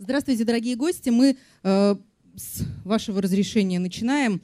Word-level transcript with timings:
Здравствуйте, 0.00 0.44
дорогие 0.44 0.76
гости. 0.76 1.10
Мы 1.10 1.36
э, 1.64 1.96
с 2.36 2.62
вашего 2.84 3.20
разрешения 3.20 3.80
начинаем. 3.80 4.40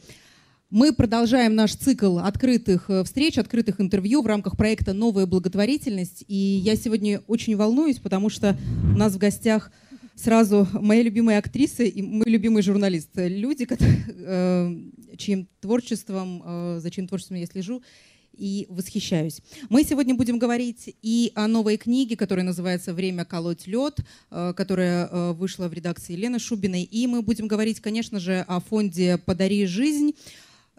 Мы 0.69 0.93
продолжаем 0.93 1.55
наш 1.55 1.77
цикл 1.77 2.19
открытых 2.19 2.91
э, 2.91 3.05
встреч, 3.05 3.39
открытых 3.39 3.81
интервью 3.81 4.23
в 4.23 4.27
рамках 4.27 4.57
проекта 4.57 4.95
«Новая 4.95 5.27
благотворительность». 5.27 6.25
И 6.27 6.35
я 6.35 6.75
сегодня 6.75 7.23
очень 7.29 7.55
волнуюсь, 7.55 8.01
потому 8.01 8.31
что 8.31 8.59
у 8.83 8.99
нас 8.99 9.13
в 9.13 9.19
гостях 9.19 9.71
сразу 10.17 10.67
моя 10.73 11.03
любимая 11.05 11.39
актриса 11.39 11.85
и 11.85 12.03
мой 12.03 12.27
любимый 12.27 12.65
журналист. 12.65 13.11
Люди, 13.15 13.69
э, 14.09 14.77
чьим 15.17 15.49
творчеством, 15.61 16.43
э, 16.45 16.79
за 16.81 16.91
чьим 16.91 17.07
творчеством 17.07 17.37
я 17.37 17.47
слежу 17.47 17.81
и 18.37 18.67
восхищаюсь. 18.69 19.41
Мы 19.69 19.85
сегодня 19.85 20.15
будем 20.15 20.39
говорить 20.39 20.95
и 21.03 21.33
о 21.35 21.47
новой 21.47 21.77
книге, 21.77 22.17
которая 22.17 22.45
называется 22.45 22.93
«Время 22.93 23.25
колоть 23.25 23.67
лед», 23.67 24.01
э, 24.31 24.53
которая 24.57 25.07
э, 25.07 25.33
вышла 25.33 25.69
в 25.69 25.73
редакции 25.73 26.13
Елены 26.13 26.39
Шубиной. 26.39 26.83
И 26.83 27.07
мы 27.07 27.23
будем 27.23 27.47
говорить, 27.47 27.81
конечно 27.81 28.21
же, 28.21 28.45
о 28.49 28.61
фонде 28.61 29.19
«Подари 29.19 29.67
жизнь». 29.67 30.15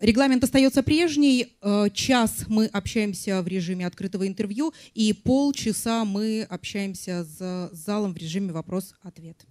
Регламент 0.02 0.44
остается 0.44 0.84
прежний. 0.84 1.54
Э, 1.62 1.88
час 1.94 2.46
мы 2.48 2.66
общаемся 2.66 3.42
в 3.42 3.48
режиме 3.48 3.88
открытого 3.88 4.28
интервью, 4.28 4.74
и 4.94 5.14
полчаса 5.14 6.04
мы 6.04 6.44
общаемся 6.50 7.24
с 7.24 7.70
залом 7.72 8.14
в 8.14 8.18
режиме 8.18 8.52
вопрос-ответ. 8.52 9.46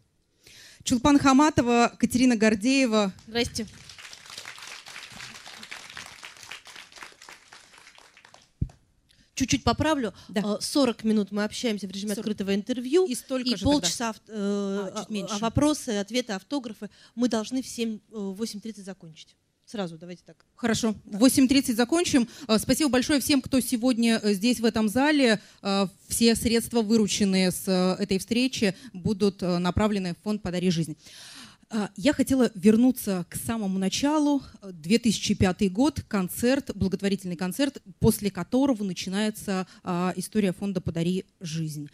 Чулпан 0.82 1.18
Хаматова, 1.18 1.92
Катерина 1.98 2.36
Гордеева. 2.36 3.12
Здрасте. 3.26 3.66
Чуть-чуть 9.34 9.64
поправлю. 9.64 10.14
Да. 10.28 10.58
40 10.60 11.04
минут 11.04 11.32
мы 11.32 11.44
общаемся 11.44 11.86
в 11.86 11.90
режиме 11.90 12.14
40. 12.14 12.18
открытого 12.18 12.54
интервью. 12.54 13.06
И 13.06 13.14
столько 13.14 13.50
и 13.50 13.56
же 13.56 13.64
полчаса 13.64 14.10
ав, 14.10 14.16
э, 14.28 14.90
а, 14.94 15.06
а, 15.08 15.38
вопросы, 15.38 15.90
ответы, 15.90 16.32
автографы. 16.32 16.90
Мы 17.14 17.28
должны 17.28 17.62
в 17.62 17.66
7, 17.66 17.98
8.30 18.10 18.82
закончить. 18.82 19.36
Сразу, 19.66 19.96
давайте 19.96 20.22
так. 20.26 20.44
Хорошо. 20.56 20.94
В 21.04 21.24
8.30 21.24 21.74
закончим. 21.74 22.28
Э, 22.48 22.58
спасибо 22.58 22.90
большое 22.90 23.20
всем, 23.20 23.40
кто 23.40 23.60
сегодня 23.60 24.20
э, 24.22 24.34
здесь, 24.34 24.60
в 24.60 24.64
этом 24.64 24.88
зале. 24.88 25.40
Э, 25.62 25.86
все 26.08 26.34
средства, 26.34 26.82
вырученные 26.82 27.50
с 27.50 27.66
этой 27.98 28.18
встречи, 28.18 28.74
будут 28.92 29.40
направлены 29.40 30.14
в 30.14 30.22
фонд 30.22 30.42
«Подари 30.42 30.70
жизнь». 30.70 30.96
А, 31.76 31.90
я 31.96 32.12
хотела 32.12 32.52
вернуться 32.54 33.26
к 33.28 33.34
самому 33.34 33.80
началу. 33.80 34.40
2005 34.62 35.72
год, 35.72 36.02
концерт, 36.06 36.70
благотворительный 36.76 37.34
концерт, 37.34 37.82
после 37.98 38.30
которого 38.30 38.84
начинается 38.84 39.66
а, 39.82 40.12
история 40.14 40.52
фонда 40.52 40.80
«Подари 40.80 41.24
жизнь». 41.40 41.90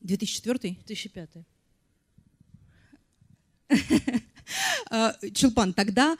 2004? 0.00 0.76
2005. 0.84 1.30
Чулпан, 5.32 5.72
тогда 5.72 6.18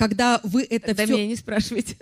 когда 0.00 0.40
вы 0.44 0.62
это 0.62 0.86
Тогда 0.86 1.04
все... 1.04 1.12
меня 1.12 1.26
не 1.26 1.36
спрашивайте. 1.36 1.98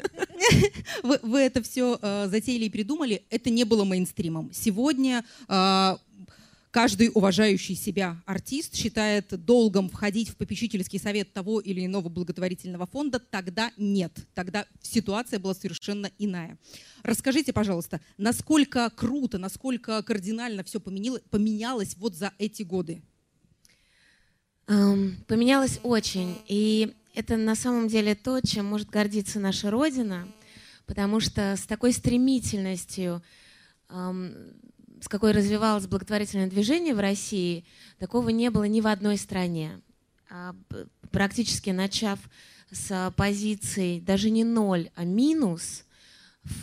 вы, 1.03 1.19
вы 1.21 1.41
это 1.41 1.61
все 1.65 1.95
э, 1.95 1.99
а, 2.01 2.29
затеяли 2.29 2.67
и 2.67 2.71
придумали, 2.71 3.25
это 3.29 3.51
не 3.51 3.65
было 3.65 3.83
мейнстримом. 3.83 4.53
Сегодня 4.53 5.25
э, 5.49 5.97
каждый 6.79 7.11
уважающий 7.13 7.75
себя 7.75 8.23
артист 8.25 8.77
считает 8.77 9.27
долгом 9.45 9.89
входить 9.89 10.29
в 10.29 10.37
попечительский 10.37 11.01
совет 11.01 11.33
того 11.33 11.59
или 11.59 11.85
иного 11.85 12.09
благотворительного 12.09 12.87
фонда, 12.87 13.19
тогда 13.19 13.73
нет. 13.77 14.13
Тогда 14.33 14.65
ситуация 14.81 15.41
была 15.41 15.55
совершенно 15.55 16.09
иная. 16.21 16.57
Расскажите, 17.03 17.53
пожалуйста, 17.53 18.01
насколько 18.17 18.89
круто, 18.91 19.39
насколько 19.39 20.01
кардинально 20.05 20.63
все 20.63 20.79
поменялось 20.79 21.97
вот 21.97 22.15
за 22.15 22.33
эти 22.39 22.63
годы? 22.63 23.03
Поменялось 24.67 25.81
очень. 25.83 26.39
И 26.47 26.95
это 27.13 27.37
на 27.37 27.57
самом 27.57 27.89
деле 27.89 28.15
то, 28.15 28.41
чем 28.41 28.67
может 28.67 28.89
гордиться 28.89 29.41
наша 29.41 29.73
Родина, 29.73 30.29
потому 30.87 31.19
что 31.19 31.57
с 31.57 31.63
такой 31.63 31.93
стремительностью 31.93 33.21
с 35.01 35.09
какой 35.09 35.33
развивалось 35.33 35.87
благотворительное 35.87 36.49
движение 36.49 36.95
в 36.95 37.01
России, 37.01 37.65
такого 37.99 38.31
не 38.31 38.51
было 38.51 38.65
ни 38.65 38.81
в 38.81 38.87
одной 38.87 39.17
стране. 39.17 39.81
А, 40.31 40.55
практически 41.11 41.71
начав 41.71 42.19
с 42.71 43.13
позиции 43.17 44.01
даже 44.01 44.31
не 44.31 44.45
ноль, 44.45 44.91
а 44.95 45.05
минус, 45.05 45.85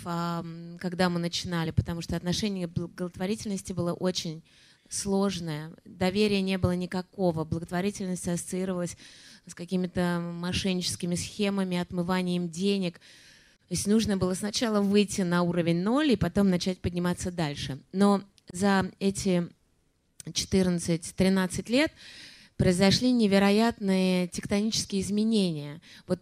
когда 0.03 1.09
мы 1.09 1.19
начинали, 1.19 1.71
потому 1.71 2.01
что 2.01 2.15
отношение 2.15 2.67
к 2.67 2.71
благотворительности 2.71 3.73
было 3.73 3.93
очень 3.93 4.43
сложное, 4.89 5.71
доверия 5.83 6.41
не 6.41 6.57
было 6.57 6.75
никакого, 6.75 7.43
благотворительность 7.43 8.27
ассоциировалась 8.27 8.97
с 9.47 9.55
какими-то 9.55 10.19
мошенническими 10.21 11.15
схемами, 11.15 11.77
отмыванием 11.77 12.49
денег– 12.49 12.99
то 13.67 13.73
есть 13.73 13.87
нужно 13.87 14.15
было 14.15 14.35
сначала 14.35 14.79
выйти 14.79 15.21
на 15.21 15.41
уровень 15.41 15.81
ноль 15.81 16.11
и 16.11 16.15
потом 16.15 16.51
начать 16.51 16.79
подниматься 16.79 17.31
дальше. 17.31 17.79
Но 17.93 18.23
за 18.51 18.91
эти 18.99 19.49
14-13 20.25 21.71
лет 21.71 21.91
произошли 22.57 23.11
невероятные 23.11 24.27
тектонические 24.27 25.01
изменения. 25.01 25.81
Вот 26.05 26.19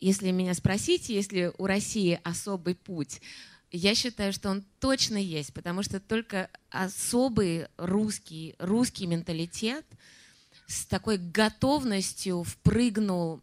если 0.00 0.30
меня 0.30 0.54
спросить, 0.54 1.10
если 1.10 1.52
у 1.58 1.66
России 1.66 2.18
особый 2.24 2.74
путь, 2.74 3.20
я 3.70 3.94
считаю, 3.94 4.32
что 4.32 4.48
он 4.48 4.64
точно 4.80 5.18
есть, 5.18 5.52
потому 5.52 5.82
что 5.82 6.00
только 6.00 6.48
особый 6.70 7.66
русский, 7.76 8.54
русский 8.58 9.06
менталитет 9.06 9.84
с 10.66 10.86
такой 10.86 11.18
готовностью 11.18 12.44
впрыгнул 12.44 13.42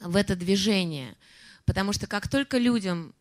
в 0.00 0.14
это 0.14 0.36
движение– 0.36 1.16
Потому 1.66 1.92
что 1.92 2.06
как 2.06 2.28
только 2.28 2.56
людям 2.58 3.14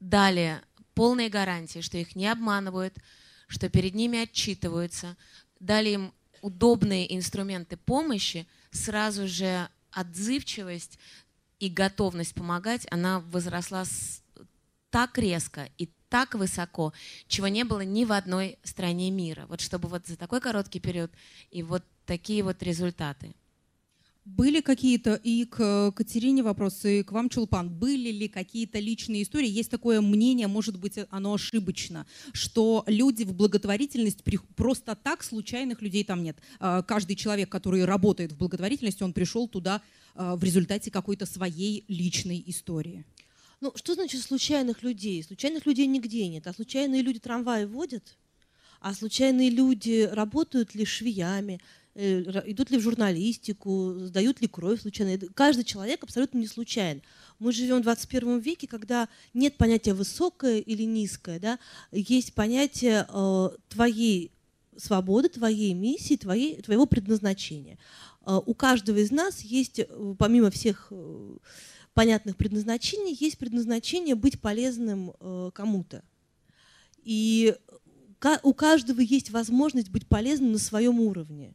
дали 0.00 0.60
полные 0.94 1.30
гарантии, 1.30 1.80
что 1.80 1.96
их 1.96 2.14
не 2.14 2.26
обманывают, 2.26 2.94
что 3.48 3.70
перед 3.70 3.94
ними 3.94 4.18
отчитываются, 4.18 5.16
дали 5.60 5.90
им 5.90 6.14
удобные 6.42 7.16
инструменты 7.16 7.76
помощи, 7.76 8.46
сразу 8.70 9.26
же 9.26 9.68
отзывчивость 9.92 10.98
и 11.58 11.68
готовность 11.68 12.34
помогать, 12.34 12.86
она 12.90 13.20
возросла 13.20 13.84
так 14.90 15.16
резко 15.16 15.70
и 15.78 15.88
так 16.08 16.34
высоко, 16.34 16.92
чего 17.26 17.48
не 17.48 17.64
было 17.64 17.80
ни 17.80 18.04
в 18.04 18.12
одной 18.12 18.58
стране 18.62 19.10
мира. 19.10 19.46
Вот 19.46 19.60
чтобы 19.60 19.88
вот 19.88 20.06
за 20.06 20.16
такой 20.16 20.40
короткий 20.40 20.80
период 20.80 21.10
и 21.50 21.62
вот 21.62 21.82
такие 22.06 22.42
вот 22.42 22.62
результаты. 22.62 23.34
Были 24.24 24.62
какие-то, 24.62 25.20
и 25.22 25.44
к 25.44 25.92
Катерине 25.92 26.42
вопросы, 26.42 27.00
и 27.00 27.02
к 27.02 27.12
вам, 27.12 27.28
Чулпан, 27.28 27.68
были 27.68 28.10
ли 28.10 28.26
какие-то 28.26 28.78
личные 28.78 29.22
истории? 29.22 29.48
Есть 29.48 29.70
такое 29.70 30.00
мнение, 30.00 30.46
может 30.46 30.80
быть, 30.80 30.98
оно 31.10 31.34
ошибочно, 31.34 32.06
что 32.32 32.84
люди 32.86 33.24
в 33.24 33.34
благотворительность, 33.34 34.24
просто 34.56 34.94
так 34.94 35.22
случайных 35.22 35.82
людей 35.82 36.04
там 36.04 36.22
нет. 36.22 36.38
А, 36.58 36.82
каждый 36.82 37.16
человек, 37.16 37.50
который 37.50 37.84
работает 37.84 38.32
в 38.32 38.38
благотворительности, 38.38 39.02
он 39.02 39.12
пришел 39.12 39.46
туда 39.46 39.82
а, 40.14 40.36
в 40.36 40.42
результате 40.42 40.90
какой-то 40.90 41.26
своей 41.26 41.84
личной 41.88 42.42
истории. 42.46 43.04
Ну, 43.60 43.72
что 43.74 43.92
значит 43.94 44.22
случайных 44.22 44.82
людей? 44.82 45.22
Случайных 45.22 45.66
людей 45.66 45.86
нигде 45.86 46.28
нет. 46.28 46.46
А 46.46 46.54
случайные 46.54 47.02
люди 47.02 47.18
трамваи 47.18 47.66
водят? 47.66 48.16
А 48.80 48.94
случайные 48.94 49.50
люди 49.50 50.08
работают 50.10 50.74
ли 50.74 50.86
швеями? 50.86 51.60
Э, 51.96 52.42
идут 52.46 52.70
ли 52.70 52.78
в 52.78 52.80
журналистику, 52.80 53.94
сдают 54.00 54.40
ли 54.40 54.48
кровь 54.48 54.80
случайно. 54.82 55.16
Каждый 55.34 55.64
человек 55.64 56.02
абсолютно 56.02 56.38
не 56.38 56.48
случайен. 56.48 57.02
Мы 57.38 57.52
живем 57.52 57.78
в 57.78 57.82
21 57.82 58.40
веке, 58.40 58.66
когда 58.66 59.08
нет 59.32 59.56
понятия 59.56 59.94
высокое 59.94 60.58
или 60.58 60.82
низкое, 60.82 61.38
да? 61.38 61.58
есть 61.92 62.34
понятие 62.34 63.06
э, 63.08 63.48
твоей 63.68 64.32
свободы, 64.76 65.28
твоей 65.28 65.72
миссии, 65.72 66.16
твоей, 66.16 66.60
твоего 66.62 66.86
предназначения. 66.86 67.78
Э, 68.26 68.40
у 68.44 68.54
каждого 68.54 68.98
из 68.98 69.12
нас 69.12 69.42
есть, 69.42 69.78
э, 69.78 70.14
помимо 70.18 70.50
всех 70.50 70.88
э, 70.90 71.36
понятных 71.92 72.36
предназначений, 72.36 73.16
есть 73.18 73.38
предназначение 73.38 74.16
быть 74.16 74.40
полезным 74.40 75.12
э, 75.20 75.50
кому-то. 75.54 76.02
И 77.04 77.54
у 78.42 78.54
каждого 78.54 79.00
есть 79.00 79.30
возможность 79.30 79.90
быть 79.90 80.08
полезным 80.08 80.52
на 80.52 80.58
своем 80.58 80.98
уровне. 80.98 81.54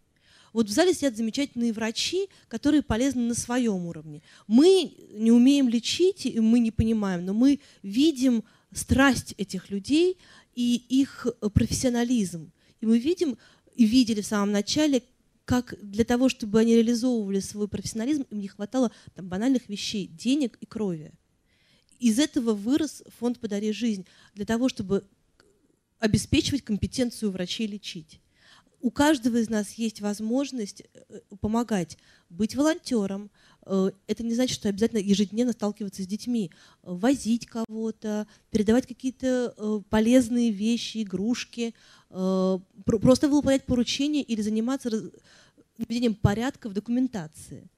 Вот 0.54 0.68
в 0.68 0.72
зале 0.72 0.94
сидят 0.94 1.16
замечательные 1.16 1.74
врачи, 1.74 2.28
которые 2.48 2.82
полезны 2.82 3.22
на 3.22 3.36
своем 3.36 3.86
уровне. 3.86 4.22
Мы 4.48 4.94
не 5.14 5.32
умеем 5.32 5.70
лечить, 5.70 6.26
и 6.26 6.40
мы 6.40 6.60
не 6.60 6.72
понимаем, 6.72 7.26
но 7.26 7.34
мы 7.34 7.60
видим 7.84 8.44
страсть 8.72 9.36
этих 9.38 9.70
людей 9.70 10.18
и 10.56 10.84
их 10.90 11.28
профессионализм. 11.54 12.52
И 12.82 12.86
мы 12.86 13.00
видим 13.00 13.38
и 13.76 13.86
видели 13.86 14.22
в 14.22 14.26
самом 14.26 14.52
начале, 14.52 15.04
как 15.46 15.76
для 15.82 16.04
того, 16.04 16.30
чтобы 16.30 16.60
они 16.60 16.76
реализовывали 16.76 17.40
свой 17.40 17.68
профессионализм, 17.68 18.26
им 18.30 18.40
не 18.40 18.48
хватало 18.48 18.92
там, 19.16 19.28
банальных 19.28 19.68
вещей, 19.70 20.08
денег 20.08 20.58
и 20.62 20.66
крови. 20.66 21.12
Из 22.00 22.20
этого 22.20 22.54
вырос 22.54 23.04
фонд 23.20 23.40
«Подари 23.40 23.72
жизнь» 23.72 24.06
для 24.36 24.46
того, 24.46 24.70
чтобы 24.70 25.04
обеспечивать 26.00 26.64
компетенцию 26.64 27.32
врачей 27.32 27.68
лечить 27.68 28.22
у 28.82 28.92
каждого 28.92 29.38
из 29.38 29.50
нас 29.50 29.74
есть 29.74 30.02
возможность 30.02 30.82
э, 30.82 31.20
помогать, 31.42 31.98
быть 32.30 32.56
волонтером. 32.56 33.30
Э, 33.66 33.92
это 34.08 34.24
не 34.24 34.34
значит, 34.34 34.56
что 34.56 34.70
обязательно 34.70 35.00
ежедневно 35.00 35.54
сталкиваться 35.54 36.04
с 36.04 36.08
детьми, 36.08 36.52
возить 36.82 37.46
кого-то, 37.46 38.28
передавать 38.52 38.88
какие-то 38.88 39.84
полезные 39.90 40.52
вещи, 40.52 41.04
игрушки, 41.04 41.74
просто 42.10 43.28
выполнять 43.28 43.66
поручения 43.66 44.24
или 44.24 44.42
заниматься 44.42 44.90
наведением 45.78 46.16
порядка 46.16 46.70
в 46.70 46.74
документации. 46.74 47.70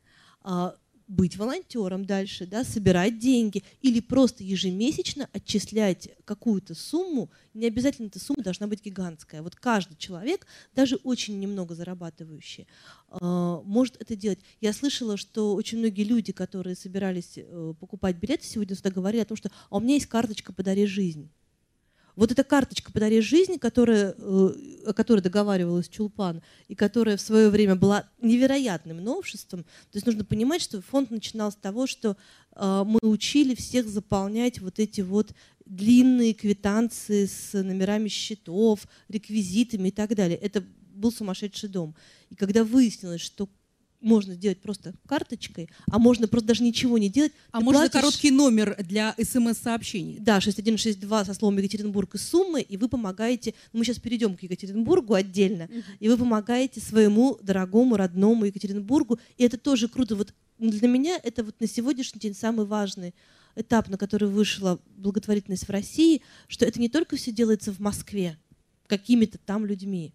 Быть 1.07 1.37
волонтером 1.37 2.05
дальше, 2.05 2.45
да, 2.45 2.63
собирать 2.63 3.19
деньги 3.19 3.63
или 3.81 3.99
просто 3.99 4.43
ежемесячно 4.43 5.29
отчислять 5.33 6.09
какую-то 6.25 6.73
сумму. 6.73 7.29
Не 7.53 7.67
обязательно 7.67 8.07
эта 8.07 8.19
сумма 8.19 8.43
должна 8.43 8.67
быть 8.67 8.83
гигантская. 8.83 9.41
Вот 9.41 9.55
каждый 9.55 9.95
человек, 9.97 10.47
даже 10.73 10.95
очень 10.97 11.39
немного 11.39 11.75
зарабатывающий, 11.75 12.67
а, 13.09 13.61
может 13.63 14.01
это 14.01 14.15
делать. 14.15 14.39
Я 14.61 14.73
слышала, 14.73 15.17
что 15.17 15.53
очень 15.55 15.79
многие 15.79 16.03
люди, 16.03 16.31
которые 16.31 16.75
собирались 16.75 17.33
э, 17.35 17.73
покупать 17.79 18.17
билеты 18.17 18.45
сегодня 18.45 18.75
сюда, 18.75 18.89
говорили 18.91 19.21
о 19.21 19.25
том, 19.25 19.37
что 19.37 19.51
а 19.69 19.77
у 19.77 19.79
меня 19.79 19.95
есть 19.95 20.07
карточка 20.07 20.53
«Подари 20.53 20.85
жизнь». 20.85 21.29
Вот 22.15 22.31
эта 22.31 22.43
карточка 22.43 22.91
«Подари 22.91 23.21
жизнь», 23.21 23.57
которая, 23.57 24.15
э, 24.17 24.49
о 24.85 24.93
которой 24.93 25.21
договаривалась 25.21 25.89
Чулпан, 25.89 26.41
и 26.67 26.75
которая 26.75 27.17
в 27.17 27.21
свое 27.21 27.49
время 27.49 27.75
была 27.75 28.09
невероятным 28.21 28.97
новшеством, 28.97 29.63
то 29.63 29.95
есть 29.95 30.05
нужно 30.05 30.25
понимать, 30.25 30.61
что 30.61 30.81
фонд 30.81 31.11
начинал 31.11 31.51
с 31.51 31.55
того, 31.55 31.87
что 31.87 32.17
э, 32.55 32.83
мы 32.85 32.99
учили 33.01 33.55
всех 33.55 33.87
заполнять 33.87 34.59
вот 34.59 34.79
эти 34.79 35.01
вот 35.01 35.33
длинные 35.65 36.33
квитанции 36.33 37.25
с 37.25 37.53
номерами 37.53 38.09
счетов, 38.09 38.87
реквизитами 39.07 39.87
и 39.87 39.91
так 39.91 40.15
далее. 40.15 40.37
Это 40.37 40.63
был 40.93 41.11
сумасшедший 41.11 41.69
дом. 41.69 41.95
И 42.29 42.35
когда 42.35 42.63
выяснилось, 42.63 43.21
что 43.21 43.49
можно 44.01 44.33
сделать 44.33 44.59
просто 44.59 44.93
карточкой, 45.07 45.69
а 45.89 45.99
можно 45.99 46.27
просто 46.27 46.47
даже 46.49 46.63
ничего 46.63 46.97
не 46.97 47.09
делать. 47.09 47.31
А 47.51 47.59
Ты 47.59 47.65
можно 47.65 47.81
платишь... 47.81 47.93
короткий 47.93 48.31
номер 48.31 48.75
для 48.79 49.15
смс-сообщений. 49.17 50.17
Да, 50.19 50.41
6162 50.41 51.25
со 51.25 51.33
словом 51.33 51.57
Екатеринбург 51.57 52.15
и 52.15 52.17
суммы, 52.17 52.61
и 52.61 52.77
вы 52.77 52.89
помогаете, 52.89 53.53
ну, 53.71 53.79
мы 53.79 53.85
сейчас 53.85 53.99
перейдем 53.99 54.35
к 54.35 54.43
Екатеринбургу 54.43 55.13
отдельно, 55.13 55.63
uh-huh. 55.63 55.83
и 55.99 56.09
вы 56.09 56.17
помогаете 56.17 56.81
своему 56.81 57.37
дорогому, 57.41 57.95
родному 57.95 58.45
Екатеринбургу, 58.45 59.19
и 59.37 59.43
это 59.43 59.57
тоже 59.57 59.87
круто. 59.87 60.15
Вот 60.15 60.33
для 60.57 60.87
меня 60.87 61.19
это 61.23 61.43
вот 61.43 61.59
на 61.59 61.67
сегодняшний 61.67 62.19
день 62.19 62.35
самый 62.35 62.65
важный 62.65 63.13
этап, 63.55 63.89
на 63.89 63.97
который 63.97 64.29
вышла 64.29 64.79
благотворительность 64.97 65.67
в 65.67 65.71
России, 65.71 66.21
что 66.47 66.65
это 66.65 66.79
не 66.79 66.89
только 66.89 67.15
все 67.15 67.31
делается 67.31 67.71
в 67.71 67.79
Москве, 67.79 68.37
какими-то 68.87 69.37
там 69.37 69.65
людьми, 69.65 70.13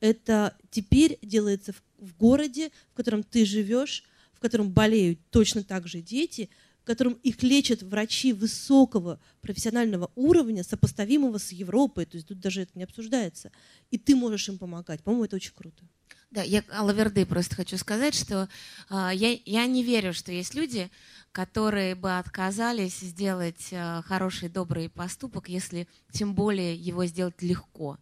это 0.00 0.56
теперь 0.70 1.18
делается 1.22 1.74
в, 1.98 2.16
городе, 2.16 2.70
в 2.92 2.94
котором 2.94 3.22
ты 3.22 3.44
живешь, 3.44 4.04
в 4.34 4.40
котором 4.40 4.70
болеют 4.70 5.18
точно 5.30 5.62
так 5.62 5.88
же 5.88 6.00
дети, 6.00 6.50
в 6.82 6.86
котором 6.86 7.14
их 7.22 7.42
лечат 7.42 7.82
врачи 7.82 8.32
высокого 8.32 9.18
профессионального 9.40 10.10
уровня, 10.14 10.62
сопоставимого 10.62 11.38
с 11.38 11.50
Европой. 11.50 12.06
То 12.06 12.16
есть 12.16 12.28
тут 12.28 12.38
даже 12.38 12.62
это 12.62 12.72
не 12.74 12.84
обсуждается. 12.84 13.50
И 13.90 13.98
ты 13.98 14.14
можешь 14.14 14.48
им 14.48 14.58
помогать. 14.58 15.02
По-моему, 15.02 15.24
это 15.24 15.36
очень 15.36 15.52
круто. 15.54 15.84
Да, 16.30 16.42
я 16.42 16.62
Алаверды 16.70 17.24
просто 17.24 17.54
хочу 17.54 17.78
сказать, 17.78 18.14
что 18.14 18.48
э, 18.90 19.10
я, 19.14 19.38
я 19.44 19.66
не 19.66 19.82
верю, 19.82 20.12
что 20.12 20.32
есть 20.32 20.54
люди, 20.54 20.90
которые 21.32 21.94
бы 21.94 22.18
отказались 22.18 22.98
сделать 22.98 23.68
э, 23.70 24.02
хороший, 24.04 24.48
добрый 24.48 24.88
поступок, 24.88 25.48
если 25.48 25.88
тем 26.12 26.34
более 26.34 26.74
его 26.74 27.06
сделать 27.06 27.40
легко. 27.42 27.98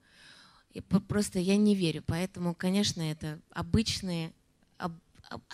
И 0.74 0.80
просто 0.80 1.38
я 1.38 1.56
не 1.56 1.74
верю. 1.74 2.02
Поэтому, 2.06 2.54
конечно, 2.54 3.00
это 3.00 3.40
обычные, 3.50 4.32
об, 4.76 4.92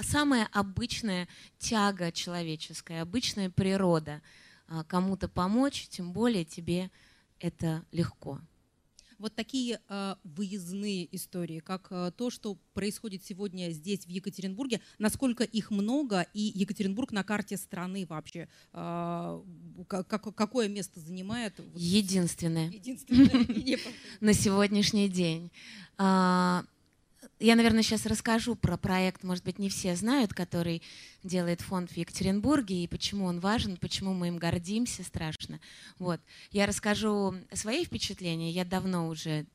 самая 0.00 0.49
обычная 0.52 1.28
тяга 1.58 2.11
человеческая, 2.11 3.02
обычная 3.02 3.50
природа. 3.50 4.22
А, 4.67 4.84
кому-то 4.84 5.28
помочь, 5.28 5.88
тем 5.88 6.12
более 6.12 6.44
тебе 6.44 6.90
это 7.38 7.84
легко 7.93 8.40
вот 9.20 9.34
такие 9.34 9.81
э, 9.88 10.14
выездные 10.25 11.14
истории, 11.14 11.61
как 11.61 11.88
э, 11.90 12.11
то, 12.17 12.31
что 12.31 12.56
происходит 12.75 13.25
сегодня 13.25 13.70
здесь, 13.70 14.06
в 14.06 14.08
Екатеринбурге, 14.08 14.81
насколько 14.99 15.44
их 15.44 15.70
много, 15.70 16.26
и 16.34 16.40
Екатеринбург 16.55 17.12
на 17.12 17.22
карте 17.22 17.56
страны 17.56 18.06
вообще, 18.08 18.49
э, 18.72 19.43
как, 19.87 20.34
какое 20.34 20.69
место 20.69 21.00
занимает? 21.00 21.61
Единственное. 21.75 22.70
Единственное. 22.70 23.78
На 24.20 24.32
сегодняшний 24.32 25.08
день. 25.08 25.50
Я, 27.40 27.56
наверное, 27.56 27.82
сейчас 27.82 28.04
расскажу 28.04 28.54
про 28.54 28.76
проект, 28.76 29.25
может 29.25 29.44
быть, 29.44 29.58
не 29.58 29.70
все 29.70 29.96
знают, 29.96 30.34
который 30.34 30.82
делает 31.22 31.62
фонд 31.62 31.90
в 31.90 31.96
Екатеринбурге, 31.96 32.84
и 32.84 32.87
почему 32.87 33.25
он 33.25 33.40
важен, 33.40 33.78
почему 33.78 34.12
мы 34.12 34.28
им 34.28 34.37
гордимся 34.37 35.02
страшно. 35.02 35.58
Вот. 35.98 36.20
Я 36.50 36.66
расскажу 36.66 37.34
свои 37.54 37.87
впечатления. 37.87 38.50
Я 38.50 38.66
давно 38.66 39.08
уже 39.08 39.46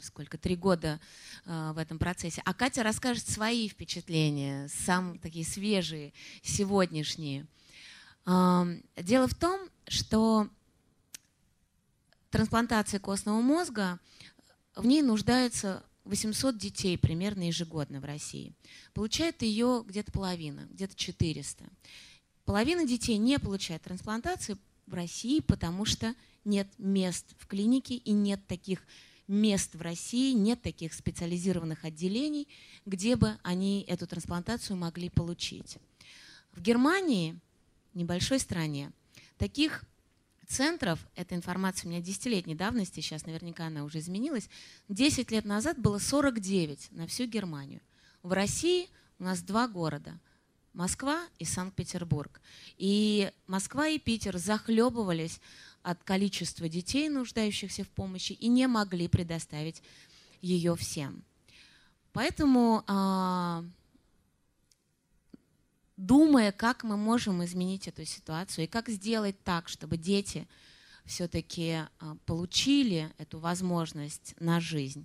сколько, 0.00 0.38
три 0.38 0.56
года 0.56 0.98
э, 1.44 1.72
в 1.74 1.78
этом 1.78 1.98
процессе. 1.98 2.40
А 2.46 2.54
Катя 2.54 2.82
расскажет 2.82 3.28
свои 3.28 3.68
впечатления, 3.68 4.68
сам 4.68 5.18
такие 5.18 5.44
свежие, 5.44 6.14
сегодняшние. 6.42 7.46
Э, 8.24 8.64
дело 8.96 9.28
в 9.28 9.34
том, 9.34 9.68
что 9.88 10.48
трансплантация 12.30 12.98
костного 12.98 13.42
мозга, 13.42 13.98
в 14.74 14.86
ней 14.86 15.02
нуждается 15.02 15.84
800 16.08 16.56
детей 16.56 16.96
примерно 16.96 17.46
ежегодно 17.46 18.00
в 18.00 18.04
России. 18.04 18.54
Получает 18.94 19.42
ее 19.42 19.84
где-то 19.86 20.10
половина, 20.10 20.66
где-то 20.70 20.94
400. 20.96 21.64
Половина 22.44 22.86
детей 22.86 23.18
не 23.18 23.38
получает 23.38 23.82
трансплантации 23.82 24.56
в 24.86 24.94
России, 24.94 25.40
потому 25.40 25.84
что 25.84 26.14
нет 26.44 26.66
мест 26.78 27.26
в 27.38 27.46
клинике 27.46 27.94
и 27.94 28.12
нет 28.12 28.40
таких 28.46 28.86
мест 29.26 29.74
в 29.74 29.82
России, 29.82 30.32
нет 30.32 30.62
таких 30.62 30.94
специализированных 30.94 31.84
отделений, 31.84 32.48
где 32.86 33.14
бы 33.14 33.36
они 33.42 33.84
эту 33.86 34.06
трансплантацию 34.06 34.78
могли 34.78 35.10
получить. 35.10 35.76
В 36.52 36.62
Германии, 36.62 37.38
небольшой 37.92 38.38
стране, 38.38 38.92
таких 39.36 39.84
центров, 40.48 40.98
эта 41.14 41.34
информация 41.34 41.86
у 41.86 41.90
меня 41.90 42.00
десятилетней 42.00 42.54
давности, 42.54 43.00
сейчас 43.00 43.26
наверняка 43.26 43.66
она 43.66 43.84
уже 43.84 44.00
изменилась, 44.00 44.48
10 44.88 45.30
лет 45.30 45.44
назад 45.44 45.78
было 45.78 45.98
49 45.98 46.88
на 46.90 47.06
всю 47.06 47.26
Германию. 47.26 47.80
В 48.22 48.32
России 48.32 48.88
у 49.18 49.24
нас 49.24 49.42
два 49.42 49.68
города– 49.68 50.18
Москва 50.78 51.26
и 51.40 51.44
Санкт-Петербург. 51.44 52.40
И 52.76 53.32
Москва 53.48 53.88
и 53.88 53.98
Питер 53.98 54.38
захлебывались 54.38 55.40
от 55.82 56.02
количества 56.04 56.68
детей, 56.68 57.08
нуждающихся 57.08 57.82
в 57.82 57.88
помощи, 57.88 58.32
и 58.32 58.46
не 58.46 58.68
могли 58.68 59.08
предоставить 59.08 59.82
ее 60.40 60.76
всем. 60.76 61.24
Поэтому 62.12 62.84
а, 62.86 63.64
думая, 65.98 66.52
как 66.52 66.84
мы 66.84 66.96
можем 66.96 67.44
изменить 67.44 67.88
эту 67.88 68.04
ситуацию 68.04 68.64
и 68.64 68.68
как 68.68 68.88
сделать 68.88 69.36
так, 69.42 69.68
чтобы 69.68 69.98
дети 69.98 70.48
все-таки 71.04 71.80
а, 71.98 72.16
получили 72.24 73.12
эту 73.18 73.40
возможность 73.40 74.34
на 74.38 74.60
жизнь. 74.60 75.04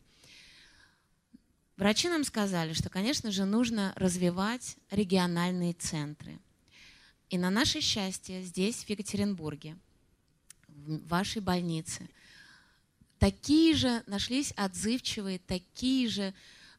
Врачи 1.78 2.08
нам 2.08 2.24
сказали, 2.24 2.74
что, 2.74 2.90
конечно 2.90 3.32
же, 3.32 3.46
нужно 3.46 3.94
развивать 3.96 4.78
региональные 4.92 5.74
центры. 5.74 6.40
И 7.30 7.38
на 7.40 7.50
наше 7.50 7.82
счастье 7.82 8.44
здесь, 8.44 8.84
в 8.84 8.90
Екатеринбурге, 8.90 9.76
в 10.68 11.08
вашей 11.08 11.42
больнице, 11.42 12.08
такие 13.18 13.74
же 13.74 14.04
нашлись 14.06 14.52
отзывчивые, 14.52 15.40
такие 15.40 16.08
же 16.08 16.34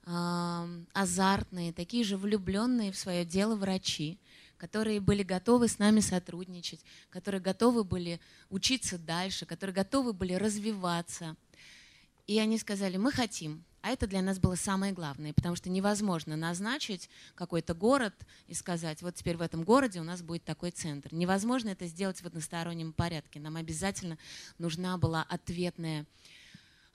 азартные, 0.04 1.72
такие 1.72 2.04
же 2.04 2.16
влюбленные 2.16 2.92
в 2.92 2.96
свое 2.96 3.24
дело 3.24 3.56
врачи, 3.56 4.18
которые 4.58 5.00
были 5.00 5.22
готовы 5.22 5.68
с 5.68 5.78
нами 5.78 6.00
сотрудничать, 6.00 6.80
которые 7.10 7.40
готовы 7.40 7.84
были 7.84 8.20
учиться 8.50 8.98
дальше, 8.98 9.46
которые 9.46 9.74
готовы 9.74 10.12
были 10.12 10.34
развиваться. 10.34 11.36
И 12.26 12.38
они 12.38 12.58
сказали, 12.58 12.96
мы 12.96 13.12
хотим. 13.12 13.64
А 13.82 13.90
это 13.90 14.06
для 14.06 14.22
нас 14.22 14.38
было 14.38 14.54
самое 14.54 14.94
главное, 14.94 15.34
потому 15.34 15.56
что 15.56 15.68
невозможно 15.68 16.36
назначить 16.36 17.10
какой-то 17.34 17.74
город 17.74 18.14
и 18.46 18.54
сказать, 18.54 19.02
вот 19.02 19.14
теперь 19.14 19.36
в 19.36 19.42
этом 19.42 19.62
городе 19.62 20.00
у 20.00 20.04
нас 20.04 20.22
будет 20.22 20.42
такой 20.44 20.70
центр. 20.70 21.12
Невозможно 21.12 21.68
это 21.68 21.86
сделать 21.86 22.22
в 22.22 22.26
одностороннем 22.26 22.94
порядке. 22.94 23.40
Нам 23.40 23.56
обязательно 23.56 24.16
нужна 24.56 24.96
была 24.96 25.22
ответная 25.28 26.06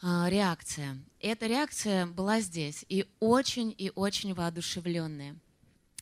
реакция. 0.02 0.98
И 1.20 1.28
эта 1.28 1.48
реакция 1.48 2.06
была 2.06 2.40
здесь, 2.42 2.86
и 2.90 3.06
очень, 3.20 3.74
и 3.78 3.92
очень 3.96 4.34
воодушевленная. 4.34 5.36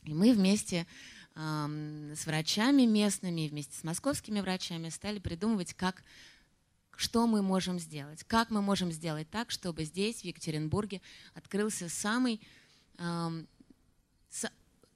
И 0.04 0.14
мы 0.14 0.32
вместе 0.32 0.86
с 1.34 2.26
врачами 2.26 2.82
местными, 2.82 3.48
вместе 3.48 3.76
с 3.76 3.84
московскими 3.84 4.40
врачами 4.40 4.88
стали 4.88 5.18
придумывать, 5.18 5.74
как 5.74 6.02
что 6.96 7.28
мы 7.28 7.42
можем 7.42 7.78
сделать, 7.78 8.24
как 8.24 8.50
мы 8.50 8.60
можем 8.60 8.90
сделать 8.90 9.30
так, 9.30 9.52
чтобы 9.52 9.84
здесь, 9.84 10.22
в 10.22 10.24
Екатеринбурге, 10.24 11.00
открылся 11.34 11.88
самый 11.88 12.40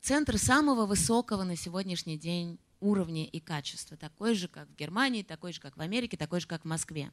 центр 0.02 0.37
самого 0.37 0.85
высокого 0.85 1.44
на 1.44 1.56
сегодняшний 1.56 2.18
день 2.18 2.59
уровня 2.80 3.25
и 3.25 3.38
качества, 3.38 3.97
такой 3.97 4.35
же, 4.35 4.49
как 4.49 4.68
в 4.68 4.75
Германии, 4.75 5.23
такой 5.23 5.52
же, 5.52 5.61
как 5.61 5.76
в 5.76 5.80
Америке, 5.80 6.16
такой 6.16 6.40
же, 6.40 6.49
как 6.49 6.62
в 6.62 6.68
Москве. 6.68 7.12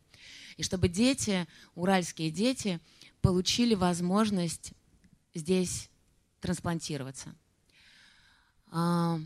И 0.58 0.64
чтобы 0.64 0.90
дети, 0.90 1.48
уральские 1.76 2.32
дети, 2.32 2.80
получили 3.22 3.76
возможность 3.76 4.74
здесь 5.36 5.90
трансплантироваться. 6.42 7.36
А, 8.72 9.20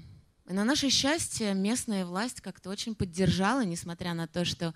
и 0.49 0.53
на 0.53 0.65
наше 0.65 0.89
счастье 0.89 1.53
местная 1.53 2.05
власть 2.05 2.41
как-то 2.41 2.69
очень 2.69 2.95
поддержала, 2.95 3.63
несмотря 3.63 4.13
на 4.13 4.27
то, 4.27 4.43
что 4.43 4.73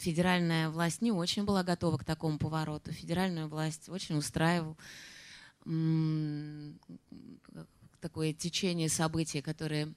федеральная 0.00 0.70
власть 0.70 1.02
не 1.02 1.12
очень 1.12 1.44
была 1.44 1.62
готова 1.62 1.98
к 1.98 2.04
такому 2.04 2.36
повороту. 2.36 2.90
Федеральную 2.90 3.46
власть 3.46 3.88
очень 3.88 4.16
устраивал 4.16 4.76
такое 8.00 8.32
течение 8.32 8.88
событий, 8.88 9.42
которое 9.42 9.92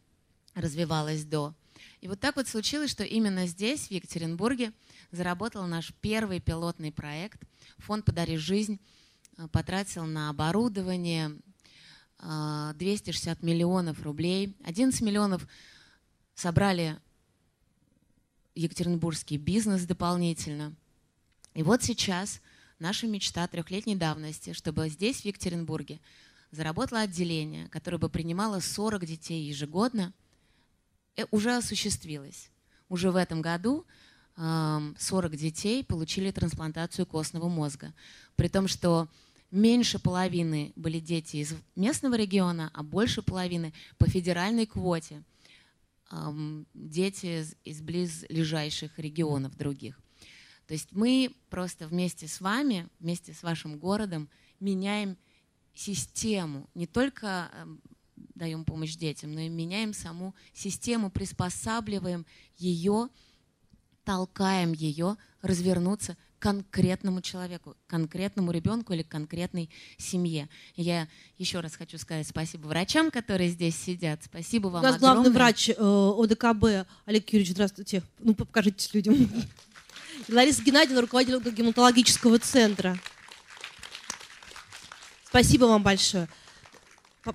развивалось 0.55 1.23
до. 1.25 1.53
И 2.01 2.07
вот 2.07 2.19
так 2.19 2.35
вот 2.35 2.47
случилось, 2.47 2.91
что 2.91 3.03
именно 3.03 3.47
здесь, 3.47 3.87
в 3.87 3.91
Екатеринбурге, 3.91 4.73
заработал 5.11 5.65
наш 5.67 5.93
первый 6.01 6.39
пилотный 6.39 6.91
проект. 6.91 7.41
Фонд 7.77 8.05
«Подари 8.05 8.37
жизнь» 8.37 8.79
потратил 9.51 10.05
на 10.05 10.29
оборудование 10.29 11.31
260 12.19 13.37
э, 13.41 13.45
миллионов 13.45 14.01
рублей. 14.03 14.55
11 14.63 15.01
миллионов 15.01 15.47
собрали 16.35 16.99
екатеринбургский 18.55 19.37
бизнес 19.37 19.85
дополнительно. 19.85 20.75
И 21.53 21.63
вот 21.63 21.83
сейчас 21.83 22.41
наша 22.79 23.07
мечта 23.07 23.47
трехлетней 23.47 23.95
давности, 23.95 24.53
чтобы 24.53 24.89
здесь, 24.89 25.21
в 25.21 25.25
Екатеринбурге, 25.25 25.99
заработало 26.51 27.01
отделение, 27.01 27.67
которое 27.69 27.97
бы 27.97 28.09
принимало 28.09 28.59
40 28.59 29.05
детей 29.05 29.43
ежегодно, 29.43 30.13
э, 31.15 31.25
уже 31.31 31.55
осуществилось. 31.55 32.49
Уже 32.89 33.11
в 33.11 33.15
этом 33.15 33.41
году 33.41 33.85
40 34.35 35.35
детей 35.35 35.83
получили 35.83 36.31
трансплантацию 36.31 37.05
костного 37.05 37.49
мозга. 37.49 37.93
При 38.35 38.47
том, 38.47 38.67
что 38.67 39.07
меньше 39.51 39.99
половины 39.99 40.73
были 40.75 40.99
дети 40.99 41.37
из 41.37 41.53
местного 41.75 42.15
региона, 42.15 42.71
а 42.73 42.81
больше 42.81 43.21
половины 43.21 43.73
по 43.97 44.07
федеральной 44.07 44.65
квоте 44.65 45.23
дети 46.73 47.45
из 47.63 47.81
близлежащих 47.81 48.97
регионов 48.97 49.55
других. 49.55 49.99
То 50.67 50.73
есть 50.73 50.89
мы 50.91 51.35
просто 51.49 51.87
вместе 51.87 52.27
с 52.27 52.41
вами, 52.41 52.87
вместе 52.99 53.33
с 53.33 53.43
вашим 53.43 53.77
городом 53.77 54.29
меняем 54.59 55.17
систему, 55.73 56.69
не 56.73 56.87
только 56.87 57.51
даем 58.35 58.65
помощь 58.65 58.95
детям, 58.95 59.33
но 59.33 59.41
и 59.41 59.49
меняем 59.49 59.93
саму 59.93 60.33
систему, 60.53 61.09
приспосабливаем 61.09 62.25
ее, 62.57 63.09
толкаем 64.03 64.73
ее 64.73 65.17
развернуться 65.41 66.17
конкретному 66.39 67.21
человеку, 67.21 67.77
конкретному 67.87 68.51
ребенку 68.51 68.91
или 68.91 69.01
конкретной 69.01 69.69
семье. 69.97 70.49
Я 70.75 71.07
еще 71.37 71.61
раз 71.61 71.75
хочу 71.75 71.97
сказать 71.97 72.27
спасибо 72.27 72.67
врачам, 72.67 73.11
которые 73.11 73.49
здесь 73.49 73.77
сидят. 73.77 74.21
Спасибо 74.25 74.67
вам 74.67 74.81
У 74.81 74.83
нас 74.83 74.95
огромное. 74.95 75.15
главный 75.15 75.33
врач 75.33 75.69
э, 75.69 75.73
ОДКБ 75.77 76.85
Олег 77.05 77.29
Юрьевич, 77.29 77.51
здравствуйте. 77.53 78.03
Ну, 78.19 78.35
покажитесь 78.35 78.93
людям. 78.93 79.29
И 80.27 80.33
Лариса 80.33 80.63
Геннадьевна, 80.63 81.01
руководитель 81.01 81.39
гематологического 81.51 82.39
центра. 82.39 82.97
Спасибо 85.25 85.65
вам 85.65 85.83
большое. 85.83 86.29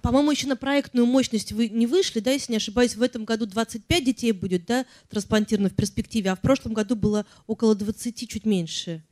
По-моему, 0.02 0.30
еще 0.30 0.46
на 0.46 0.56
проектную 0.56 1.06
мощность 1.06 1.52
вы 1.52 1.68
не 1.68 1.86
вышли, 1.86 2.20
да, 2.20 2.30
если 2.30 2.52
не 2.52 2.58
ошибаюсь, 2.58 2.94
в 2.94 3.02
этом 3.02 3.24
году 3.24 3.46
25 3.46 4.04
детей 4.04 4.32
будет, 4.32 4.66
да, 4.66 4.86
трансплантировано 5.08 5.70
в 5.70 5.74
перспективе, 5.74 6.30
а 6.30 6.36
в 6.36 6.40
прошлом 6.40 6.74
году 6.74 6.94
было 6.94 7.26
около 7.46 7.74
20, 7.74 8.28
чуть 8.28 8.44
меньше. 8.44 9.02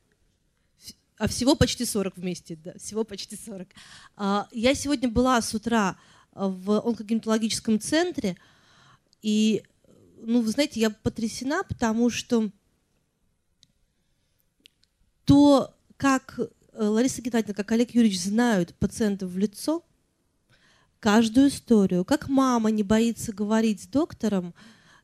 А 1.17 1.27
всего 1.27 1.55
почти 1.55 1.83
40 1.83 2.17
вместе, 2.17 2.55
да, 2.63 2.73
всего 2.77 3.03
почти 3.03 3.35
40. 3.35 3.67
А, 4.15 4.47
я 4.51 4.75
сегодня 4.75 5.09
была 5.09 5.41
с 5.41 5.53
утра 5.53 5.97
в 6.31 6.79
онкогематологическом 6.79 7.79
центре, 7.79 8.37
и, 9.23 9.63
ну, 10.21 10.41
вы 10.41 10.51
знаете, 10.51 10.79
я 10.79 10.91
потрясена, 10.91 11.63
потому 11.63 12.11
что 12.11 12.51
то, 15.27 15.75
как 15.97 16.39
э, 16.39 16.47
Лариса 16.73 17.21
Геннадьевна, 17.21 17.53
как 17.53 17.71
Олег 17.73 17.93
Юрьевич 17.93 18.21
знают 18.21 18.73
пациентов 18.75 19.29
в 19.29 19.37
лицо, 19.37 19.83
каждую 21.01 21.49
историю. 21.49 22.05
Как 22.05 22.29
мама 22.29 22.71
не 22.71 22.81
боится 22.81 23.33
говорить 23.33 23.83
с 23.83 23.87
доктором, 23.87 24.55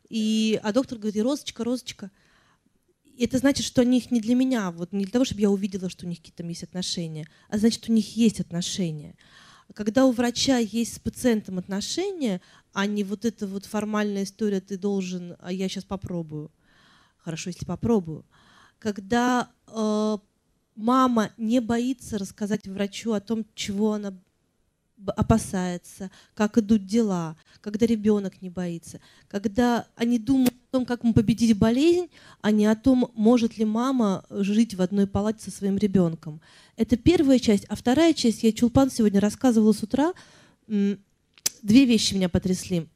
и, 0.09 0.59
а 0.63 0.71
доктор 0.71 0.97
говорит, 0.97 1.21
Розочка, 1.21 1.63
Розочка. 1.65 2.09
Это 3.19 3.37
значит, 3.37 3.65
что 3.65 3.81
они 3.81 3.97
их 3.97 4.11
не 4.11 4.21
для 4.21 4.33
меня, 4.33 4.71
вот 4.71 4.93
не 4.93 5.03
для 5.03 5.11
того, 5.11 5.25
чтобы 5.25 5.41
я 5.41 5.51
увидела, 5.51 5.89
что 5.89 6.05
у 6.05 6.09
них 6.09 6.19
какие-то 6.19 6.43
есть 6.43 6.63
отношения, 6.63 7.27
а 7.49 7.57
значит, 7.57 7.87
у 7.89 7.91
них 7.91 8.15
есть 8.15 8.39
отношения. 8.39 9.15
Когда 9.75 10.05
у 10.05 10.11
врача 10.11 10.57
есть 10.57 10.95
с 10.95 10.99
пациентом 10.99 11.59
отношения, 11.59 12.41
а 12.71 12.85
не 12.85 13.03
вот 13.03 13.25
эта 13.25 13.45
вот 13.45 13.65
формальная 13.65 14.23
история 14.23 14.61
«ты 14.61 14.77
должен, 14.77 15.35
а 15.39 15.51
я 15.51 15.67
сейчас 15.67 15.83
попробую». 15.83 16.49
Хорошо, 17.17 17.49
если 17.49 17.65
попробую. 17.65 18.25
Когда 18.83 19.49
э, 19.67 20.17
мама 20.75 21.29
не 21.37 21.61
боится 21.61 22.17
рассказать 22.17 22.67
врачу 22.67 23.13
о 23.13 23.21
том, 23.21 23.45
чего 23.55 23.93
она 23.93 24.13
опасается, 25.15 26.11
как 26.33 26.57
идут 26.57 26.85
дела, 26.85 27.37
когда 27.61 27.85
ребенок 27.85 28.41
не 28.41 28.49
боится, 28.49 28.99
когда 29.29 29.87
они 29.95 30.19
думают 30.19 30.53
о 30.53 30.71
том, 30.71 30.85
как 30.85 31.03
мы 31.03 31.13
победить 31.13 31.57
болезнь, 31.57 32.09
а 32.41 32.51
не 32.51 32.65
о 32.65 32.75
том, 32.75 33.09
может 33.15 33.57
ли 33.57 33.63
мама 33.63 34.25
жить 34.29 34.75
в 34.75 34.81
одной 34.81 35.07
палате 35.07 35.49
со 35.49 35.51
своим 35.51 35.77
ребенком. 35.77 36.41
Это 36.75 36.97
первая 36.97 37.39
часть. 37.39 37.63
А 37.69 37.77
вторая 37.77 38.13
часть, 38.13 38.43
я 38.43 38.51
Чулпан 38.51 38.91
сегодня 38.91 39.21
рассказывала 39.21 39.71
с 39.71 39.81
утра, 39.81 40.13
две 40.67 41.85
вещи 41.85 42.15
меня 42.15 42.27
потрясли. 42.27 42.89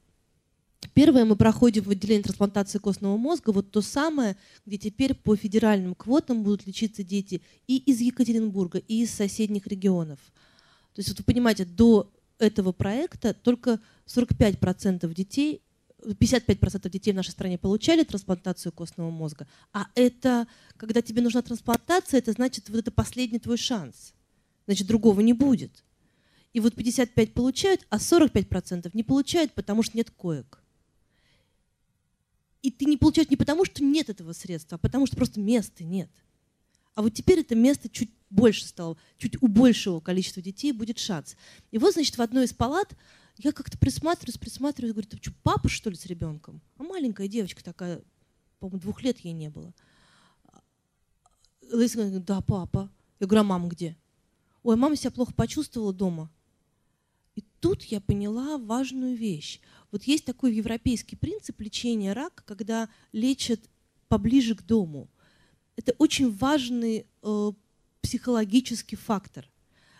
Первое, 0.98 1.24
мы 1.24 1.36
проходим 1.36 1.84
в 1.84 1.90
отделении 1.90 2.22
трансплантации 2.22 2.78
костного 2.78 3.16
мозга, 3.16 3.50
вот 3.50 3.70
то 3.70 3.80
самое, 3.80 4.36
где 4.66 4.78
теперь 4.78 5.14
по 5.14 5.36
федеральным 5.36 5.94
квотам 5.94 6.42
будут 6.42 6.66
лечиться 6.66 7.04
дети 7.04 7.40
и 7.68 7.76
из 7.76 8.00
Екатеринбурга, 8.00 8.78
и 8.78 9.02
из 9.02 9.10
соседних 9.12 9.66
регионов– 9.68 10.18
то 10.98 11.00
есть 11.00 11.10
вот 11.10 11.18
вы 11.18 11.24
понимаете, 11.26 11.64
до 11.64 12.10
этого 12.40 12.72
проекта 12.72 13.32
только 13.32 13.78
45% 14.08 15.14
детей 15.14 15.62
55% 16.04 16.90
детей 16.90 17.12
в 17.12 17.14
нашей 17.14 17.30
стране 17.30 17.56
получали 17.56 18.02
трансплантацию 18.02 18.72
костного 18.72 19.08
мозга, 19.10 19.46
а 19.72 19.86
это, 19.94 20.48
когда 20.76 21.00
тебе 21.00 21.22
нужна 21.22 21.42
трансплантация, 21.42 22.18
это 22.18 22.32
значит, 22.32 22.68
вот 22.68 22.78
это 22.78 22.90
последний 22.90 23.38
твой 23.38 23.58
шанс. 23.58 24.12
Значит, 24.66 24.88
другого 24.88 25.20
не 25.20 25.34
будет. 25.34 25.84
И 26.52 26.58
вот 26.58 26.74
55 26.74 27.32
получают, 27.32 27.86
а 27.90 27.98
45% 27.98 28.90
не 28.92 29.04
получают, 29.04 29.52
потому 29.52 29.84
что 29.84 29.96
нет 29.96 30.10
коек. 30.10 30.60
И 32.68 32.70
ты 32.70 32.84
не 32.84 32.98
получаешь 32.98 33.30
не 33.30 33.36
потому, 33.36 33.64
что 33.64 33.82
нет 33.82 34.10
этого 34.10 34.34
средства, 34.34 34.74
а 34.74 34.78
потому 34.78 35.06
что 35.06 35.16
просто 35.16 35.40
места 35.40 35.84
нет. 35.84 36.10
А 36.94 37.00
вот 37.00 37.14
теперь 37.14 37.38
это 37.38 37.54
место 37.54 37.88
чуть 37.88 38.10
больше 38.28 38.66
стало, 38.66 38.98
чуть 39.16 39.42
у 39.42 39.48
большего 39.48 40.00
количества 40.00 40.42
детей 40.42 40.72
будет 40.72 40.98
шанс. 40.98 41.34
И 41.70 41.78
вот, 41.78 41.94
значит, 41.94 42.18
в 42.18 42.20
одной 42.20 42.44
из 42.44 42.52
палат 42.52 42.94
я 43.38 43.52
как-то 43.52 43.78
присматриваюсь, 43.78 44.36
присматриваюсь, 44.36 44.92
говорю, 44.92 45.08
ты 45.08 45.16
что, 45.16 45.32
папа, 45.42 45.70
что 45.70 45.88
ли, 45.88 45.96
с 45.96 46.04
ребенком? 46.04 46.60
А 46.76 46.82
маленькая 46.82 47.26
девочка 47.26 47.64
такая, 47.64 48.02
по-моему, 48.58 48.80
двух 48.80 49.02
лет 49.02 49.18
ей 49.20 49.32
не 49.32 49.48
было. 49.48 49.72
Лариса 51.72 51.96
говорит, 51.96 52.26
да, 52.26 52.42
папа. 52.42 52.92
Я 53.18 53.26
говорю, 53.26 53.40
а 53.40 53.44
мама 53.44 53.68
где? 53.68 53.96
Ой, 54.62 54.76
мама 54.76 54.94
себя 54.94 55.10
плохо 55.10 55.32
почувствовала 55.32 55.94
дома. 55.94 56.30
И 57.38 57.44
тут 57.60 57.84
я 57.84 58.00
поняла 58.00 58.58
важную 58.58 59.14
вещь. 59.14 59.60
Вот 59.92 60.02
есть 60.04 60.24
такой 60.24 60.54
европейский 60.54 61.16
принцип 61.16 61.60
лечения 61.60 62.12
рака, 62.12 62.42
когда 62.44 62.88
лечат 63.12 63.60
поближе 64.08 64.56
к 64.56 64.62
дому– 64.62 65.08
это 65.78 65.94
очень 65.98 66.36
важный 66.36 67.06
э, 67.22 67.52
психологический 68.00 68.96
фактор. 68.96 69.48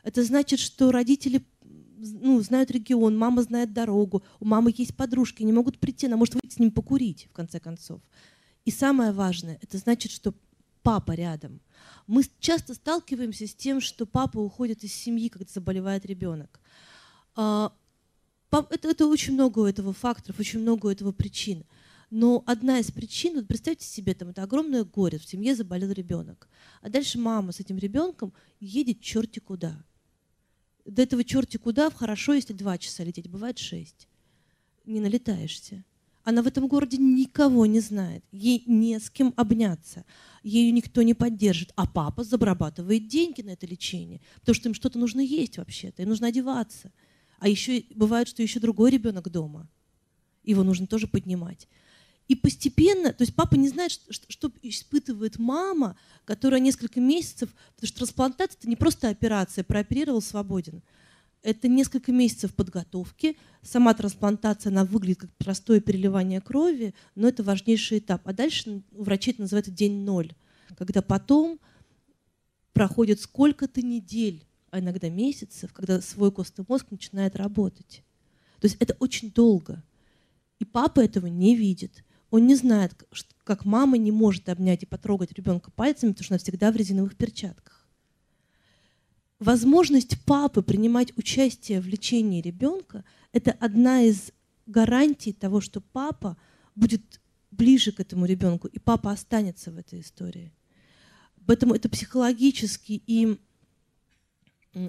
Это 0.02 0.24
значит, 0.24 0.58
что 0.58 0.90
родители 0.90 1.46
ну, 1.62 2.40
знают 2.42 2.72
регион, 2.72 3.16
мама 3.16 3.44
знает 3.44 3.72
дорогу, 3.72 4.24
у 4.40 4.44
мамы 4.44 4.74
есть 4.76 4.96
подружки, 4.96 5.44
они 5.44 5.52
могут 5.52 5.78
прийти, 5.78 6.06
она 6.06 6.16
может 6.16 6.34
выйти 6.34 6.52
с 6.52 6.58
ним 6.58 6.72
покурить, 6.72 7.28
в 7.30 7.32
конце 7.32 7.60
концов. 7.60 8.00
И 8.64 8.72
самое 8.72 9.12
важное, 9.12 9.58
это 9.62 9.78
значит, 9.78 10.10
что 10.10 10.34
папа 10.82 11.12
рядом. 11.12 11.60
Мы 12.08 12.24
часто 12.40 12.74
сталкиваемся 12.74 13.46
с 13.46 13.54
тем, 13.54 13.80
что 13.80 14.04
папа 14.04 14.38
уходит 14.38 14.82
из 14.82 14.92
семьи, 14.92 15.28
когда 15.28 15.46
заболевает 15.52 16.04
ребенок. 16.06 16.60
А, 17.40 17.72
это, 18.50 18.88
это 18.88 19.06
очень 19.06 19.34
много 19.34 19.60
у 19.60 19.64
этого 19.64 19.92
факторов, 19.92 20.40
очень 20.40 20.58
много 20.58 20.86
у 20.86 20.90
этого 20.90 21.12
причин. 21.12 21.62
Но 22.10 22.42
одна 22.46 22.80
из 22.80 22.90
причин, 22.90 23.36
вот 23.36 23.46
представьте 23.46 23.86
себе, 23.86 24.14
там 24.14 24.30
это 24.30 24.42
огромное 24.42 24.82
горе, 24.82 25.18
в 25.18 25.24
семье 25.24 25.54
заболел 25.54 25.92
ребенок. 25.92 26.48
А 26.82 26.88
дальше 26.88 27.16
мама 27.16 27.52
с 27.52 27.60
этим 27.60 27.78
ребенком 27.78 28.32
едет 28.58 29.00
черти 29.00 29.38
куда. 29.38 29.84
До 30.84 31.02
этого 31.02 31.22
черти 31.22 31.58
куда 31.58 31.90
хорошо, 31.92 32.34
если 32.34 32.54
два 32.54 32.76
часа 32.76 33.04
лететь, 33.04 33.28
бывает 33.28 33.58
шесть. 33.58 34.08
Не 34.84 34.98
налетаешься. 34.98 35.84
Она 36.24 36.42
в 36.42 36.48
этом 36.48 36.66
городе 36.66 36.96
никого 36.96 37.66
не 37.66 37.78
знает. 37.78 38.24
Ей 38.32 38.64
не 38.66 38.98
с 38.98 39.10
кем 39.10 39.32
обняться. 39.36 40.04
Ею 40.42 40.74
никто 40.74 41.02
не 41.02 41.14
поддержит. 41.14 41.72
А 41.76 41.86
папа 41.86 42.24
зарабатывает 42.24 43.06
деньги 43.06 43.42
на 43.42 43.50
это 43.50 43.64
лечение. 43.66 44.20
Потому 44.40 44.54
что 44.56 44.68
им 44.70 44.74
что-то 44.74 44.98
нужно 44.98 45.20
есть 45.20 45.56
вообще-то. 45.56 46.02
Им 46.02 46.08
нужно 46.08 46.26
одеваться. 46.26 46.90
А 47.38 47.48
еще 47.48 47.84
бывает, 47.94 48.28
что 48.28 48.42
еще 48.42 48.60
другой 48.60 48.90
ребенок 48.90 49.30
дома. 49.30 49.68
Его 50.42 50.62
нужно 50.62 50.86
тоже 50.86 51.06
поднимать. 51.06 51.68
И 52.28 52.34
постепенно, 52.34 53.12
то 53.12 53.22
есть 53.22 53.34
папа 53.34 53.54
не 53.54 53.68
знает, 53.68 53.90
что, 53.90 54.10
что 54.28 54.52
испытывает 54.62 55.38
мама, 55.38 55.96
которая 56.26 56.60
несколько 56.60 57.00
месяцев, 57.00 57.48
потому 57.74 57.88
что 57.88 57.98
трансплантация 57.98 58.58
это 58.58 58.68
не 58.68 58.76
просто 58.76 59.08
операция, 59.08 59.64
прооперировал 59.64 60.20
свободен. 60.20 60.82
Это 61.42 61.68
несколько 61.68 62.12
месяцев 62.12 62.54
подготовки. 62.54 63.38
Сама 63.62 63.94
трансплантация, 63.94 64.70
она 64.70 64.84
выглядит 64.84 65.20
как 65.20 65.36
простое 65.36 65.80
переливание 65.80 66.42
крови, 66.42 66.94
но 67.14 67.28
это 67.28 67.42
важнейший 67.42 67.98
этап. 67.98 68.26
А 68.26 68.34
дальше 68.34 68.82
врачи 68.90 69.30
это 69.30 69.42
называют 69.42 69.72
день 69.72 70.04
ноль, 70.04 70.32
когда 70.76 71.00
потом 71.00 71.58
проходит 72.74 73.20
сколько-то 73.20 73.80
недель, 73.80 74.44
а 74.70 74.80
иногда 74.80 75.08
месяцев, 75.08 75.72
когда 75.72 76.00
свой 76.00 76.32
костный 76.32 76.64
мозг 76.68 76.86
начинает 76.90 77.36
работать. 77.36 78.02
То 78.60 78.66
есть 78.66 78.76
это 78.80 78.96
очень 78.98 79.30
долго. 79.30 79.82
И 80.58 80.64
папа 80.64 81.00
этого 81.00 81.26
не 81.26 81.54
видит. 81.54 82.04
Он 82.30 82.46
не 82.46 82.54
знает, 82.54 82.94
как 83.44 83.64
мама 83.64 83.96
не 83.96 84.12
может 84.12 84.48
обнять 84.48 84.82
и 84.82 84.86
потрогать 84.86 85.32
ребенка 85.32 85.70
пальцами, 85.70 86.10
потому 86.10 86.24
что 86.24 86.34
она 86.34 86.38
всегда 86.38 86.70
в 86.70 86.76
резиновых 86.76 87.16
перчатках. 87.16 87.88
Возможность 89.38 90.20
папы 90.24 90.62
принимать 90.62 91.16
участие 91.16 91.80
в 91.80 91.86
лечении 91.86 92.42
ребенка– 92.42 93.04
это 93.32 93.52
одна 93.52 94.02
из 94.02 94.32
гарантий 94.66 95.32
того, 95.32 95.60
что 95.60 95.80
папа 95.80 96.36
будет 96.74 97.20
ближе 97.50 97.92
к 97.92 98.00
этому 98.00 98.26
ребенку, 98.26 98.66
и 98.66 98.78
папа 98.78 99.12
останется 99.12 99.70
в 99.70 99.78
этой 99.78 100.00
истории. 100.00 100.52
Поэтому 101.46 101.74
это 101.74 101.88
психологически 101.88 103.02
и 103.06 103.38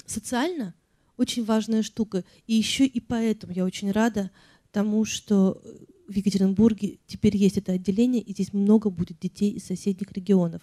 социально 0.06 0.74
очень 1.18 1.44
важная 1.44 1.84
штука. 1.84 2.24
И 2.48 2.54
еще 2.54 2.86
и 2.86 3.00
поэтому 3.00 3.54
я 3.54 3.66
очень 3.66 3.92
рада 3.92 4.32
тому, 4.72 5.06
что 5.06 5.62
в 6.08 6.16
Екатеринбурге 6.16 7.00
теперь 7.08 7.38
есть 7.38 7.58
это 7.58 7.74
отделение, 7.74 8.22
и 8.22 8.32
здесь 8.34 8.54
много 8.54 8.90
будет 8.90 9.20
детей 9.20 9.52
из 9.52 9.66
соседних 9.66 10.12
регионов. 10.12 10.62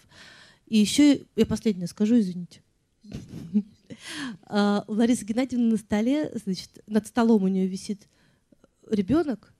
И 0.66 0.78
еще 0.78 1.22
я 1.36 1.46
последнее 1.46 1.86
скажу, 1.86 2.18
извините. 2.18 2.62
А, 4.42 4.84
у 4.88 4.94
Ларисы 4.94 5.24
Геннадьевны 5.24 5.70
на 5.70 5.76
столе, 5.76 6.30
значит, 6.44 6.82
над 6.86 7.06
столом 7.06 7.44
у 7.44 7.48
нее 7.48 7.66
висит 7.66 8.08
ребенок, 8.90 9.54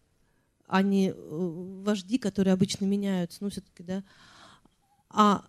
а 0.66 0.82
не 0.82 1.10
э, 1.10 1.14
вожди, 1.16 2.18
которые 2.18 2.52
обычно 2.52 2.84
меняются, 2.84 3.38
ну 3.40 3.50
все-таки, 3.50 3.82
да. 3.82 4.04
А 5.08 5.46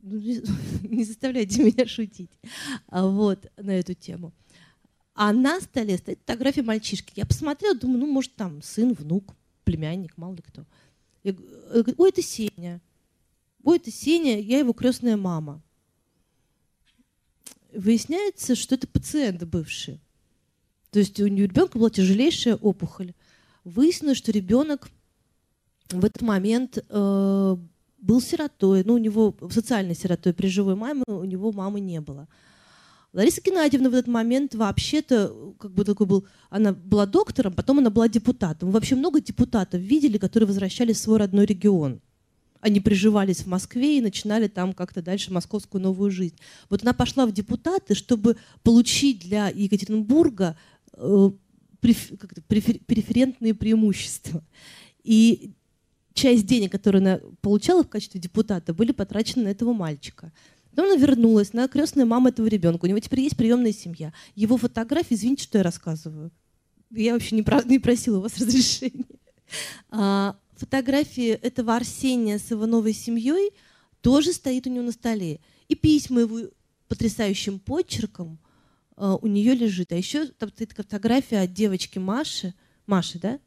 ну, 0.00 0.18
не 0.82 1.04
заставляйте 1.04 1.62
меня 1.62 1.86
шутить 1.86 2.30
а 2.86 3.06
вот 3.06 3.50
на 3.56 3.72
эту 3.72 3.94
тему. 3.94 4.32
А 5.14 5.32
на 5.32 5.60
столе 5.60 5.98
стоит 5.98 6.20
фотография 6.20 6.62
мальчишки. 6.62 7.12
Я 7.16 7.26
посмотрела, 7.26 7.76
думаю, 7.76 8.00
ну, 8.00 8.06
может, 8.06 8.34
там 8.36 8.62
сын, 8.62 8.92
внук, 8.92 9.34
племянник, 9.64 10.16
мало 10.16 10.34
ли 10.34 10.42
кто. 10.42 10.64
Я 11.24 11.32
говорю, 11.32 11.94
ой, 11.98 12.10
это 12.10 12.22
Сеня. 12.22 12.80
Ой, 13.64 13.78
это 13.78 13.90
Сеня, 13.90 14.40
я 14.40 14.60
его 14.60 14.72
крестная 14.72 15.16
мама. 15.16 15.60
Выясняется, 17.72 18.54
что 18.54 18.76
это 18.76 18.86
пациент 18.86 19.42
бывший. 19.44 20.00
То 20.90 21.00
есть 21.00 21.18
у 21.20 21.26
ребенка 21.26 21.78
была 21.78 21.90
тяжелейшая 21.90 22.56
опухоль. 22.56 23.12
Выяснилось, 23.64 24.16
что 24.18 24.32
ребенок 24.32 24.88
в 25.90 26.04
этот 26.04 26.22
момент 26.22 26.78
э, 26.88 27.56
был 28.00 28.20
сиротой, 28.20 28.84
ну, 28.84 28.94
у 28.94 28.98
него 28.98 29.36
социальной 29.50 29.94
сиротой 29.94 30.32
при 30.32 30.48
живой 30.48 30.74
маме, 30.74 31.02
у 31.06 31.24
него 31.24 31.52
мамы 31.52 31.80
не 31.80 32.00
было. 32.00 32.28
Лариса 33.12 33.40
Геннадьевна 33.40 33.88
в 33.88 33.94
этот 33.94 34.08
момент 34.08 34.54
вообще-то, 34.54 35.54
как 35.58 35.72
бы 35.72 35.84
такой 35.84 36.06
был, 36.06 36.26
она 36.50 36.72
была 36.72 37.06
доктором, 37.06 37.54
потом 37.54 37.78
она 37.78 37.90
была 37.90 38.08
депутатом. 38.08 38.68
Мы 38.68 38.74
вообще 38.74 38.96
много 38.96 39.20
депутатов 39.20 39.80
видели, 39.80 40.18
которые 40.18 40.46
возвращались 40.46 40.96
в 40.96 41.00
свой 41.00 41.18
родной 41.18 41.46
регион. 41.46 42.00
Они 42.60 42.80
приживались 42.80 43.42
в 43.42 43.46
Москве 43.46 43.98
и 43.98 44.02
начинали 44.02 44.48
там 44.48 44.72
как-то 44.74 45.00
дальше 45.00 45.32
московскую 45.32 45.80
новую 45.80 46.10
жизнь. 46.10 46.36
Вот 46.68 46.82
она 46.82 46.92
пошла 46.92 47.24
в 47.24 47.32
депутаты, 47.32 47.94
чтобы 47.94 48.36
получить 48.62 49.20
для 49.20 49.48
Екатеринбурга 49.48 50.56
э, 50.92 51.30
префер, 51.80 52.18
преферентные 52.86 53.54
преимущества. 53.54 54.44
И 55.02 55.52
часть 56.18 56.46
денег, 56.46 56.72
которые 56.72 57.00
она 57.00 57.20
получала 57.40 57.84
в 57.84 57.88
качестве 57.88 58.20
депутата, 58.20 58.74
были 58.74 58.92
потрачены 58.92 59.44
на 59.44 59.48
этого 59.48 59.72
мальчика. 59.72 60.32
Потом 60.70 60.86
она 60.86 60.96
вернулась, 60.96 61.50
она 61.52 61.68
крестная 61.68 62.04
мама 62.04 62.30
этого 62.30 62.46
ребенка. 62.46 62.84
У 62.84 62.88
него 62.88 62.98
теперь 62.98 63.20
есть 63.20 63.36
приемная 63.36 63.72
семья. 63.72 64.12
Его 64.34 64.56
фотографии, 64.56 65.14
извините, 65.14 65.44
что 65.44 65.58
я 65.58 65.64
рассказываю. 65.64 66.30
Я 66.90 67.12
вообще 67.12 67.36
не, 67.36 67.42
про, 67.42 67.62
не 67.62 67.78
просила 67.78 68.18
у 68.18 68.20
вас 68.22 68.36
разрешения. 68.38 69.04
А, 69.90 70.36
фотографии 70.56 71.28
этого 71.28 71.76
Арсения 71.76 72.38
с 72.38 72.50
его 72.50 72.66
новой 72.66 72.92
семьей 72.92 73.52
тоже 74.00 74.32
стоит 74.32 74.66
у 74.66 74.70
него 74.70 74.84
на 74.84 74.92
столе. 74.92 75.40
И 75.68 75.74
письма 75.74 76.22
его 76.22 76.40
потрясающим 76.88 77.60
почерком 77.60 78.38
а, 78.96 79.16
у 79.16 79.26
нее 79.28 79.54
лежит. 79.54 79.92
А 79.92 79.96
еще 79.96 80.26
там 80.26 80.50
стоит 80.50 80.72
фотография 80.72 81.40
от 81.40 81.52
девочки 81.52 81.98
Маши. 81.98 82.54
Маши, 82.86 83.18
да? 83.18 83.38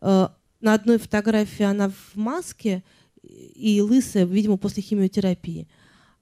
А, 0.00 0.34
на 0.60 0.74
одной 0.74 0.98
фотографии 0.98 1.64
она 1.64 1.90
в 1.90 2.16
маске 2.16 2.82
и 3.22 3.80
лысая, 3.80 4.24
видимо, 4.24 4.56
после 4.56 4.82
химиотерапии. 4.82 5.68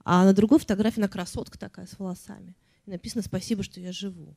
А 0.03 0.25
на 0.25 0.33
другой 0.33 0.59
фотографии 0.59 0.99
она 0.99 1.07
красотка 1.07 1.57
такая 1.57 1.85
с 1.85 1.97
волосами. 1.99 2.55
И 2.85 2.91
написано 2.91 3.23
«Спасибо, 3.23 3.63
что 3.63 3.79
я 3.79 3.91
живу». 3.91 4.35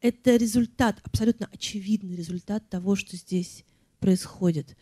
Это 0.00 0.36
результат, 0.36 1.00
абсолютно 1.02 1.48
очевидный 1.52 2.14
результат 2.14 2.68
того, 2.68 2.94
что 2.94 3.16
здесь 3.16 3.64
происходит. 3.98 4.76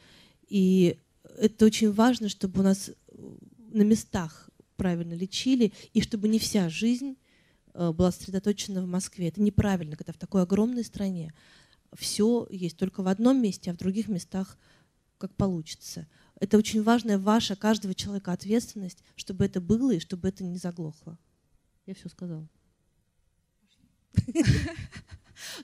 И 0.48 0.98
это 1.38 1.64
очень 1.64 1.92
важно, 1.92 2.28
чтобы 2.28 2.60
у 2.60 2.62
нас 2.62 2.90
на 3.72 3.82
местах 3.82 4.50
правильно 4.76 5.14
лечили, 5.14 5.72
и 5.94 6.02
чтобы 6.02 6.28
не 6.28 6.38
вся 6.38 6.68
жизнь 6.68 7.16
э, 7.72 7.92
была 7.92 8.12
сосредоточена 8.12 8.82
в 8.82 8.86
Москве. 8.86 9.28
Это 9.28 9.40
неправильно, 9.40 9.96
когда 9.96 10.12
в 10.12 10.18
такой 10.18 10.42
огромной 10.42 10.84
стране 10.84 11.32
все 11.96 12.46
есть 12.50 12.76
только 12.76 13.02
в 13.02 13.08
одном 13.08 13.40
месте, 13.42 13.70
а 13.70 13.74
в 13.74 13.78
других 13.78 14.08
местах 14.08 14.58
как 15.18 15.34
получится. 15.34 16.06
Это 16.38 16.58
очень 16.58 16.82
важная 16.82 17.18
ваша, 17.18 17.56
каждого 17.56 17.94
человека 17.94 18.32
ответственность, 18.32 19.02
чтобы 19.16 19.44
это 19.44 19.60
было 19.60 19.92
и 19.92 20.00
чтобы 20.00 20.28
это 20.28 20.44
не 20.44 20.58
заглохло. 20.58 21.18
Я 21.86 21.94
все 21.94 22.08
сказала. 22.08 22.46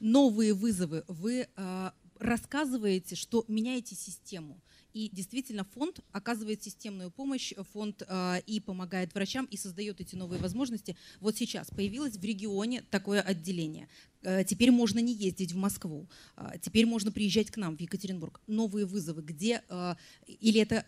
Новые 0.01 0.55
вызовы. 0.55 1.05
Вы 1.09 1.49
э, 1.55 1.91
рассказываете, 2.19 3.17
что 3.17 3.45
меняете 3.49 3.95
систему. 3.95 4.61
И 4.93 5.09
действительно 5.13 5.65
фонд 5.65 6.01
оказывает 6.13 6.63
системную 6.63 7.11
помощь, 7.11 7.53
фонд 7.73 8.03
э, 8.07 8.41
и 8.47 8.61
помогает 8.61 9.15
врачам, 9.15 9.47
и 9.47 9.57
создает 9.57 10.01
эти 10.01 10.17
новые 10.17 10.41
возможности. 10.41 10.97
Вот 11.21 11.37
сейчас 11.37 11.69
появилось 11.71 12.17
в 12.17 12.25
регионе 12.25 12.83
такое 12.91 13.21
отделение. 13.21 13.89
Э, 14.23 14.45
теперь 14.45 14.71
можно 14.71 15.01
не 15.01 15.13
ездить 15.13 15.53
в 15.53 15.57
Москву, 15.57 16.09
э, 16.37 16.53
теперь 16.61 16.87
можно 16.87 17.11
приезжать 17.11 17.51
к 17.51 17.57
нам 17.57 17.77
в 17.77 17.81
Екатеринбург. 17.81 18.41
Новые 18.47 18.87
вызовы, 18.87 19.23
где 19.23 19.63
э, 19.69 19.95
или 20.27 20.61
это 20.61 20.83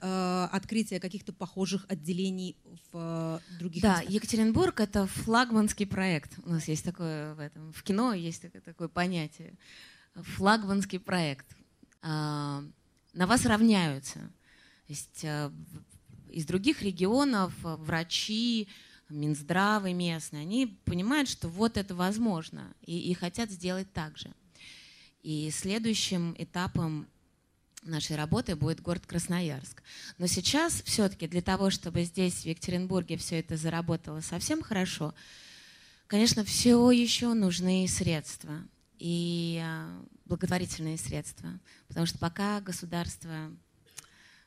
открытие 0.52 1.00
каких-то 1.00 1.32
похожих 1.32 1.86
отделений 1.88 2.56
в 2.92 3.40
других 3.58 3.82
Да, 3.82 3.98
местах? 3.98 4.10
Екатеринбург 4.10 4.80
это 4.80 5.06
флагманский 5.06 5.86
проект. 5.86 6.38
У 6.44 6.50
нас 6.50 6.68
есть 6.68 6.84
такое 6.84 7.34
в 7.34 7.40
этом, 7.40 7.72
в 7.72 7.82
кино 7.82 8.14
есть 8.14 8.42
такое 8.64 8.88
понятие. 8.88 9.56
Флагманский 10.14 11.00
проект. 11.00 11.46
Э, 13.14 13.18
на 13.18 13.26
вас 13.26 13.46
равняются. 13.46 14.18
То 14.18 14.92
есть 14.92 15.24
э, 15.24 15.50
из 16.30 16.46
других 16.46 16.82
регионов 16.82 17.52
э, 17.64 17.76
врачи, 17.76 18.68
Минздравы 19.10 19.92
местные, 19.92 20.42
они 20.42 20.78
понимают, 20.86 21.28
что 21.28 21.48
вот 21.48 21.76
это 21.76 21.94
возможно, 21.94 22.74
и, 22.84 22.98
и 22.98 23.14
хотят 23.14 23.50
сделать 23.50 23.92
так 23.92 24.16
же. 24.16 24.32
И 25.22 25.50
следующим 25.52 26.34
этапом 26.38 27.06
нашей 27.82 28.16
работы 28.16 28.56
будет 28.56 28.80
город 28.80 29.04
Красноярск. 29.06 29.82
Но 30.16 30.26
сейчас 30.26 30.82
все-таки 30.82 31.28
для 31.28 31.42
того, 31.42 31.68
чтобы 31.68 32.04
здесь, 32.04 32.42
в 32.42 32.46
Екатеринбурге, 32.46 33.18
все 33.18 33.40
это 33.40 33.58
заработало 33.58 34.20
совсем 34.20 34.62
хорошо, 34.62 35.14
конечно, 36.06 36.42
все 36.42 36.90
еще 36.90 37.34
нужны 37.34 37.86
средства. 37.86 38.66
и 38.98 39.62
благотворительные 40.26 40.98
средства. 40.98 41.60
Потому 41.88 42.06
что 42.06 42.18
пока 42.18 42.60
государство 42.60 43.50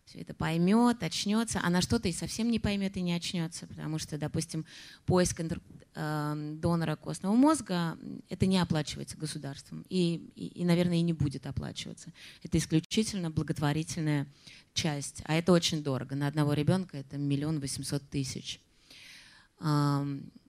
все 0.05 0.19
это 0.19 0.33
поймет, 0.33 1.03
очнется, 1.03 1.59
а 1.61 1.69
на 1.69 1.81
что-то 1.81 2.07
и 2.07 2.13
совсем 2.13 2.49
не 2.49 2.59
поймет 2.59 2.95
и 2.95 3.01
не 3.01 3.11
очнется, 3.11 3.67
потому 3.67 3.99
что, 3.99 4.17
допустим, 4.17 4.65
поиск 5.05 5.41
э, 5.41 6.55
донора 6.61 6.95
костного 6.95 7.35
мозга, 7.35 7.97
это 8.29 8.45
не 8.45 8.57
оплачивается 8.57 9.17
государством 9.17 9.85
и, 9.89 10.31
и, 10.35 10.47
и, 10.47 10.63
наверное, 10.63 10.99
и 10.99 11.01
не 11.01 11.11
будет 11.11 11.45
оплачиваться. 11.45 12.13
Это 12.41 12.57
исключительно 12.57 13.29
благотворительная 13.31 14.27
часть, 14.73 15.23
а 15.25 15.35
это 15.35 15.51
очень 15.51 15.83
дорого. 15.83 16.15
На 16.15 16.27
одного 16.27 16.53
ребенка 16.53 16.97
это 16.97 17.17
миллион 17.17 17.59
восемьсот 17.59 18.09
тысяч. 18.09 18.61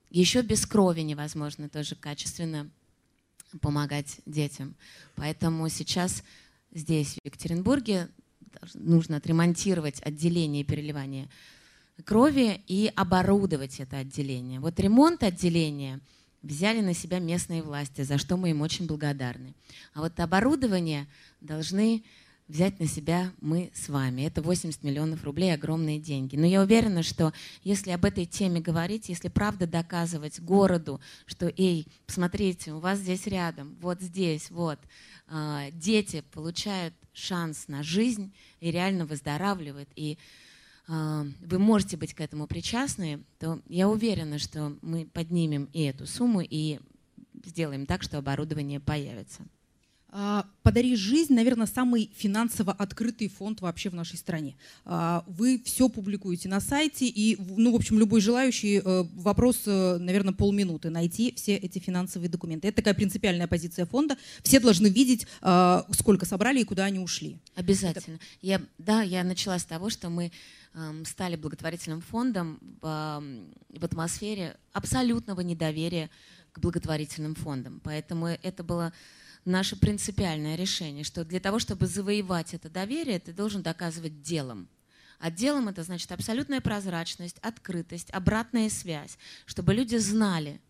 Еще 0.09 0.41
без 0.41 0.65
крови 0.65 1.01
невозможно 1.01 1.67
тоже 1.67 1.95
качественно 1.95 2.69
помогать 3.61 4.19
детям. 4.25 4.75
Поэтому 5.15 5.67
сейчас 5.69 6.23
здесь, 6.71 7.15
в 7.15 7.25
Екатеринбурге, 7.25 8.09
нужно 8.73 9.17
отремонтировать 9.17 10.01
отделение 10.01 10.63
переливания 10.63 11.29
крови 12.05 12.61
и 12.67 12.91
оборудовать 12.95 13.79
это 13.79 13.97
отделение. 13.97 14.59
Вот 14.59 14.79
ремонт 14.79 15.23
отделения 15.23 15.99
взяли 16.41 16.81
на 16.81 16.93
себя 16.93 17.19
местные 17.19 17.61
власти, 17.61 18.01
за 18.01 18.17
что 18.17 18.37
мы 18.37 18.51
им 18.51 18.61
очень 18.61 18.87
благодарны. 18.87 19.53
А 19.93 20.01
вот 20.01 20.19
оборудование 20.19 21.07
должны 21.41 22.03
взять 22.49 22.79
на 22.79 22.87
себя 22.87 23.31
мы 23.39 23.71
с 23.73 23.87
вами. 23.87 24.23
Это 24.23 24.41
80 24.41 24.83
миллионов 24.83 25.23
рублей, 25.23 25.53
огромные 25.53 25.99
деньги. 25.99 26.35
Но 26.35 26.45
я 26.45 26.61
уверена, 26.61 27.03
что 27.03 27.31
если 27.63 27.91
об 27.91 28.03
этой 28.03 28.25
теме 28.25 28.59
говорить, 28.59 29.07
если 29.07 29.29
правда 29.29 29.67
доказывать 29.67 30.41
городу, 30.41 30.99
что, 31.27 31.47
эй, 31.47 31.87
посмотрите, 32.07 32.73
у 32.73 32.79
вас 32.79 32.99
здесь 32.99 33.27
рядом, 33.27 33.77
вот 33.79 34.01
здесь, 34.01 34.49
вот, 34.49 34.79
а, 35.27 35.69
дети 35.71 36.23
получают 36.31 36.95
шанс 37.13 37.67
на 37.67 37.83
жизнь 37.83 38.33
и 38.59 38.71
реально 38.71 39.05
выздоравливают, 39.05 39.89
и 39.95 40.17
э, 40.87 41.25
вы 41.41 41.59
можете 41.59 41.97
быть 41.97 42.13
к 42.13 42.21
этому 42.21 42.47
причастны, 42.47 43.19
то 43.39 43.59
я 43.67 43.89
уверена, 43.89 44.39
что 44.39 44.75
мы 44.81 45.05
поднимем 45.05 45.69
и 45.73 45.83
эту 45.83 46.07
сумму, 46.07 46.41
и 46.41 46.79
сделаем 47.45 47.85
так, 47.85 48.03
что 48.03 48.17
оборудование 48.17 48.79
появится. 48.79 49.43
А, 50.11 50.45
«Подари 50.63 50.95
жизнь», 50.95 51.33
наверное, 51.33 51.67
самый 51.67 52.09
финансово 52.15 52.73
открытый 52.73 53.29
фонд 53.29 53.61
вообще 53.61 53.89
в 53.89 53.93
нашей 53.93 54.17
стране. 54.17 54.55
А, 54.85 55.23
вы 55.27 55.61
все 55.63 55.87
публикуете 55.87 56.49
на 56.49 56.59
сайте, 56.59 57.05
и, 57.05 57.37
ну, 57.39 57.71
в 57.71 57.75
общем, 57.75 57.99
любой 57.99 58.21
желающий, 58.21 58.81
э, 58.83 59.03
вопрос, 59.15 59.61
э, 59.67 59.97
наверное, 59.99 60.33
полминуты, 60.33 60.89
найти 60.89 61.33
все 61.35 61.55
эти 61.55 61.77
финансовые 61.79 62.29
документы. 62.29 62.67
Это 62.67 62.77
такая 62.77 62.95
принципиальная 62.95 63.47
позиция 63.47 63.85
фонда. 63.85 64.17
Все 64.41 64.59
должны 64.59 64.87
видеть, 64.87 65.27
а, 65.41 65.85
сколько 65.91 66.25
собрали 66.25 66.61
и 66.61 66.63
куда 66.63 66.85
они 66.85 66.99
ушли. 66.99 67.37
Обязательно. 67.55 68.15
Это... 68.15 68.23
Я, 68.41 68.61
да, 68.77 69.01
я 69.03 69.23
начала 69.23 69.59
с 69.59 69.65
того, 69.65 69.89
что 69.89 70.09
мы 70.09 70.31
эм, 70.73 71.05
стали 71.05 71.35
благотворительным 71.35 72.01
фондом 72.01 72.59
в, 72.81 73.23
в 73.69 73.85
атмосфере 73.85 74.57
абсолютного 74.73 75.41
недоверия 75.41 76.09
к 76.51 76.59
благотворительным 76.59 77.35
фондам. 77.35 77.79
Поэтому 77.83 78.27
это 78.27 78.63
было 78.63 78.91
наше 79.49 79.75
принципиальное 79.75 80.55
решение, 80.55 81.03
что 81.03 81.25
для 81.25 81.39
того, 81.39 81.59
чтобы 81.59 81.87
завоевать 81.87 82.53
это 82.53 82.69
доверие, 82.69 83.19
ты 83.19 83.33
должен 83.33 83.61
доказывать 83.61 84.21
делом. 84.21 84.69
А 85.19 85.29
делом 85.29 85.67
это 85.67 85.83
значит 85.83 86.11
абсолютная 86.11 86.61
прозрачность, 86.61 87.37
открытость, 87.41 88.09
обратная 88.11 88.69
связь, 88.69 89.17
чтобы 89.45 89.73
люди 89.73 89.97
знали 89.97 90.61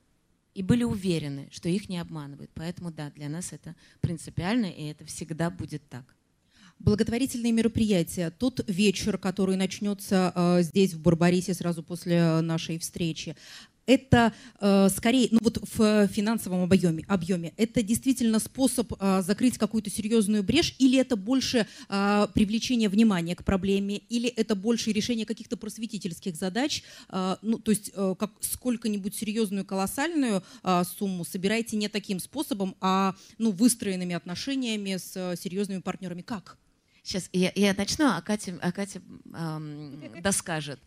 и 0.55 0.63
были 0.63 0.83
уверены, 0.83 1.47
что 1.51 1.69
их 1.69 1.87
не 1.87 1.99
обманывают. 1.99 2.49
Поэтому 2.55 2.91
да, 2.91 3.11
для 3.11 3.29
нас 3.29 3.53
это 3.53 3.75
принципиально, 4.01 4.65
и 4.65 4.85
это 4.85 5.05
всегда 5.05 5.49
будет 5.49 5.87
так 5.89 6.15
благотворительные 6.79 7.51
мероприятия. 7.51 8.31
Тот 8.31 8.63
вечер, 8.67 9.17
который 9.17 9.57
начнется 9.57 10.31
э, 10.33 10.63
здесь, 10.63 10.93
в 10.93 11.01
Барбарисе, 11.01 11.53
сразу 11.53 11.83
после 11.83 12.41
нашей 12.41 12.79
встречи, 12.79 13.35
это 13.89 14.33
э, 14.59 14.87
скорее, 14.95 15.29
ну 15.31 15.39
вот 15.41 15.57
в 15.75 16.07
финансовом 16.07 16.63
объеме, 16.63 17.03
объеме, 17.07 17.53
это 17.57 17.81
действительно 17.81 18.39
способ 18.39 18.93
э, 18.99 19.21
закрыть 19.25 19.57
какую-то 19.57 19.89
серьезную 19.89 20.43
брешь, 20.43 20.75
или 20.77 20.99
это 20.99 21.15
больше 21.15 21.65
э, 21.89 22.27
привлечение 22.33 22.87
внимания 22.87 23.35
к 23.35 23.43
проблеме, 23.43 23.97
или 23.97 24.29
это 24.29 24.55
больше 24.55 24.91
решение 24.91 25.25
каких-то 25.25 25.57
просветительских 25.57 26.35
задач, 26.35 26.83
э, 27.09 27.35
ну 27.41 27.57
то 27.57 27.71
есть 27.71 27.91
э, 27.95 28.15
как 28.19 28.31
сколько-нибудь 28.41 29.15
серьезную 29.15 29.65
колоссальную 29.65 30.43
э, 30.63 30.83
сумму 30.97 31.25
собираете 31.25 31.75
не 31.75 31.87
таким 31.87 32.19
способом, 32.19 32.75
а 32.81 33.15
ну 33.39 33.51
выстроенными 33.51 34.13
отношениями 34.13 34.97
с 34.97 35.13
э, 35.15 35.35
серьезными 35.35 35.81
партнерами. 35.81 36.21
Как? 36.21 36.57
Сейчас 37.03 37.27
я, 37.33 37.51
я 37.55 37.73
начну, 37.73 38.05
а 38.05 38.21
Катя, 38.21 38.59
а 38.61 38.71
Катя 38.71 39.01
эм, 39.33 40.21
доскажет. 40.21 40.79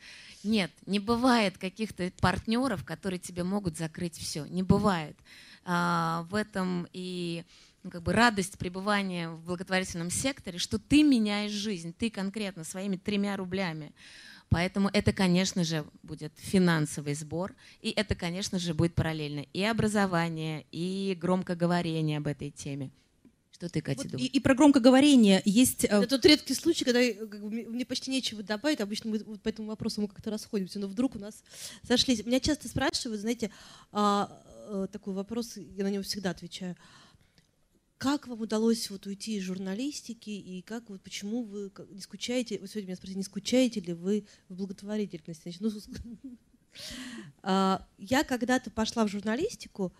Нет, 0.44 0.70
не 0.86 0.98
бывает 0.98 1.58
каких-то 1.58 2.10
партнеров, 2.20 2.84
которые 2.84 3.20
тебе 3.20 3.44
могут 3.44 3.76
закрыть 3.76 4.16
все. 4.16 4.44
Не 4.46 4.62
бывает. 4.62 5.16
А, 5.64 6.26
в 6.30 6.34
этом 6.34 6.88
и 6.92 7.44
ну, 7.82 7.90
как 7.90 8.02
бы 8.02 8.12
радость 8.12 8.58
пребывания 8.58 9.28
в 9.30 9.44
благотворительном 9.44 10.10
секторе, 10.10 10.58
что 10.58 10.78
ты 10.78 11.02
меняешь 11.02 11.52
жизнь, 11.52 11.94
ты 11.96 12.10
конкретно 12.10 12.64
своими 12.64 12.96
тремя 12.96 13.36
рублями. 13.36 13.92
Поэтому 14.48 14.90
это, 14.92 15.12
конечно 15.12 15.64
же, 15.64 15.84
будет 16.02 16.32
финансовый 16.36 17.14
сбор, 17.14 17.54
и 17.80 17.90
это, 17.90 18.14
конечно 18.14 18.58
же, 18.58 18.74
будет 18.74 18.94
параллельно 18.94 19.46
и 19.52 19.62
образование, 19.62 20.66
и 20.70 21.16
громкоговорение 21.18 22.18
об 22.18 22.26
этой 22.26 22.50
теме. 22.50 22.90
Что 23.62 23.68
ты, 23.68 23.80
Катя, 23.80 24.02
вот 24.02 24.10
думаешь? 24.10 24.28
И, 24.28 24.38
и 24.38 24.40
про 24.40 24.56
громкоговорение 24.56 25.40
есть... 25.44 25.84
Э, 25.84 25.98
это 25.98 26.08
тот 26.08 26.26
редкий 26.26 26.52
случай, 26.52 26.84
когда 26.84 27.00
как 27.00 27.40
бы, 27.40 27.48
мне 27.48 27.86
почти 27.86 28.10
нечего 28.10 28.42
добавить. 28.42 28.80
Обычно 28.80 29.10
мы 29.10 29.18
вот 29.18 29.40
по 29.40 29.48
этому 29.48 29.68
вопросу 29.68 30.00
мы 30.00 30.08
как-то 30.08 30.30
расходимся, 30.30 30.80
но 30.80 30.88
вдруг 30.88 31.14
у 31.14 31.20
нас 31.20 31.44
сошлись. 31.86 32.26
Меня 32.26 32.40
часто 32.40 32.66
спрашивают, 32.66 33.20
знаете, 33.20 33.52
а, 33.92 34.42
а, 34.66 34.88
такой 34.88 35.14
вопрос, 35.14 35.56
я 35.56 35.84
на 35.84 35.90
него 35.90 36.02
всегда 36.02 36.30
отвечаю. 36.30 36.76
Как 37.98 38.26
вам 38.26 38.40
удалось 38.40 38.90
вот 38.90 39.06
уйти 39.06 39.36
из 39.36 39.44
журналистики 39.44 40.30
и 40.30 40.60
как 40.62 40.90
вот 40.90 41.00
почему 41.00 41.44
вы 41.44 41.70
не 41.90 42.00
скучаете? 42.00 42.58
Вы 42.58 42.66
сегодня 42.66 42.88
меня 42.88 42.96
спросили, 42.96 43.18
не 43.18 43.22
скучаете 43.22 43.78
ли 43.78 43.92
вы 43.92 44.26
в 44.48 44.56
благотворительности? 44.56 45.54
Значит, 45.56 45.60
ну, 45.60 46.36
а, 47.44 47.86
я 47.96 48.24
когда-то 48.24 48.72
пошла 48.72 49.04
в 49.04 49.08
журналистику 49.08 49.92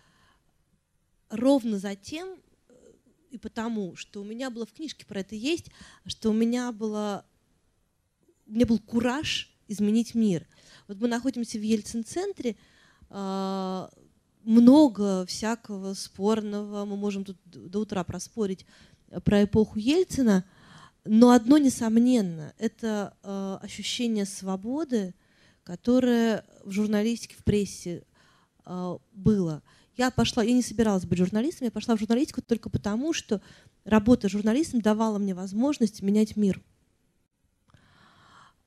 ровно 1.29 1.79
за 1.79 1.95
тем, 1.95 2.37
и 3.33 3.37
потому, 3.37 3.95
что 3.95 4.21
у 4.21 4.23
меня 4.23 4.49
было 4.49 4.65
в 4.65 4.73
книжке 4.73 5.05
про 5.05 5.21
это 5.21 5.35
есть, 5.35 5.71
что 6.05 6.29
у 6.29 6.33
меня 6.33 6.71
было, 6.71 7.25
у 8.45 8.51
меня 8.51 8.65
был 8.65 8.79
кураж 8.79 9.51
изменить 9.67 10.13
мир. 10.13 10.47
Вот 10.87 10.99
мы 10.99 11.07
находимся 11.07 11.57
в 11.57 11.61
Ельцин-центре, 11.61 12.55
а, 13.09 13.89
много 14.43 15.25
всякого 15.25 15.93
спорного, 15.93 16.85
мы 16.85 16.95
можем 16.95 17.25
тут 17.25 17.37
до 17.45 17.79
утра 17.79 18.03
проспорить 18.03 18.65
про 19.23 19.43
эпоху 19.43 19.79
Ельцина, 19.79 20.45
но 21.05 21.31
одно 21.31 21.57
несомненно, 21.57 22.53
это 22.57 23.15
э, 23.23 23.57
ощущение 23.61 24.25
свободы, 24.25 25.13
которое 25.63 26.45
в 26.63 26.71
журналистике, 26.71 27.35
в 27.37 27.43
прессе 27.43 28.03
э, 28.65 28.97
было. 29.11 29.63
Я 29.95 30.09
пошла, 30.09 30.43
я 30.43 30.53
не 30.53 30.63
собиралась 30.63 31.05
быть 31.05 31.19
журналистом, 31.19 31.65
я 31.65 31.71
пошла 31.71 31.95
в 31.95 31.99
журналистику 31.99 32.41
только 32.41 32.69
потому, 32.69 33.13
что 33.13 33.41
работа 33.85 34.27
журналистом 34.27 34.81
давала 34.81 35.19
мне 35.19 35.35
возможность 35.35 36.01
менять 36.01 36.35
мир. 36.35 36.61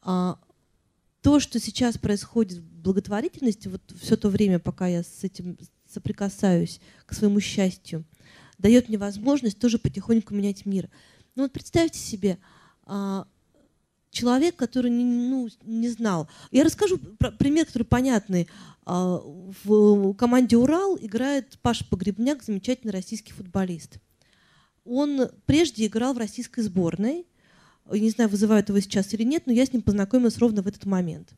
А, 0.03 0.39
то, 1.23 1.41
что 1.41 1.59
сейчас 1.59 1.99
происходит 1.99 2.59
в 2.59 2.81
благотворительности, 2.83 3.67
вот 3.67 3.83
все 4.01 4.17
то 4.17 4.29
время, 4.29 4.61
пока 4.61 4.87
я 4.87 5.03
с 5.03 5.25
этим 5.25 5.59
соприкасаюсь 5.89 6.81
к 7.07 7.15
своему 7.15 7.41
счастью, 7.41 8.05
дает 8.59 8.89
мне 8.89 8.99
возможность 8.99 9.59
тоже 9.59 9.79
потихоньку 9.79 10.35
менять 10.35 10.65
мир. 10.65 10.89
Ну 11.35 11.43
вот 11.43 11.53
представьте 11.53 11.99
себе, 11.99 12.39
а, 12.85 13.27
человек, 14.11 14.57
который 14.57 14.91
не, 14.91 15.05
ну, 15.05 15.49
не 15.65 15.89
знал. 15.89 16.29
Я 16.51 16.65
расскажу 16.65 16.99
про 16.99 17.31
пример, 17.31 17.67
который 17.67 17.85
понятный. 17.85 18.49
А, 18.85 19.21
в 19.65 20.15
команде 20.15 20.57
«Урал» 20.57 20.97
играет 21.01 21.59
Паша 21.63 21.85
Погребняк, 21.85 22.43
замечательный 22.43 22.93
российский 22.93 23.33
футболист. 23.33 23.99
Он 24.85 25.29
прежде 25.47 25.87
играл 25.87 26.15
в 26.15 26.19
российской 26.19 26.63
сборной. 26.63 27.27
Не 27.91 28.11
знаю, 28.11 28.31
вызывают 28.31 28.69
его 28.69 28.81
сейчас 28.81 29.13
или 29.15 29.23
нет, 29.23 29.45
но 29.47 29.53
я 29.53 29.67
с 29.67 29.73
ним 29.73 29.83
познакомилась 29.83 30.39
ровно 30.39 30.63
в 30.63 30.67
этот 30.67 30.87
момент. 30.87 31.33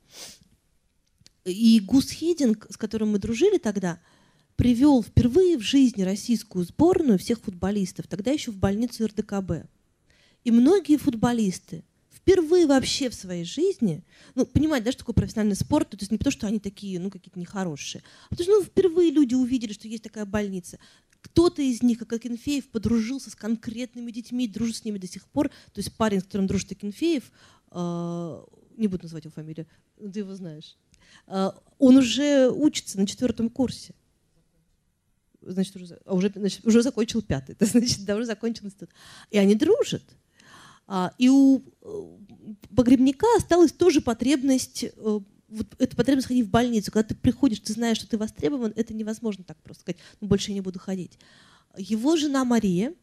И 1.44 1.80
Гус 1.80 2.10
Хидинг, 2.10 2.66
с 2.70 2.76
которым 2.76 3.12
мы 3.12 3.18
дружили 3.18 3.58
тогда, 3.58 4.00
привел 4.56 5.02
впервые 5.02 5.56
в 5.56 5.62
жизни 5.62 6.02
российскую 6.02 6.64
сборную 6.64 7.18
всех 7.18 7.40
футболистов, 7.40 8.06
тогда 8.06 8.30
еще 8.30 8.50
в 8.50 8.56
больницу 8.56 9.06
РДКБ. 9.06 9.68
И 10.44 10.50
многие 10.50 10.96
футболисты 10.96 11.84
впервые 12.28 12.66
вообще 12.66 13.08
в 13.08 13.14
своей 13.14 13.44
жизни, 13.44 14.04
ну, 14.34 14.44
понимать, 14.44 14.84
да, 14.84 14.92
что 14.92 14.98
такое 14.98 15.14
профессиональный 15.14 15.56
спорт, 15.56 15.88
то 15.90 15.96
есть 15.98 16.12
не 16.12 16.18
потому, 16.18 16.32
что 16.32 16.46
они 16.46 16.60
такие, 16.60 17.00
ну, 17.00 17.10
какие-то 17.10 17.38
нехорошие, 17.38 18.02
а 18.26 18.30
потому 18.30 18.44
что 18.44 18.52
ну, 18.58 18.64
впервые 18.64 19.10
люди 19.10 19.34
увидели, 19.34 19.72
что 19.72 19.88
есть 19.88 20.02
такая 20.02 20.26
больница. 20.26 20.78
кто-то 21.22 21.62
из 21.62 21.82
них, 21.82 21.98
как 21.98 22.12
Акинфеев, 22.12 22.68
подружился 22.68 23.30
с 23.30 23.34
конкретными 23.34 24.10
детьми, 24.10 24.46
дружит 24.46 24.76
с 24.76 24.84
ними 24.84 24.98
до 24.98 25.08
сих 25.08 25.26
пор. 25.26 25.48
То 25.48 25.78
есть 25.78 25.96
парень, 25.96 26.20
с 26.20 26.24
которым 26.24 26.46
дружит 26.46 26.70
Акинфеев, 26.70 27.32
э, 27.72 28.44
не 28.76 28.88
буду 28.88 29.04
называть 29.04 29.24
его 29.24 29.32
фамилию, 29.32 29.66
ты 29.96 30.20
его 30.20 30.34
знаешь, 30.34 30.76
э, 31.28 31.50
он 31.78 31.96
уже 31.96 32.50
учится 32.50 33.00
на 33.00 33.06
четвертом 33.06 33.48
курсе. 33.48 33.94
Значит, 35.40 35.76
уже, 35.76 35.98
а 36.04 36.14
уже, 36.14 36.30
значит, 36.34 36.66
уже 36.66 36.82
закончил 36.82 37.22
пятый, 37.22 37.52
это 37.58 37.64
значит, 37.64 38.04
да, 38.04 38.16
уже 38.16 38.26
закончил 38.26 38.66
институт. 38.66 38.90
И 39.30 39.38
они 39.38 39.54
дружат. 39.54 40.02
А, 40.88 41.12
и 41.18 41.28
у 41.28 41.62
погребника 42.74 43.26
осталась 43.36 43.72
тоже 43.72 44.00
потребность 44.00 44.86
вот 45.48 45.66
эта 45.78 45.96
потребность 45.96 46.28
ходить 46.28 46.46
в 46.46 46.50
больницу, 46.50 46.92
когда 46.92 47.08
ты 47.08 47.14
приходишь, 47.14 47.60
ты 47.60 47.72
знаешь, 47.72 47.98
что 47.98 48.08
ты 48.08 48.18
востребован, 48.18 48.72
это 48.76 48.94
невозможно 48.94 49.44
так 49.44 49.56
просто 49.62 49.82
сказать, 49.82 50.00
ну 50.20 50.28
больше 50.28 50.50
я 50.50 50.54
не 50.54 50.60
буду 50.60 50.78
ходить. 50.78 51.18
Его 51.76 52.16
жена 52.16 52.44
Мария 52.44 52.94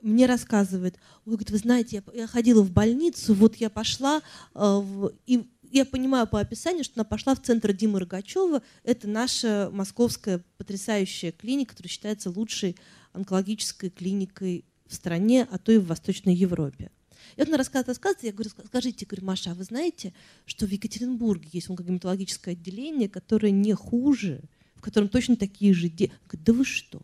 мне 0.00 0.26
рассказывает, 0.26 0.96
он 1.24 1.32
говорит, 1.32 1.50
вы 1.50 1.58
знаете, 1.58 2.02
я, 2.06 2.20
я 2.20 2.26
ходила 2.26 2.62
в 2.62 2.70
больницу, 2.70 3.34
вот 3.34 3.56
я 3.56 3.70
пошла, 3.70 4.18
э, 4.18 4.20
в, 4.54 5.12
и 5.26 5.50
я 5.70 5.84
понимаю 5.84 6.26
по 6.26 6.40
описанию, 6.40 6.84
что 6.84 7.00
она 7.00 7.04
пошла 7.04 7.34
в 7.34 7.42
центр 7.42 7.72
Димы 7.72 8.00
Рогачева, 8.00 8.62
это 8.84 9.08
наша 9.08 9.68
московская 9.72 10.42
потрясающая 10.58 11.32
клиника, 11.32 11.70
которая 11.70 11.90
считается 11.90 12.30
лучшей 12.30 12.76
онкологической 13.12 13.90
клиникой 13.90 14.64
в 14.88 14.94
стране, 14.94 15.46
а 15.50 15.58
то 15.58 15.72
и 15.72 15.78
в 15.78 15.86
Восточной 15.86 16.34
Европе. 16.34 16.90
И 17.36 17.40
вот 17.40 17.48
она 17.48 17.58
рассказывает, 17.58 17.88
рассказывает, 17.88 18.24
я 18.24 18.32
говорю, 18.32 18.50
скажите, 18.50 19.06
говорю, 19.06 19.26
Маша, 19.26 19.50
а 19.50 19.54
вы 19.54 19.64
знаете, 19.64 20.12
что 20.46 20.66
в 20.66 20.70
Екатеринбурге 20.70 21.48
есть 21.52 21.68
онкогематологическое 21.68 22.54
отделение, 22.54 23.08
которое 23.08 23.50
не 23.50 23.74
хуже, 23.74 24.42
в 24.74 24.80
котором 24.80 25.08
точно 25.08 25.36
такие 25.36 25.74
же 25.74 25.88
дети? 25.88 26.12
Да 26.32 26.52
вы 26.52 26.64
что? 26.64 27.02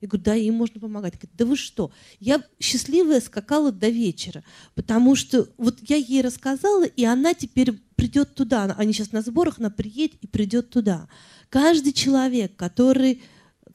Я 0.00 0.08
говорю, 0.08 0.24
да, 0.24 0.34
им 0.34 0.54
можно 0.54 0.80
помогать. 0.80 1.14
Говорит, 1.14 1.30
да 1.32 1.46
вы 1.46 1.56
что? 1.56 1.90
Я 2.20 2.44
счастливая 2.60 3.22
скакала 3.22 3.72
до 3.72 3.88
вечера, 3.88 4.44
потому 4.74 5.16
что 5.16 5.48
вот 5.56 5.78
я 5.88 5.96
ей 5.96 6.20
рассказала, 6.20 6.84
и 6.84 7.04
она 7.04 7.32
теперь 7.32 7.72
придет 7.96 8.34
туда. 8.34 8.74
Они 8.76 8.92
сейчас 8.92 9.12
на 9.12 9.22
сборах, 9.22 9.58
она 9.58 9.70
приедет 9.70 10.18
и 10.20 10.26
придет 10.26 10.68
туда. 10.68 11.08
Каждый 11.48 11.94
человек, 11.94 12.54
который, 12.54 13.22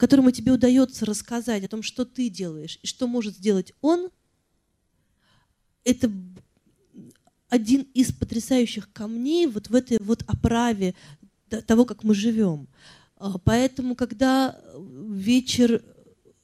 которому 0.00 0.30
тебе 0.30 0.52
удается 0.52 1.04
рассказать 1.04 1.62
о 1.62 1.68
том, 1.68 1.82
что 1.82 2.06
ты 2.06 2.30
делаешь 2.30 2.78
и 2.82 2.86
что 2.86 3.06
может 3.06 3.34
сделать 3.34 3.74
он, 3.82 4.08
это 5.84 6.10
один 7.50 7.82
из 7.92 8.10
потрясающих 8.10 8.90
камней 8.94 9.46
вот 9.46 9.68
в 9.68 9.74
этой 9.74 9.98
вот 10.00 10.24
оправе 10.26 10.94
того, 11.66 11.84
как 11.84 12.02
мы 12.02 12.14
живем. 12.14 12.66
А, 13.16 13.36
поэтому, 13.36 13.94
когда 13.94 14.58
вечер 14.74 15.84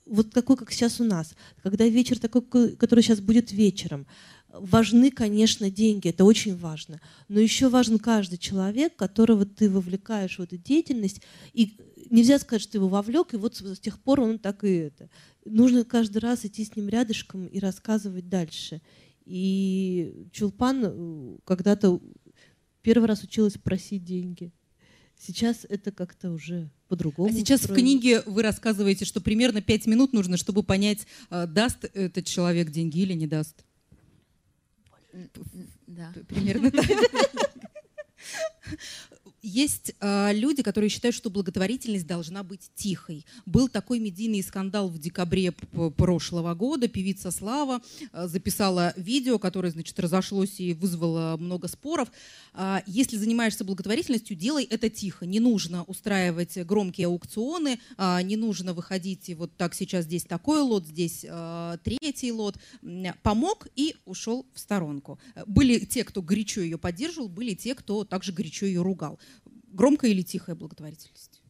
вот 0.04 0.32
такой, 0.32 0.58
как 0.58 0.70
сейчас 0.70 1.00
у 1.00 1.04
нас, 1.04 1.32
когда 1.62 1.88
вечер 1.88 2.18
такой, 2.18 2.42
который 2.76 3.00
сейчас 3.00 3.20
будет 3.20 3.52
вечером, 3.52 4.06
важны, 4.48 5.10
конечно, 5.10 5.70
деньги, 5.70 6.08
это 6.08 6.24
очень 6.24 6.56
важно, 6.56 7.00
но 7.28 7.40
еще 7.40 7.70
важен 7.70 7.98
каждый 7.98 8.36
человек, 8.36 8.96
которого 8.96 9.46
ты 9.46 9.70
вовлекаешь 9.70 10.38
в 10.38 10.42
эту 10.42 10.58
деятельность, 10.58 11.22
и 11.54 11.76
нельзя 12.10 12.38
сказать, 12.38 12.62
что 12.62 12.78
его 12.78 12.88
вовлек, 12.88 13.34
и 13.34 13.36
вот 13.36 13.56
с 13.56 13.78
тех 13.78 14.00
пор 14.00 14.20
он 14.20 14.38
так 14.38 14.64
и 14.64 14.74
это. 14.74 15.08
Нужно 15.44 15.84
каждый 15.84 16.18
раз 16.18 16.44
идти 16.44 16.64
с 16.64 16.76
ним 16.76 16.88
рядышком 16.88 17.46
и 17.46 17.58
рассказывать 17.58 18.28
дальше. 18.28 18.80
И 19.24 20.28
Чулпан 20.32 20.84
э, 20.84 21.38
когда-то 21.44 22.00
первый 22.82 23.06
раз 23.06 23.22
училась 23.22 23.54
просить 23.54 24.04
деньги. 24.04 24.52
Сейчас 25.18 25.66
это 25.68 25.92
как-то 25.92 26.30
уже 26.30 26.70
по-другому. 26.88 27.30
А 27.30 27.32
сейчас 27.32 27.60
устроено. 27.60 27.80
в 27.80 27.82
книге 27.82 28.22
вы 28.26 28.42
рассказываете, 28.42 29.04
что 29.04 29.20
примерно 29.20 29.62
пять 29.62 29.86
минут 29.86 30.12
нужно, 30.12 30.36
чтобы 30.36 30.62
понять, 30.62 31.06
э, 31.30 31.46
даст 31.46 31.84
этот 31.94 32.26
человек 32.26 32.70
деньги 32.70 33.00
или 33.00 33.14
не 33.14 33.26
даст. 33.26 33.64
Да. 35.86 36.12
Примерно 36.28 36.70
так. 36.70 36.86
Есть 39.48 39.94
э, 40.00 40.32
люди, 40.32 40.64
которые 40.64 40.90
считают, 40.90 41.14
что 41.14 41.30
благотворительность 41.30 42.04
должна 42.04 42.42
быть 42.42 42.68
тихой. 42.74 43.24
Был 43.46 43.68
такой 43.68 44.00
медийный 44.00 44.42
скандал 44.42 44.88
в 44.88 44.98
декабре 44.98 45.52
прошлого 45.52 46.52
года. 46.54 46.88
Певица 46.88 47.30
Слава 47.30 47.80
э, 48.12 48.26
записала 48.26 48.92
видео, 48.96 49.38
которое, 49.38 49.70
значит, 49.70 50.00
разошлось 50.00 50.58
и 50.58 50.74
вызвало 50.74 51.36
много 51.36 51.68
споров. 51.68 52.08
Э, 52.56 52.80
если 52.86 53.16
занимаешься 53.16 53.64
благотворительностью, 53.64 54.36
делай 54.36 54.64
это 54.64 54.88
тихо. 54.88 55.26
Не 55.26 55.40
нужно 55.40 55.84
устраивать 55.84 56.56
громкие 56.64 57.06
аукционы, 57.06 57.78
э, 57.96 58.22
не 58.22 58.36
нужно 58.36 58.72
выходить 58.72 59.30
вот 59.36 59.54
так 59.56 59.74
сейчас 59.74 60.06
здесь 60.06 60.24
такой 60.24 60.60
лот, 60.60 60.86
здесь 60.86 61.24
э, 61.28 61.78
третий 61.84 62.32
лот. 62.32 62.56
Помог 63.22 63.68
и 63.76 63.96
ушел 64.06 64.46
в 64.54 64.58
сторонку. 64.58 65.18
Были 65.46 65.78
те, 65.80 66.04
кто 66.04 66.22
горячо 66.22 66.62
ее 66.62 66.78
поддерживал, 66.78 67.28
были 67.28 67.54
те, 67.54 67.74
кто 67.74 68.04
также 68.04 68.32
горячо 68.32 68.66
ее 68.66 68.82
ругал. 68.82 69.18
Громкая 69.66 70.10
или 70.10 70.22
тихая 70.22 70.56
благотворительность? 70.56 71.42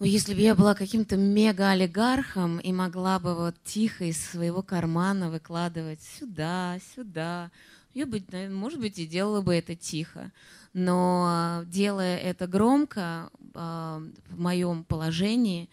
Ну, 0.00 0.06
если 0.06 0.32
бы 0.32 0.40
я 0.40 0.54
была 0.54 0.74
каким-то 0.74 1.16
мега-олигархом 1.16 2.60
и 2.60 2.72
могла 2.72 3.18
бы 3.18 3.34
вот 3.34 3.56
тихо 3.64 4.04
из 4.04 4.16
своего 4.24 4.62
кармана 4.62 5.28
выкладывать 5.28 6.00
сюда, 6.18 6.78
сюда, 6.94 7.50
я 7.94 8.06
бы, 8.06 8.22
может 8.50 8.80
быть, 8.80 8.98
и 8.98 9.06
делала 9.06 9.40
бы 9.40 9.54
это 9.54 9.74
тихо. 9.74 10.32
Но 10.72 11.62
делая 11.66 12.18
это 12.18 12.46
громко, 12.46 13.30
а, 13.54 14.02
в 14.28 14.38
моем 14.38 14.84
положении 14.84 15.68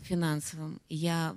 финансовом, 0.00 0.80
я 0.88 1.36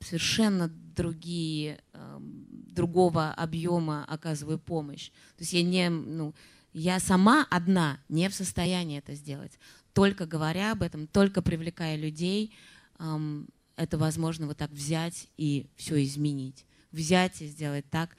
совершенно 0.00 0.68
другие, 0.68 1.80
а, 1.92 2.20
другого 2.20 3.32
объема 3.32 4.04
оказываю 4.06 4.58
помощь. 4.58 5.10
То 5.36 5.42
есть 5.42 5.52
я 5.52 5.62
не, 5.62 5.88
ну, 5.90 6.34
я 6.72 6.98
сама 6.98 7.46
одна 7.50 8.00
не 8.08 8.28
в 8.28 8.34
состоянии 8.34 8.98
это 8.98 9.14
сделать. 9.14 9.58
Только 9.92 10.26
говоря 10.26 10.72
об 10.72 10.82
этом, 10.82 11.06
только 11.06 11.40
привлекая 11.40 11.96
людей, 11.96 12.52
это 13.76 13.98
возможно 13.98 14.48
вот 14.48 14.56
так 14.56 14.70
взять 14.72 15.28
и 15.36 15.68
все 15.76 16.02
изменить. 16.02 16.64
Взять 16.90 17.40
и 17.42 17.46
сделать 17.46 17.88
так, 17.90 18.16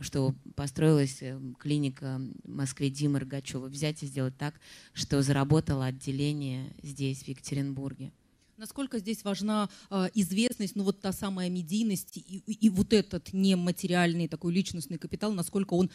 что 0.00 0.34
построилась 0.54 1.18
э, 1.22 1.40
клиника 1.58 2.20
в 2.44 2.48
Москве 2.48 2.90
Димы 2.90 3.20
Рогачева. 3.20 3.66
Взять 3.66 4.02
и 4.02 4.06
сделать 4.06 4.36
так, 4.36 4.54
что 4.92 5.22
заработало 5.22 5.86
отделение 5.86 6.74
здесь, 6.82 7.22
в 7.22 7.28
Екатеринбурге. 7.28 8.12
Насколько 8.56 8.98
здесь 8.98 9.24
важна 9.24 9.70
э, 9.88 10.10
известность, 10.14 10.76
ну 10.76 10.84
вот 10.84 11.00
та 11.00 11.12
самая 11.12 11.48
медийность 11.48 12.18
и, 12.18 12.42
и, 12.46 12.68
вот 12.68 12.92
этот 12.92 13.32
нематериальный 13.32 14.28
такой 14.28 14.52
личностный 14.52 14.98
капитал, 14.98 15.32
насколько 15.32 15.72
он 15.72 15.90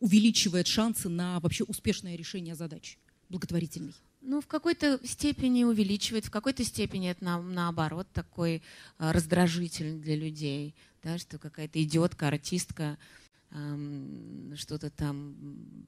увеличивает 0.00 0.66
шансы 0.66 1.10
на 1.10 1.40
вообще 1.40 1.64
успешное 1.64 2.16
решение 2.16 2.54
задач 2.54 2.98
благотворительной? 3.28 3.92
Ну, 4.22 4.40
в 4.40 4.46
какой-то 4.46 4.98
степени 5.04 5.64
увеличивает, 5.64 6.24
в 6.24 6.30
какой-то 6.30 6.64
степени 6.64 7.10
это 7.10 7.22
на, 7.22 7.42
наоборот 7.42 8.08
такой 8.14 8.56
э, 8.98 9.10
раздражитель 9.10 9.98
для 9.98 10.16
людей, 10.16 10.74
да, 11.02 11.18
что 11.18 11.38
какая-то 11.38 11.82
идиотка, 11.82 12.28
артистка 12.28 12.84
эм, 12.84 12.96
что-то 14.56 14.90
там 14.90 15.34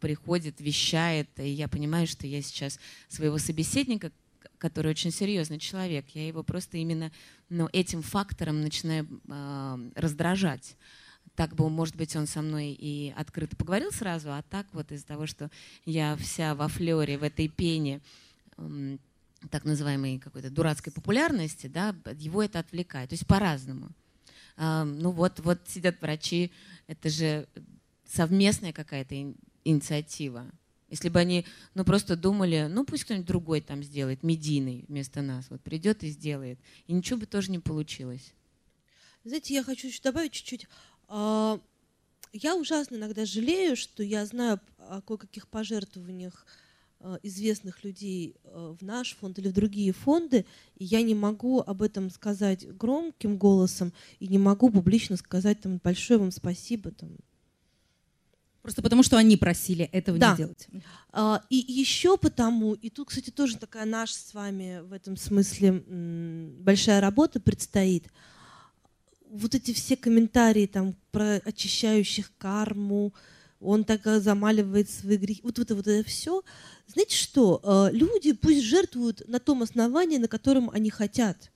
приходит, 0.01 0.61
вещает, 0.61 1.29
и 1.39 1.49
я 1.49 1.69
понимаю, 1.69 2.07
что 2.07 2.27
я 2.27 2.41
сейчас 2.41 2.79
своего 3.09 3.39
собеседника, 3.39 4.13
который 4.59 4.91
очень 4.91 5.11
серьезный 5.11 5.59
человек. 5.59 6.07
Я 6.15 6.27
его 6.27 6.43
просто 6.43 6.79
именно 6.79 7.13
ну, 7.49 7.69
этим 7.73 8.03
фактором 8.03 8.61
начинаю 8.61 9.09
э, 9.29 9.91
раздражать. 9.95 10.77
Так 11.35 11.55
бы, 11.55 11.69
может 11.71 11.97
быть, 11.97 12.17
он 12.17 12.27
со 12.27 12.43
мной 12.43 12.77
и 12.79 13.13
открыто 13.17 13.57
поговорил 13.57 13.93
сразу, 13.93 14.33
а 14.33 14.43
так 14.43 14.67
вот 14.73 14.91
из-за 14.91 15.07
того, 15.07 15.27
что 15.27 15.51
я 15.85 16.17
вся 16.17 16.55
во 16.55 16.69
флере, 16.69 17.19
в 17.19 17.23
этой 17.23 17.49
пене 17.49 18.01
э, 18.57 18.99
так 19.51 19.65
называемой 19.65 20.19
какой-то 20.19 20.51
дурацкой 20.51 20.93
популярности, 20.93 21.69
да, 21.69 21.95
его 22.17 22.43
это 22.43 22.59
отвлекает. 22.59 23.11
То 23.11 23.15
есть 23.15 23.27
по-разному. 23.27 23.91
Ну 24.59 25.13
вот, 25.13 25.39
вот 25.41 25.61
сидят 25.69 26.01
врачи, 26.01 26.51
это 26.89 27.09
же 27.09 27.47
совместная 28.05 28.73
какая-то 28.73 29.15
инициатива. 29.65 30.47
Если 30.89 31.11
бы 31.11 31.21
они 31.21 31.45
ну, 31.75 31.85
просто 31.85 32.17
думали, 32.17 32.67
ну 32.69 32.85
пусть 32.85 33.05
кто-нибудь 33.05 33.27
другой 33.27 33.61
там 33.61 33.83
сделает, 33.83 34.23
медийный 34.23 34.85
вместо 34.89 35.21
нас, 35.21 35.47
вот 35.51 35.61
придет 35.61 36.03
и 36.03 36.09
сделает. 36.09 36.59
И 36.87 36.93
ничего 36.93 37.21
бы 37.21 37.27
тоже 37.27 37.51
не 37.51 37.59
получилось. 37.59 38.33
Знаете, 39.25 39.55
я 39.55 39.63
хочу 39.63 39.89
еще 39.89 40.01
добавить 40.03 40.33
чуть-чуть. 40.33 40.67
А, 41.09 41.61
я 42.33 42.57
ужасно 42.57 42.97
иногда 42.97 43.27
жалею, 43.27 43.77
что 43.77 44.03
я 44.03 44.25
знаю 44.25 44.61
о 44.79 45.03
кое-каких 45.03 45.49
пожертвованиях 45.49 46.47
известных 47.23 47.85
людей 47.85 48.35
а, 48.45 48.75
в 48.79 48.83
наш 48.83 49.17
фонд 49.17 49.39
или 49.39 49.49
в 49.49 49.53
другие 49.53 49.93
фонды, 49.93 50.45
и 50.77 50.85
я 50.85 51.03
не 51.03 51.15
могу 51.15 51.61
об 51.61 51.83
этом 51.83 52.11
сказать 52.11 52.67
громким 52.77 53.37
голосом, 53.37 53.93
и 54.19 54.29
не 54.29 54.39
могу 54.39 54.71
публично 54.71 55.17
сказать 55.17 55.61
там 55.61 55.81
большое 55.83 56.19
вам 56.19 56.31
спасибо, 56.33 56.91
там, 56.91 57.11
Просто 58.63 58.83
потому, 58.83 59.03
что 59.03 59.17
они 59.17 59.37
просили 59.39 59.87
этого 59.93 60.19
Да. 60.19 60.33
не 60.33 60.37
делать. 60.37 60.69
А, 61.13 61.43
И 61.49 61.57
еще 61.57 62.19
потому, 62.19 62.75
и 62.75 62.91
тут, 62.91 63.09
кстати, 63.09 63.31
тоже 63.31 63.57
такая 63.57 63.87
наша 63.87 64.15
с 64.15 64.35
вами 64.35 64.81
в 64.83 64.93
этом 64.93 65.17
смысле 65.17 65.83
большая 66.61 67.01
работа 67.01 67.41
предстоит. 67.41 68.09
Вот 69.31 69.55
эти 69.55 69.73
все 69.73 69.97
комментарии 69.97 70.67
там 70.67 70.95
про 71.13 71.37
очищающих 71.45 72.31
карму, 72.37 73.15
он 73.61 73.85
так 73.85 74.07
э, 74.07 74.21
замаливает 74.21 74.91
свои 74.91 75.17
грехи, 75.17 75.41
вот 75.43 75.59
это 75.59 75.75
вот 75.75 75.87
это 75.87 76.07
все. 76.09 76.43
Знаете 76.89 77.17
что? 77.17 77.61
Э, 77.63 77.95
Люди 77.95 78.33
пусть 78.33 78.63
жертвуют 78.63 79.23
на 79.29 79.39
том 79.39 79.63
основании, 79.63 80.17
на 80.17 80.27
котором 80.27 80.71
они 80.71 80.91
хотят. 80.91 81.51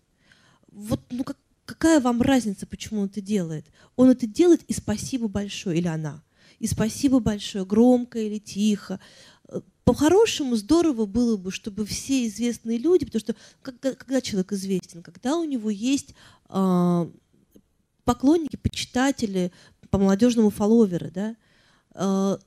Вот, 0.71 1.01
ну 1.11 1.25
как, 1.25 1.38
какая 1.64 2.01
вам 2.01 2.21
разница, 2.21 2.66
почему 2.66 3.01
он 3.01 3.07
это 3.07 3.23
делает? 3.23 3.66
Он 3.97 4.11
это 4.11 4.27
делает, 4.27 4.62
и 4.64 4.75
спасибо 4.75 5.29
большое, 5.29 5.79
или 5.79 5.88
она. 5.88 6.23
И 6.59 6.66
спасибо 6.66 7.18
большое, 7.18 7.64
громко 7.64 8.18
или 8.18 8.38
тихо. 8.38 9.01
Э, 9.49 9.62
По-хорошему, 9.85 10.55
здорово 10.57 11.07
было 11.07 11.38
бы, 11.38 11.51
чтобы 11.51 11.87
все 11.87 12.27
известные 12.27 12.77
люди, 12.77 13.07
потому 13.07 13.21
что 13.21 13.35
когда, 13.62 14.21
человек 14.21 14.53
известен, 14.53 15.03
когда 15.03 15.38
у 15.38 15.45
него 15.45 15.71
есть 15.71 16.14
а, 16.49 17.11
поклонники, 18.05 18.57
почитатели, 18.57 19.51
по-молодежному 19.90 20.51
фолловеры, 20.51 21.11
да, 21.11 21.37
а, 21.95 22.38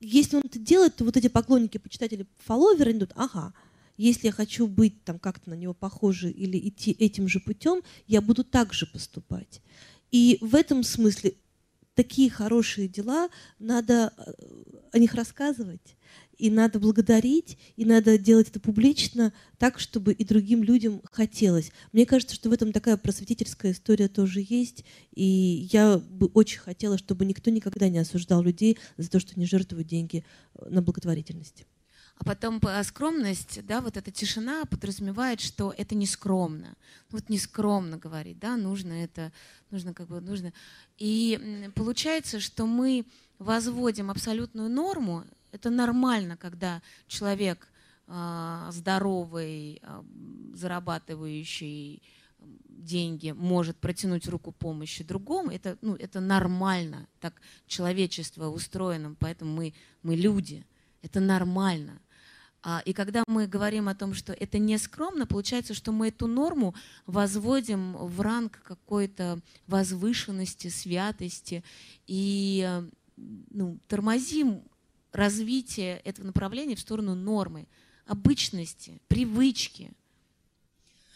если 0.00 0.36
он 0.36 0.42
это 0.44 0.58
делает, 0.58 0.96
то 0.96 1.04
вот 1.04 1.16
эти 1.16 1.28
поклонники, 1.28 1.78
почитатели, 1.78 2.26
фолловеры 2.38 2.92
идут, 2.92 3.12
ага, 3.14 3.52
если 3.96 4.26
я 4.26 4.32
хочу 4.32 4.66
быть 4.66 5.04
там 5.04 5.18
как-то 5.18 5.50
на 5.50 5.54
него 5.54 5.74
похожей 5.74 6.30
или 6.30 6.58
идти 6.68 6.90
этим 6.92 7.28
же 7.28 7.38
путем, 7.38 7.82
я 8.06 8.22
буду 8.22 8.44
так 8.44 8.72
же 8.72 8.86
поступать. 8.86 9.60
И 10.10 10.38
в 10.40 10.54
этом 10.54 10.82
смысле 10.82 11.34
такие 11.94 12.30
хорошие 12.30 12.88
дела, 12.88 13.28
надо 13.58 14.14
э, 14.16 14.32
о 14.92 14.98
них 14.98 15.14
рассказывать, 15.14 15.96
и 16.40 16.50
надо 16.50 16.78
благодарить, 16.78 17.58
и 17.76 17.84
надо 17.84 18.16
делать 18.16 18.48
это 18.48 18.60
публично 18.60 19.32
так, 19.58 19.78
чтобы 19.78 20.12
и 20.14 20.24
другим 20.24 20.62
людям 20.62 21.02
хотелось. 21.12 21.70
Мне 21.92 22.06
кажется, 22.06 22.34
что 22.34 22.48
в 22.48 22.52
этом 22.52 22.72
такая 22.72 22.96
просветительская 22.96 23.72
история 23.72 24.08
тоже 24.08 24.44
есть, 24.48 24.84
и 25.14 25.68
я 25.70 25.98
бы 25.98 26.28
очень 26.28 26.60
хотела, 26.60 26.96
чтобы 26.96 27.26
никто 27.26 27.50
никогда 27.50 27.90
не 27.90 27.98
осуждал 27.98 28.42
людей 28.42 28.78
за 28.96 29.10
то, 29.10 29.20
что 29.20 29.34
они 29.36 29.44
жертвуют 29.44 29.86
деньги 29.86 30.24
э, 30.54 30.70
на 30.70 30.80
благотворительность. 30.80 31.66
А 32.16 32.24
потом 32.24 32.60
по- 32.60 32.82
скромность, 32.84 33.64
да, 33.66 33.82
вот 33.82 33.96
эта 33.98 34.10
тишина 34.10 34.64
подразумевает, 34.64 35.40
что 35.40 35.74
это 35.76 35.94
не 35.94 36.06
скромно. 36.06 36.74
Вот 37.10 37.28
не 37.28 37.38
скромно 37.38 37.98
говорить, 37.98 38.38
да, 38.38 38.56
нужно 38.56 38.92
это, 38.92 39.32
нужно 39.70 39.92
как 39.92 40.08
бы, 40.08 40.20
нужно. 40.20 40.52
И 40.96 41.70
получается, 41.74 42.40
что 42.40 42.66
мы 42.66 43.04
возводим 43.38 44.10
абсолютную 44.10 44.70
норму. 44.70 45.24
Это 45.52 45.70
нормально, 45.70 46.36
когда 46.36 46.82
человек 47.06 47.68
а, 48.06 48.68
здоровый, 48.72 49.80
а, 49.82 50.04
зарабатывающий 50.54 52.02
деньги, 52.68 53.32
может 53.32 53.76
протянуть 53.76 54.26
руку 54.26 54.52
помощи 54.52 55.04
другому, 55.04 55.50
это, 55.50 55.76
ну, 55.82 55.94
это 55.94 56.20
нормально. 56.20 57.06
Так 57.20 57.34
человечество 57.66 58.48
устроено, 58.48 59.14
поэтому 59.18 59.54
мы, 59.54 59.74
мы 60.02 60.16
люди. 60.16 60.64
Это 61.02 61.20
нормально. 61.20 62.00
А, 62.62 62.82
И 62.84 62.92
когда 62.92 63.22
мы 63.26 63.46
говорим 63.46 63.88
о 63.88 63.94
том, 63.94 64.12
что 64.14 64.32
это 64.32 64.58
не 64.58 64.76
скромно, 64.78 65.26
получается, 65.26 65.74
что 65.74 65.92
мы 65.92 66.08
эту 66.08 66.26
норму 66.26 66.74
возводим 67.06 67.96
в 67.96 68.20
ранг 68.20 68.60
какой-то 68.62 69.40
возвышенности, 69.66 70.68
святости 70.68 71.64
и 72.06 72.64
э, 72.66 72.88
ну, 73.50 73.78
тормозим 73.88 74.62
развитие 75.12 75.98
этого 76.04 76.26
направления 76.26 76.76
в 76.76 76.80
сторону 76.80 77.14
нормы, 77.14 77.66
обычности, 78.06 79.00
привычки. 79.08 79.92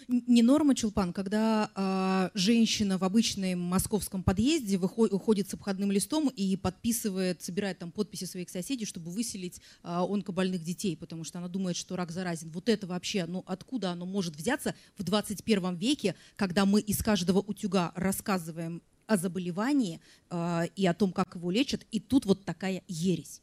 Не 0.09 0.43
норма, 0.43 0.75
Чулпан, 0.75 1.15
когда 1.15 1.71
а, 1.75 2.31
женщина 2.35 2.99
в 2.99 3.05
обычном 3.05 3.59
московском 3.59 4.23
подъезде 4.23 4.77
выхо- 4.77 5.09
уходит 5.09 5.49
с 5.49 5.55
обходным 5.55 5.91
листом 5.91 6.29
и 6.29 6.57
подписывает, 6.57 7.43
собирает 7.43 7.79
там 7.79 7.91
подписи 7.91 8.25
своих 8.25 8.51
соседей, 8.51 8.85
чтобы 8.85 9.11
выселить 9.11 9.63
а, 9.83 10.05
онкобольных 10.05 10.63
детей, 10.63 10.95
потому 10.95 11.25
что 11.25 11.39
она 11.39 11.49
думает, 11.49 11.77
что 11.77 11.97
рак 11.97 12.11
заразен. 12.11 12.51
Вот 12.51 12.69
это 12.69 12.87
вообще, 12.87 13.25
ну 13.25 13.45
откуда 13.47 13.93
оно 13.93 14.05
может 14.05 14.37
взяться 14.37 14.75
в 14.99 15.03
21 15.05 15.75
веке, 15.77 16.15
когда 16.37 16.67
мы 16.67 16.81
из 16.81 17.03
каждого 17.03 17.39
утюга 17.39 17.93
рассказываем 17.95 18.83
о 19.07 19.17
заболевании 19.17 20.01
а, 20.29 20.65
и 20.77 20.85
о 20.87 20.93
том, 20.93 21.13
как 21.13 21.37
его 21.37 21.51
лечат, 21.51 21.87
и 21.91 22.01
тут 22.01 22.27
вот 22.27 22.45
такая 22.45 22.83
ересь. 22.89 23.41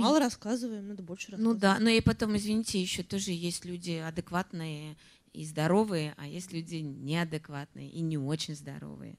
Мало 0.00 0.20
рассказываем, 0.20 0.88
надо 0.88 1.02
больше 1.02 1.28
Ну 1.32 1.36
рассказывать. 1.36 1.60
да, 1.60 1.78
но 1.80 1.90
и 1.90 2.00
потом, 2.00 2.36
извините, 2.36 2.80
еще 2.80 3.02
тоже 3.02 3.32
есть 3.32 3.64
люди 3.64 3.92
адекватные 3.92 4.96
и 5.32 5.44
здоровые, 5.44 6.14
а 6.18 6.26
есть 6.26 6.52
люди 6.52 6.76
неадекватные 6.76 7.90
и 7.90 8.00
не 8.00 8.18
очень 8.18 8.54
здоровые. 8.54 9.18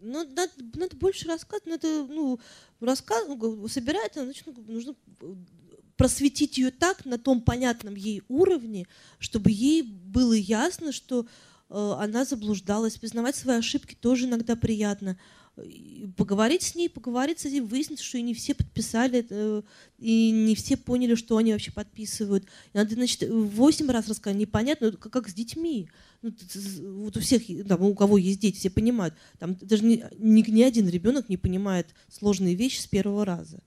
Ну, 0.00 0.24
надо, 0.28 0.52
надо 0.74 0.96
больше 0.96 1.26
рассказывать, 1.26 1.66
надо, 1.66 2.06
ну, 2.06 2.38
рассказ, 2.80 3.24
ну, 3.26 3.66
собирать, 3.68 4.12
значит, 4.14 4.44
ну, 4.46 4.54
нужно 4.68 4.94
э, 5.22 5.34
просветить 5.96 6.58
ее 6.58 6.70
так, 6.70 7.06
на 7.06 7.18
том 7.18 7.40
понятном 7.40 7.94
ей 7.94 8.22
уровне, 8.28 8.86
чтобы 9.18 9.50
ей 9.50 9.82
было 9.82 10.34
ясно, 10.34 10.92
что 10.92 11.26
э, 11.70 11.94
она 11.98 12.26
заблуждалась. 12.26 12.98
Признавать 12.98 13.36
свои 13.36 13.56
ошибки 13.56 13.94
тоже 13.94 14.26
иногда 14.26 14.54
приятно. 14.54 15.18
Поговорить 16.16 16.62
с 16.62 16.74
ней, 16.74 16.90
поговорить 16.90 17.40
с 17.40 17.46
этим, 17.46 17.66
выяснить, 17.66 18.00
что 18.00 18.18
и 18.18 18.22
не 18.22 18.34
все 18.34 18.54
подписали, 18.54 19.26
э, 19.28 19.62
и 19.98 20.30
не 20.30 20.54
все 20.54 20.76
поняли, 20.76 21.14
что 21.14 21.38
они 21.38 21.52
вообще 21.52 21.72
подписывают. 21.72 22.44
И 22.74 22.76
надо, 22.76 22.94
значит, 22.94 23.26
восемь 23.30 23.90
раз 23.90 24.06
рассказать. 24.06 24.38
Непонятно, 24.38 24.92
как, 24.92 25.10
как 25.10 25.28
с 25.30 25.32
детьми. 25.34 25.88
Ну, 26.20 26.34
вот 27.00 27.16
у 27.16 27.20
всех, 27.20 27.42
там, 27.66 27.82
у 27.82 27.94
кого 27.94 28.18
есть 28.18 28.40
дети, 28.40 28.58
все 28.58 28.68
понимают. 28.68 29.14
Там 29.38 29.56
даже 29.62 29.82
ни, 29.82 30.04
ни, 30.18 30.48
ни 30.50 30.62
один 30.62 30.90
ребенок 30.90 31.30
не 31.30 31.38
понимает 31.38 31.88
сложные 32.10 32.54
вещи 32.54 32.80
с 32.80 32.86
первого 32.86 33.24
раза. 33.24 33.62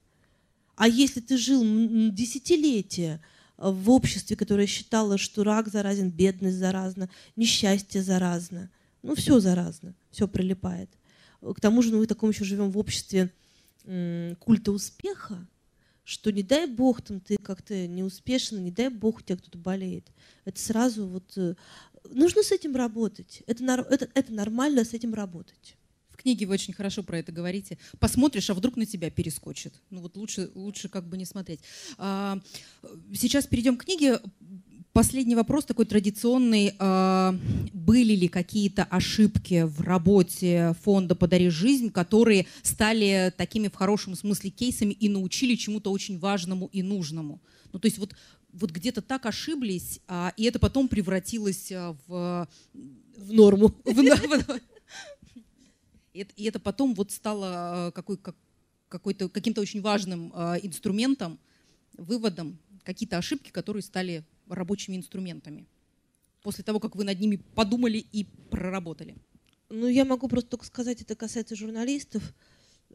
А 0.75 0.87
если 0.87 1.21
ты 1.21 1.37
жил 1.37 1.63
десятилетия 2.11 3.19
э, 3.57 3.71
в 3.71 3.89
обществе, 3.89 4.35
которое 4.35 4.67
считало, 4.67 5.17
что 5.17 5.43
рак 5.43 5.69
заразен, 5.69 6.11
бедность 6.11 6.57
заразна, 6.57 7.09
несчастье 7.35 8.03
заразно, 8.03 8.69
ну 9.01 9.15
все 9.15 9.39
заразно, 9.39 9.95
все 10.11 10.27
прилипает. 10.27 10.89
К 11.41 11.59
тому 11.59 11.81
же 11.81 11.91
ну, 11.91 11.99
мы 11.99 12.05
в 12.05 12.07
таком 12.07 12.29
еще 12.29 12.43
живем 12.43 12.71
в 12.71 12.77
обществе 12.77 13.31
культа 14.39 14.71
успеха, 14.71 15.47
что 16.03 16.31
не 16.31 16.43
дай 16.43 16.67
бог 16.67 17.01
там 17.01 17.19
ты 17.19 17.37
как-то 17.37 17.87
не 17.87 18.01
не 18.61 18.71
дай 18.71 18.89
бог 18.89 19.17
у 19.17 19.21
тебя 19.21 19.37
кто-то 19.37 19.57
болеет. 19.57 20.11
Это 20.43 20.59
сразу 20.59 21.07
вот 21.07 21.37
э, 21.37 21.55
нужно 22.09 22.43
с 22.43 22.51
этим 22.51 22.75
работать. 22.75 23.43
Это, 23.47 23.63
это, 23.89 24.09
это 24.13 24.33
нормально 24.33 24.83
с 24.83 24.93
этим 24.93 25.13
работать. 25.13 25.75
В 26.09 26.17
книге 26.17 26.47
вы 26.47 26.55
очень 26.55 26.73
хорошо 26.73 27.03
про 27.03 27.19
это 27.19 27.31
говорите. 27.31 27.77
Посмотришь, 27.99 28.49
а 28.49 28.53
вдруг 28.53 28.75
на 28.75 28.85
тебя 28.85 29.09
перескочит. 29.09 29.73
Ну 29.89 30.01
вот 30.01 30.17
лучше, 30.17 30.51
лучше 30.53 30.89
как 30.89 31.07
бы 31.07 31.17
не 31.17 31.25
смотреть. 31.25 31.61
А, 31.97 32.39
Сейчас 33.13 33.47
перейдем 33.47 33.77
к 33.77 33.85
книге. 33.85 34.19
Последний 34.93 35.35
вопрос 35.35 35.65
такой 35.65 35.85
традиционный. 35.85 36.73
А, 36.79 37.35
Были 37.73 38.13
ли 38.15 38.27
какие-то 38.27 38.83
ошибки 38.83 39.63
в 39.63 39.81
работе 39.81 40.75
фонда 40.83 41.15
«Подари 41.15 41.49
жизнь», 41.49 41.91
которые 41.91 42.47
стали 42.63 43.31
такими 43.37 43.67
в 43.67 43.75
хорошем 43.75 44.15
смысле 44.15 44.49
кейсами 44.49 44.93
и 44.93 45.07
научили 45.07 45.55
чему-то 45.55 45.91
очень 45.91 46.17
важному 46.17 46.69
и 46.73 46.81
нужному? 46.81 47.39
Ну 47.71 47.79
то 47.79 47.85
есть 47.85 47.99
вот, 47.99 48.15
вот 48.51 48.71
где-то 48.71 49.01
так 49.01 49.25
ошиблись, 49.27 49.99
а, 50.07 50.33
и 50.37 50.43
это 50.45 50.57
потом 50.59 50.87
превратилось 50.87 51.71
а, 51.71 51.95
в 52.07 52.47
В 53.15 53.31
норму. 53.33 53.67
в- 53.85 54.59
И 56.15 56.43
это, 56.43 56.59
потом 56.59 56.95
вот 56.95 57.11
стало 57.11 57.91
какой, 57.93 58.17
как, 58.17 58.35
какой-то, 58.89 59.29
каким-то 59.29 59.61
очень 59.61 59.81
важным 59.81 60.33
инструментом, 60.63 61.39
выводом, 61.95 62.57
какие-то 62.83 63.17
ошибки, 63.19 63.51
которые 63.51 63.83
стали 63.83 64.25
рабочими 64.49 64.95
инструментами. 64.95 65.67
После 66.41 66.63
того, 66.63 66.79
как 66.79 66.95
вы 66.95 67.03
над 67.03 67.19
ними 67.19 67.37
подумали 67.55 67.97
и 67.97 68.25
проработали. 68.49 69.15
Ну, 69.69 69.87
я 69.87 70.05
могу 70.05 70.27
просто 70.27 70.49
только 70.51 70.65
сказать, 70.65 71.01
это 71.01 71.15
касается 71.15 71.55
журналистов 71.55 72.33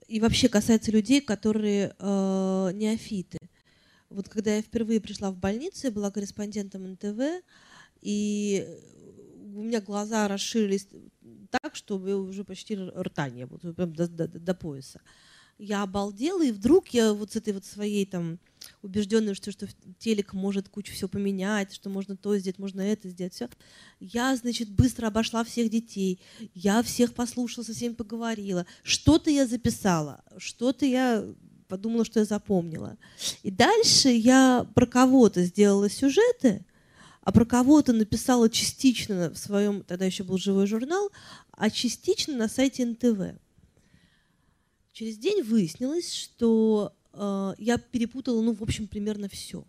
и 0.08 0.20
вообще 0.20 0.48
касается 0.48 0.90
людей, 0.90 1.20
которые 1.20 1.94
э, 1.98 2.70
неофиты. 2.74 3.38
Вот 4.10 4.28
когда 4.28 4.56
я 4.56 4.62
впервые 4.62 5.00
пришла 5.00 5.30
в 5.30 5.36
больницу, 5.38 5.86
я 5.86 5.92
была 5.92 6.10
корреспондентом 6.10 6.92
НТВ, 6.92 7.42
и 8.00 8.66
у 9.54 9.62
меня 9.62 9.80
глаза 9.80 10.26
расширились 10.28 10.88
так, 11.50 11.76
что 11.76 11.96
уже 11.96 12.44
почти 12.44 12.76
рта 12.76 13.28
не 13.30 13.46
было, 13.46 13.58
прям 13.72 13.94
до, 13.94 14.08
до- 14.08 14.28
до 14.28 14.54
пояса. 14.54 15.00
Я 15.58 15.82
обалдела, 15.82 16.44
и 16.44 16.50
вдруг 16.50 16.88
я 16.88 17.12
вот 17.12 17.32
с 17.32 17.36
этой 17.36 17.52
вот 17.52 17.64
своей 17.64 18.04
там 18.06 18.40
убежденностью, 18.82 19.52
что 19.52 19.66
телек 19.98 20.32
может 20.32 20.68
кучу 20.68 20.92
все 20.92 21.08
поменять, 21.08 21.72
что 21.74 21.90
можно 21.90 22.16
то 22.16 22.36
сделать, 22.36 22.58
можно 22.58 22.80
это 22.80 23.08
сделать, 23.08 23.34
все. 23.34 23.48
Я, 24.00 24.34
значит, 24.36 24.70
быстро 24.70 25.06
обошла 25.06 25.44
всех 25.44 25.70
детей, 25.70 26.20
я 26.54 26.82
всех 26.82 27.14
послушала, 27.14 27.64
со 27.64 27.72
всеми 27.72 27.94
поговорила. 27.94 28.66
Что-то 28.82 29.30
я 29.30 29.46
записала, 29.46 30.22
что-то 30.38 30.86
я 30.86 31.24
подумала, 31.68 32.04
что 32.04 32.20
я 32.20 32.26
запомнила. 32.26 32.96
И 33.42 33.50
дальше 33.50 34.08
я 34.08 34.66
про 34.74 34.86
кого-то 34.86 35.42
сделала 35.44 35.88
сюжеты, 35.90 36.64
а 37.22 37.32
про 37.32 37.44
кого-то 37.46 37.92
написала 37.92 38.50
частично 38.50 39.30
в 39.30 39.38
своем, 39.38 39.82
тогда 39.82 40.04
еще 40.04 40.24
был 40.24 40.36
живой 40.36 40.66
журнал, 40.66 41.10
а 41.52 41.70
частично 41.70 42.36
на 42.36 42.48
сайте 42.48 42.84
НТВ. 42.84 43.38
Через 44.92 45.16
день 45.18 45.42
выяснилось, 45.42 46.12
что 46.14 46.94
я 47.58 47.78
перепутала, 47.78 48.40
ну, 48.42 48.54
в 48.54 48.62
общем, 48.62 48.86
примерно 48.88 49.28
все. 49.28 49.64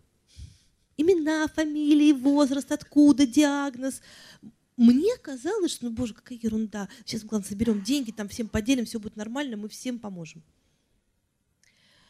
Имена, 0.96 1.46
фамилии, 1.48 2.12
возраст, 2.12 2.72
откуда, 2.72 3.26
диагноз. 3.26 4.00
Мне 4.76 5.16
казалось, 5.22 5.72
что, 5.72 5.86
ну, 5.86 5.92
боже, 5.92 6.14
какая 6.14 6.38
ерунда. 6.38 6.88
Сейчас, 7.04 7.24
главное, 7.24 7.48
соберем 7.48 7.82
деньги, 7.82 8.10
там 8.10 8.28
всем 8.28 8.48
поделим, 8.48 8.84
все 8.84 8.98
будет 8.98 9.16
нормально, 9.16 9.56
мы 9.56 9.68
всем 9.68 9.98
поможем. 9.98 10.42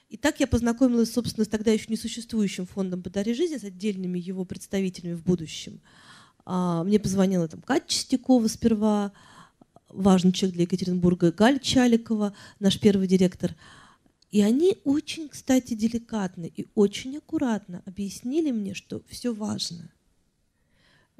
И 0.08 0.16
так 0.16 0.38
я 0.38 0.46
познакомилась, 0.46 1.12
собственно, 1.12 1.44
с 1.44 1.48
тогда 1.48 1.72
еще 1.72 1.86
несуществующим 1.88 2.66
фондом 2.66 3.02
«Подари 3.02 3.34
жизни», 3.34 3.56
с 3.56 3.64
отдельными 3.64 4.18
его 4.18 4.44
представителями 4.44 5.14
в 5.14 5.22
будущем. 5.22 5.80
А, 6.44 6.84
мне 6.84 7.00
позвонила 7.00 7.48
там 7.48 7.60
Катя 7.60 7.88
Чистякова 7.88 8.46
сперва, 8.46 9.12
важный 9.88 10.32
человек 10.32 10.54
для 10.54 10.62
Екатеринбурга, 10.64 11.32
Галь 11.32 11.58
Чаликова, 11.58 12.34
наш 12.60 12.78
первый 12.78 13.08
директор. 13.08 13.54
И 14.30 14.42
они 14.42 14.76
очень, 14.84 15.28
кстати, 15.28 15.74
деликатно 15.74 16.44
и 16.44 16.66
очень 16.74 17.16
аккуратно 17.16 17.82
объяснили 17.86 18.50
мне, 18.50 18.74
что 18.74 19.02
все 19.08 19.32
важно. 19.32 19.90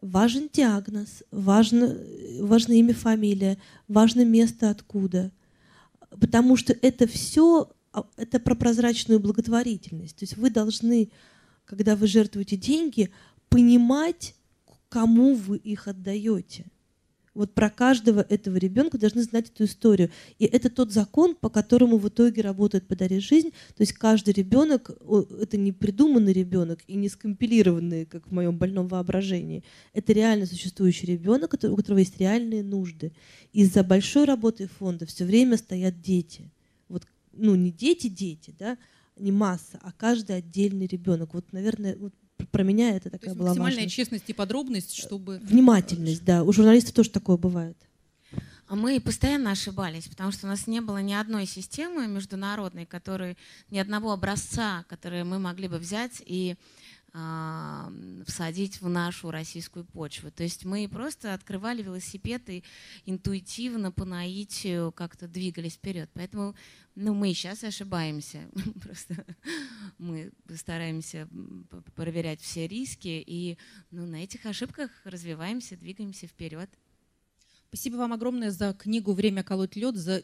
Важен 0.03 0.51
диагноз, 0.53 1.23
важно, 1.31 1.97
важно 2.41 2.75
имя, 2.75 2.95
фамилия, 2.95 3.59
важно 3.89 4.25
место 4.25 4.71
откуда. 4.71 5.33
Потому 6.11 6.57
что 6.57 6.73
это 6.73 7.07
все 7.07 7.71
а, 7.97 8.05
это 8.19 8.39
про 8.39 8.55
прозрачную 8.55 9.21
благотворительность. 9.21 10.17
То 10.17 10.25
есть 10.25 10.37
вы 10.37 10.51
должны, 10.51 11.11
когда 11.65 11.97
вы 11.97 12.07
жертвуете 12.07 12.59
деньги, 12.59 13.11
понимать, 13.49 14.35
кому 14.91 15.35
вы 15.35 15.57
их 15.57 15.89
отдаете. 15.89 16.67
Вот 17.37 17.55
про 17.55 17.71
каждого 17.71 18.21
этого 18.29 18.57
ребенка 18.57 18.99
должны 18.99 19.23
знать 19.23 19.51
эту 19.55 19.65
историю. 19.65 20.11
И 20.39 20.45
это 20.45 20.71
тот 20.71 20.93
закон, 20.93 21.35
по 21.35 21.49
которому 21.49 21.99
в 21.99 22.09
итоге 22.09 22.43
работает 22.43 22.89
«Подари 22.89 23.21
жизнь». 23.21 23.51
То 23.77 23.83
есть 23.83 23.93
каждый 23.93 24.35
ребенок, 24.35 24.91
это 25.41 25.57
не 25.57 25.73
придуманный 25.73 26.33
ребенок 26.33 26.81
и 26.87 26.97
не 26.97 27.09
скомпилированный, 27.09 28.07
как 28.07 28.27
в 28.27 28.33
моем 28.33 28.59
больном 28.59 28.89
воображении. 28.89 29.63
Это 29.93 30.13
реально 30.13 30.47
существующий 30.47 31.07
ребенок, 31.07 31.55
у 31.55 31.77
которого 31.77 31.99
есть 31.99 32.19
реальные 32.19 32.63
нужды. 32.63 33.13
Из-за 33.53 33.85
большой 33.85 34.25
работы 34.25 34.69
фонда 34.79 35.07
все 35.07 35.25
время 35.25 35.57
стоят 35.57 36.01
дети 36.01 36.51
ну, 37.37 37.55
не 37.55 37.71
дети-дети, 37.71 38.55
да, 38.59 38.77
не 39.17 39.33
масса, 39.33 39.79
а 39.83 39.93
каждый 39.93 40.37
отдельный 40.37 40.87
ребенок. 40.87 41.35
Вот, 41.35 41.53
наверное, 41.53 41.97
вот 41.97 42.13
про 42.51 42.63
меня 42.63 42.97
это 42.97 43.11
такая 43.11 43.31
То 43.31 43.39
была 43.39 43.49
максимальная 43.49 43.77
важность. 43.77 43.95
честность 43.95 44.25
и 44.29 44.33
подробность, 44.33 44.95
чтобы... 44.97 45.39
Внимательность, 45.39 46.25
да. 46.25 46.43
У 46.45 46.53
журналистов 46.53 46.95
тоже 46.95 47.11
такое 47.11 47.37
бывает. 47.37 47.77
А 48.69 48.75
мы 48.75 49.01
постоянно 49.01 49.53
ошибались, 49.53 50.09
потому 50.09 50.33
что 50.33 50.47
у 50.47 50.51
нас 50.51 50.67
не 50.67 50.81
было 50.81 50.99
ни 50.99 51.13
одной 51.13 51.47
системы 51.47 52.09
международной, 52.09 52.85
которой, 52.85 53.37
ни 53.71 53.79
одного 53.79 54.13
образца, 54.13 54.85
который 54.89 55.23
мы 55.23 55.39
могли 55.39 55.69
бы 55.69 55.79
взять 55.79 56.21
и 56.27 56.57
всадить 58.27 58.81
в 58.81 58.89
нашу 58.89 59.31
российскую 59.31 59.85
почву. 59.85 60.31
То 60.31 60.43
есть 60.43 60.65
мы 60.65 60.87
просто 60.89 61.33
открывали 61.33 61.83
велосипед 61.83 62.49
и 62.51 62.63
интуитивно 63.07 63.91
по 63.91 64.05
наитию 64.05 64.93
как-то 64.93 65.27
двигались 65.27 65.75
вперед. 65.75 66.11
Поэтому 66.13 66.55
ну, 66.95 67.15
мы 67.15 67.33
сейчас 67.33 67.65
ошибаемся. 67.65 68.49
Просто 68.83 69.25
мы 69.99 70.31
стараемся 70.55 71.29
проверять 71.95 72.41
все 72.41 72.67
риски 72.67 73.23
и 73.27 73.57
ну, 73.91 74.07
на 74.07 74.23
этих 74.23 74.45
ошибках 74.45 74.91
развиваемся, 75.05 75.77
двигаемся 75.77 76.27
вперед. 76.27 76.69
Спасибо 77.69 77.97
вам 77.97 78.13
огромное 78.13 78.51
за 78.51 78.75
книгу 78.75 79.13
«Время 79.13 79.43
колоть 79.43 79.77
лед», 79.77 79.97
за 79.97 80.23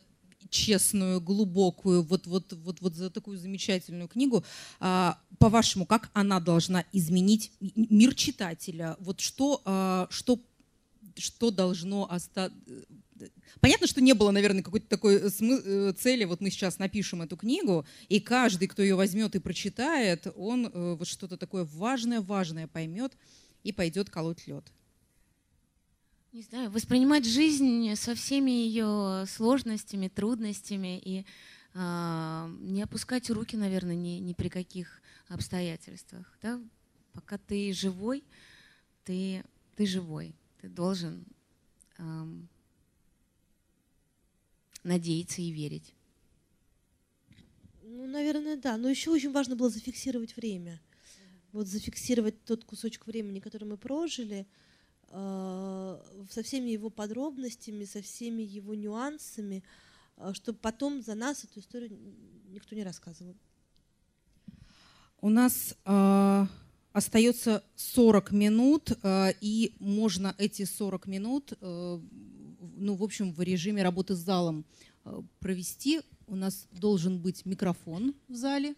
честную, 0.51 1.20
глубокую, 1.20 2.03
вот, 2.03 2.26
вот, 2.26 2.53
вот, 2.53 2.80
вот 2.80 2.95
за 2.95 3.11
такую 3.11 3.38
замечательную 3.38 4.09
книгу. 4.09 4.45
А, 4.80 5.18
по-вашему, 5.38 5.86
как 5.86 6.11
она 6.12 6.40
должна 6.40 6.84
изменить 6.93 7.53
мир 7.61 8.14
читателя? 8.14 8.97
Вот 9.01 9.20
что, 9.20 9.62
а, 9.64 10.07
что, 10.11 10.40
что 11.16 11.51
должно 11.51 12.11
остаться... 12.11 12.57
Понятно, 13.61 13.86
что 13.86 14.01
не 14.01 14.14
было, 14.14 14.32
наверное, 14.32 14.62
какой-то 14.62 14.88
такой 14.88 15.20
э, 15.22 15.93
цели, 15.93 16.24
вот 16.24 16.40
мы 16.40 16.51
сейчас 16.51 16.80
напишем 16.80 17.22
эту 17.22 17.36
книгу, 17.36 17.86
и 18.09 18.18
каждый, 18.18 18.66
кто 18.66 18.82
ее 18.82 18.97
возьмет 18.97 19.36
и 19.36 19.38
прочитает, 19.38 20.26
он 20.34 20.66
э, 20.66 20.97
вот 20.99 21.07
что-то 21.07 21.36
такое 21.36 21.64
важное-важное 21.64 22.66
поймет 22.66 23.12
и 23.62 23.70
пойдет 23.70 24.11
колоть 24.11 24.47
лед. 24.49 24.64
Не 26.33 26.41
знаю, 26.41 26.70
воспринимать 26.70 27.26
жизнь 27.26 27.95
со 27.95 28.14
всеми 28.14 28.51
ее 28.53 29.26
сложностями, 29.28 30.09
трудностями 30.09 30.99
и 30.99 31.26
э, 31.74 32.57
не 32.61 32.83
опускать 32.83 33.28
руки, 33.28 33.55
наверное, 33.55 33.97
ни, 33.97 34.18
ни 34.18 34.33
при 34.33 34.49
каких 34.49 35.03
обстоятельствах. 35.28 36.39
Да? 36.41 36.59
Пока 37.12 37.37
ты 37.37 37.74
живой, 37.74 38.24
ты, 39.05 39.45
ты 39.76 39.85
живой. 39.85 40.35
Ты 40.62 40.70
должен 40.70 41.26
э, 41.99 42.03
надеяться 44.85 45.43
и 45.43 45.51
верить. 45.51 45.93
Ну, 47.83 48.07
наверное, 48.07 48.57
да. 48.57 48.78
Но 48.78 48.89
еще 48.89 49.11
очень 49.11 49.33
важно 49.33 49.55
было 49.55 49.68
зафиксировать 49.68 50.35
время. 50.35 50.80
Вот 51.53 51.66
зафиксировать 51.66 52.43
тот 52.47 52.64
кусочек 52.64 53.07
времени, 53.07 53.39
который 53.39 53.68
мы 53.68 53.76
прожили– 53.76 54.47
со 55.13 56.43
всеми 56.43 56.71
его 56.71 56.89
подробностями, 56.89 57.85
со 57.85 58.01
всеми 58.01 58.43
его 58.43 58.75
нюансами, 58.75 59.63
э, 60.17 60.33
чтобы 60.35 60.59
потом 60.59 61.03
за 61.03 61.15
нас 61.15 61.45
эту 61.45 61.61
историю 61.61 61.99
никто 62.49 62.75
не 62.75 62.83
рассказывал. 62.83 63.37
У 65.21 65.29
нас 65.29 65.75
э, 65.85 66.47
остается 66.93 67.63
40 67.77 68.33
минут, 68.33 68.93
э, 69.03 69.33
и 69.41 69.75
можно 69.79 70.35
эти 70.39 70.65
40 70.65 71.07
минут, 71.07 71.53
э, 71.61 72.01
ну, 72.77 72.95
в 72.95 73.03
общем, 73.03 73.33
в 73.33 73.41
режиме 73.41 73.83
работы 73.83 74.15
с 74.15 74.19
залом 74.19 74.65
э, 75.05 75.23
провести. 75.41 76.01
У 76.27 76.37
нас 76.37 76.67
должен 76.73 77.19
быть 77.21 77.45
микрофон 77.45 78.15
в 78.29 78.35
зале. 78.35 78.75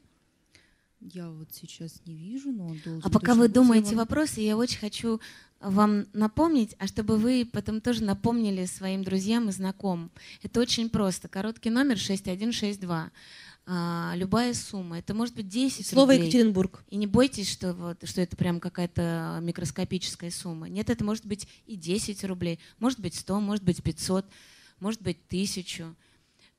Я 1.13 1.29
вот 1.29 1.49
сейчас 1.53 2.01
не 2.07 2.15
вижу, 2.15 2.51
но 2.51 2.67
он 2.67 2.81
должен. 2.83 3.03
А 3.05 3.11
пока 3.11 3.35
вы 3.35 3.49
думаете 3.49 3.95
вопросы, 3.95 4.41
я 4.41 4.57
очень 4.57 4.79
хочу 4.79 5.21
вам 5.61 6.07
напомнить, 6.15 6.75
а 6.79 6.87
чтобы 6.87 7.19
вы 7.19 7.47
потом 7.51 7.81
тоже 7.83 8.03
напомнили 8.05 8.65
своим 8.65 9.05
друзьям 9.05 9.49
и 9.51 9.53
знакомым. 9.53 10.11
Это 10.43 10.61
очень 10.61 10.89
просто. 10.89 11.29
Короткий 11.29 11.69
номер 11.69 11.99
6162. 11.99 13.11
А, 13.67 14.13
любая 14.17 14.55
сумма. 14.55 14.99
Это 14.99 15.15
может 15.15 15.35
быть 15.35 15.49
10 15.49 15.87
Слово 15.87 16.13
рублей. 16.13 16.27
Екатеринбург. 16.29 16.85
И 16.89 16.97
не 16.97 17.07
бойтесь, 17.07 17.51
что, 17.51 17.73
вот, 17.75 18.07
что 18.07 18.21
это 18.21 18.37
прям 18.37 18.61
какая-то 18.61 19.41
микроскопическая 19.43 20.31
сумма. 20.31 20.69
Нет, 20.69 20.91
это 20.91 21.05
может 21.05 21.27
быть 21.27 21.49
и 21.67 21.77
10 21.77 22.25
рублей, 22.25 22.59
может 22.79 23.01
быть 23.01 23.15
100, 23.15 23.41
может 23.41 23.65
быть 23.65 23.83
500, 23.83 24.27
может 24.81 25.03
быть 25.03 25.19
1000. 25.29 25.95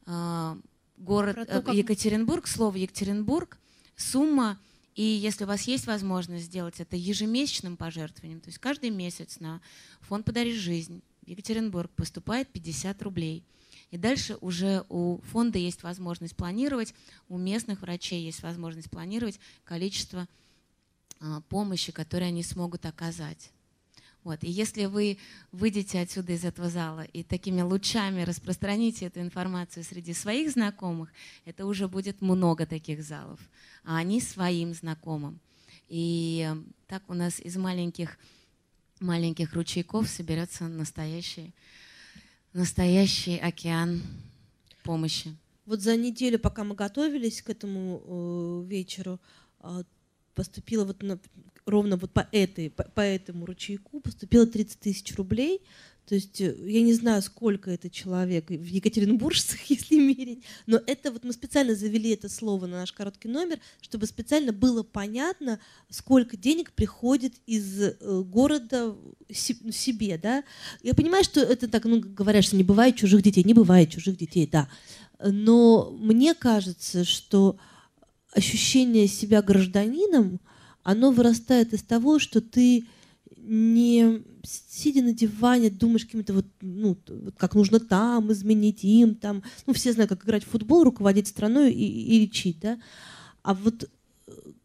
А, 0.08 0.58
город 0.98 1.36
то, 1.36 1.42
э, 1.42 1.62
как... 1.62 1.76
Екатеринбург, 1.76 2.48
слово 2.48 2.78
Екатеринбург 2.78 3.60
сумма, 3.96 4.60
и 4.96 5.04
если 5.04 5.44
у 5.44 5.48
вас 5.48 5.64
есть 5.64 5.88
возможность 5.88 6.46
сделать 6.46 6.80
это 6.80 6.96
ежемесячным 6.96 7.78
пожертвованием, 7.78 8.40
то 8.40 8.48
есть 8.48 8.60
каждый 8.60 8.90
месяц 8.90 9.40
на 9.40 9.62
фонд 10.02 10.26
«Подари 10.26 10.54
жизнь» 10.54 11.02
в 11.24 11.28
Екатеринбург 11.28 11.92
поступает 11.92 12.48
50 12.50 13.02
рублей. 13.02 13.44
И 13.92 13.98
дальше 13.98 14.38
уже 14.42 14.86
у 14.90 15.20
фонда 15.32 15.58
есть 15.58 15.84
возможность 15.84 16.36
планировать, 16.36 16.94
у 17.30 17.38
местных 17.38 17.82
врачей 17.82 18.24
есть 18.24 18.42
возможность 18.42 18.90
планировать 18.90 19.40
количество 19.64 20.28
а, 21.20 21.42
помощи, 21.42 21.92
которую 21.92 22.30
они 22.30 22.44
смогут 22.44 22.86
оказать. 22.86 23.52
Вот. 24.26 24.44
И 24.44 24.50
если 24.50 24.86
вы 24.86 25.20
выйдете 25.52 26.00
отсюда 26.00 26.34
из 26.34 26.44
этого 26.44 26.68
зала 26.68 27.04
и 27.14 27.22
такими 27.22 27.62
лучами 27.62 28.24
распространите 28.24 29.06
эту 29.06 29.22
информацию 29.22 29.84
среди 29.84 30.14
своих 30.14 30.52
знакомых, 30.52 31.14
это 31.46 31.68
уже 31.68 31.88
будет 31.88 32.22
много 32.22 32.66
таких 32.66 33.04
залов, 33.04 33.40
а 33.84 33.98
они 33.98 34.20
своим 34.20 34.74
знакомым. 34.74 35.40
И 35.90 36.52
так 36.88 37.04
у 37.08 37.14
нас 37.14 37.40
из 37.40 37.56
маленьких, 37.56 38.18
маленьких 39.00 39.54
ручейков 39.54 40.10
соберется 40.10 40.68
настоящий, 40.68 41.54
настоящий 42.52 43.38
океан 43.38 44.02
помощи. 44.84 45.38
Вот 45.68 45.82
за 45.82 45.96
неделю, 45.98 46.40
пока 46.40 46.64
мы 46.64 46.74
готовились 46.74 47.44
к 47.44 47.52
этому 47.52 48.02
э, 48.04 48.70
вечеру, 48.70 49.20
э, 49.60 49.84
поступило 50.34 50.84
вот 50.84 51.04
на, 51.04 51.20
ровно 51.66 51.98
вот 51.98 52.12
по, 52.12 52.28
этой, 52.32 52.70
по, 52.70 52.84
по 52.84 53.02
этому 53.02 53.46
ручейку 53.46 54.00
поступило 54.00 54.46
30 54.46 54.80
тысяч 54.80 55.16
рублей. 55.16 55.62
То 56.08 56.14
есть 56.14 56.40
э, 56.40 56.56
я 56.68 56.82
не 56.82 56.94
знаю, 56.94 57.22
сколько 57.24 57.72
это 57.72 57.90
человек 57.90 58.50
в 58.50 58.66
Екатеринбуржцах, 58.66 59.60
если 59.70 59.96
мерить, 59.96 60.44
но 60.68 60.80
это 60.86 61.12
вот 61.12 61.24
мы 61.24 61.34
специально 61.34 61.74
завели 61.74 62.12
это 62.12 62.30
слово 62.30 62.68
на 62.68 62.78
наш 62.78 62.92
короткий 62.92 63.28
номер, 63.28 63.60
чтобы 63.82 64.06
специально 64.06 64.54
было 64.54 64.84
понятно, 64.84 65.60
сколько 65.90 66.38
денег 66.38 66.72
приходит 66.74 67.34
из 67.48 67.82
э, 67.82 67.96
города 68.24 68.96
себе, 69.32 70.20
да. 70.20 70.44
Я 70.84 70.94
понимаю, 70.94 71.24
что 71.24 71.42
это 71.42 71.68
так, 71.68 71.86
ну, 71.86 72.00
говорят, 72.00 72.44
что 72.44 72.56
не 72.56 72.64
бывает 72.64 72.96
чужих 72.96 73.24
детей, 73.24 73.44
не 73.44 73.56
бывает 73.56 73.90
чужих 73.90 74.18
детей, 74.18 74.48
да. 74.48 74.70
Но 75.20 75.90
мне 75.92 76.36
кажется, 76.36 77.04
что 77.04 77.58
ощущение 78.32 79.08
себя 79.08 79.42
гражданином, 79.42 80.40
оно 80.86 81.12
вырастает 81.12 81.74
из 81.74 81.82
того, 81.82 82.20
что 82.20 82.40
ты 82.42 82.86
не 83.38 84.24
сидя 84.44 85.02
на 85.02 85.14
диване, 85.14 85.72
думаешь 85.72 86.06
каким-то 86.06 86.34
вот, 86.34 86.46
ну, 86.62 86.96
как 87.38 87.56
нужно 87.56 87.80
там 87.80 88.32
изменить 88.32 88.84
им, 88.84 89.16
там, 89.16 89.44
ну, 89.66 89.74
все 89.74 89.94
знают, 89.94 90.10
как 90.10 90.24
играть 90.24 90.44
в 90.44 90.50
футбол, 90.50 90.84
руководить 90.84 91.28
страной 91.28 91.74
и, 91.74 92.16
и 92.16 92.22
лечить, 92.22 92.60
да, 92.60 92.78
а 93.42 93.56
вот 93.56 93.90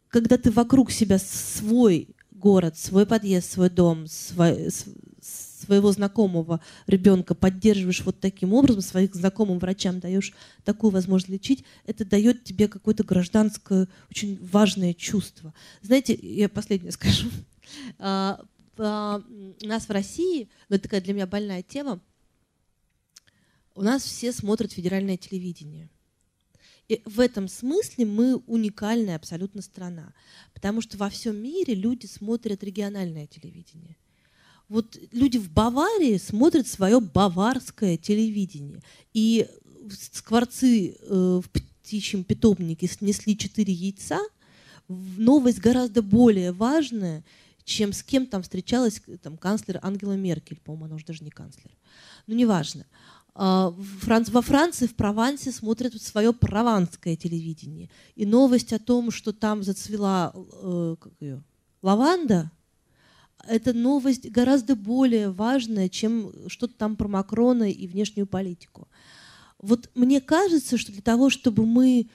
когда 0.09 0.37
ты 0.37 0.51
вокруг 0.51 0.91
себя 0.91 1.17
свой 1.17 2.09
город, 2.31 2.77
свой 2.77 3.07
подъезд, 3.07 3.51
свой 3.51 3.71
дом, 3.71 4.05
свой, 4.07 4.69
своего 5.61 5.91
знакомого 5.91 6.61
ребенка 6.87 7.35
поддерживаешь 7.35 8.01
вот 8.03 8.19
таким 8.19 8.53
образом, 8.53 8.81
своих 8.81 9.15
знакомым 9.15 9.59
врачам 9.59 9.99
даешь 9.99 10.33
такую 10.63 10.91
возможность 10.91 11.29
лечить, 11.29 11.63
это 11.85 12.05
дает 12.05 12.43
тебе 12.43 12.67
какое-то 12.67 13.03
гражданское, 13.03 13.87
очень 14.09 14.37
важное 14.41 14.93
чувство. 14.93 15.53
Знаете, 15.81 16.13
я 16.21 16.49
последнее 16.49 16.91
скажу. 16.93 17.29
А, 17.99 18.43
а, 18.77 19.21
у 19.61 19.67
нас 19.67 19.87
в 19.87 19.91
России, 19.91 20.49
но 20.69 20.75
это 20.75 20.83
такая 20.83 21.01
для 21.01 21.13
меня 21.13 21.27
больная 21.27 21.63
тема, 21.63 22.01
у 23.75 23.83
нас 23.83 24.03
все 24.03 24.31
смотрят 24.33 24.73
федеральное 24.73 25.17
телевидение. 25.17 25.89
И 26.87 27.01
в 27.05 27.21
этом 27.21 27.47
смысле 27.47 28.05
мы 28.05 28.35
уникальная 28.47 29.15
абсолютно 29.15 29.61
страна, 29.61 30.13
потому 30.53 30.81
что 30.81 30.97
во 30.97 31.09
всем 31.09 31.37
мире 31.37 31.73
люди 31.73 32.05
смотрят 32.05 32.63
региональное 32.63 33.27
телевидение. 33.27 33.95
Вот 34.71 34.97
люди 35.11 35.37
в 35.37 35.51
Баварии 35.51 36.15
смотрят 36.15 36.65
свое 36.65 37.01
баварское 37.01 37.97
телевидение. 37.97 38.81
И 39.11 39.45
скворцы 40.13 40.95
э, 40.97 41.41
в 41.43 41.49
птичьем 41.49 42.23
питомнике 42.23 42.87
снесли 42.87 43.37
четыре 43.37 43.73
яйца. 43.73 44.21
Новость 44.87 45.59
гораздо 45.59 46.01
более 46.01 46.53
важная, 46.53 47.25
чем 47.65 47.91
с 47.91 48.01
кем 48.01 48.25
там 48.25 48.43
встречалась 48.43 49.01
там, 49.21 49.35
канцлер 49.35 49.77
Ангела 49.81 50.13
Меркель, 50.13 50.61
по-моему, 50.63 50.85
она 50.85 50.95
уже 50.95 51.05
даже 51.05 51.25
не 51.25 51.31
канцлер. 51.31 51.71
Ну, 52.27 52.35
неважно. 52.35 52.85
А, 53.35 53.75
во 53.75 54.41
Франции, 54.41 54.87
в 54.87 54.95
Провансе 54.95 55.51
смотрят 55.51 56.01
свое 56.01 56.31
прованское 56.31 57.17
телевидение. 57.17 57.89
И 58.15 58.25
новость 58.25 58.71
о 58.71 58.79
том, 58.79 59.11
что 59.11 59.33
там 59.33 59.63
зацвела 59.63 60.31
э, 60.33 60.95
как 60.97 61.11
ее, 61.19 61.43
лаванда, 61.81 62.51
это 63.47 63.73
новость 63.73 64.29
гораздо 64.29 64.75
более 64.75 65.31
важная, 65.31 65.89
чем 65.89 66.31
что-то 66.47 66.73
там 66.75 66.95
про 66.95 67.07
Макрона 67.07 67.69
и 67.69 67.87
внешнюю 67.87 68.27
политику. 68.27 68.87
Вот 69.59 69.89
мне 69.95 70.21
кажется, 70.21 70.77
что 70.77 70.91
для 70.91 71.01
того, 71.01 71.29
чтобы 71.29 71.65
мы... 71.65 72.09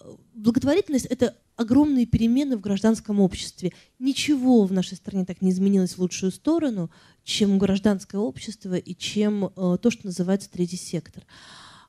Э, 0.00 0.10
благотворительность— 0.34 1.06
это 1.10 1.36
огромные 1.56 2.06
перемены 2.06 2.56
в 2.56 2.60
гражданском 2.60 3.20
обществе. 3.20 3.72
Ничего 3.98 4.64
в 4.64 4.72
нашей 4.72 4.96
стране 4.96 5.26
так 5.26 5.42
не 5.42 5.50
изменилось 5.50 5.92
в 5.92 5.98
лучшую 5.98 6.32
сторону, 6.32 6.90
чем 7.22 7.58
гражданское 7.58 8.16
общество 8.16 8.74
и 8.74 8.94
чем 8.94 9.44
э, 9.44 9.78
то, 9.80 9.90
что 9.90 10.06
называется 10.06 10.50
третий 10.50 10.78
сектор. 10.78 11.24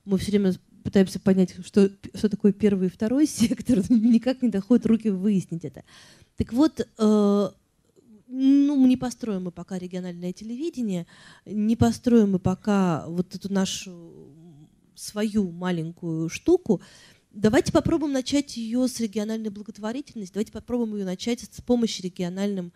Мы 0.03 0.17
все 0.17 0.32
время 0.32 0.53
пытаемся 0.84 1.19
понять, 1.19 1.55
что, 1.65 1.89
что 2.13 2.29
такое 2.29 2.51
первый 2.51 2.88
и 2.88 2.91
второй 2.91 3.27
сектор, 3.27 3.79
никак 3.89 4.41
не 4.41 4.49
доходят 4.49 4.86
руки 4.86 5.09
выяснить 5.09 5.63
это. 5.65 5.84
Так 6.36 6.53
вот, 6.53 6.82
э, 6.97 7.49
ну, 8.32 8.88
не 8.88 8.97
построим 8.97 9.43
мы 9.43 9.51
пока 9.51 9.77
региональное 9.77 10.34
телевидение, 10.34 11.05
не 11.45 11.75
построим 11.75 12.32
мы 12.32 12.39
пока 12.39 13.05
вот 13.07 13.36
эту 13.36 13.51
нашу 13.51 14.11
свою 14.95 15.51
маленькую 15.51 16.29
штуку, 16.29 16.82
Давайте 17.34 17.71
попробуем 17.71 18.11
начать 18.11 18.57
ее 18.57 18.86
с 18.89 18.99
региональной 18.99 19.49
благотворительности. 19.49 20.34
Давайте 20.34 20.51
попробуем 20.51 20.97
ее 20.97 21.05
начать 21.05 21.39
с 21.39 21.61
помощи 21.61 22.01
региональным 22.01 22.73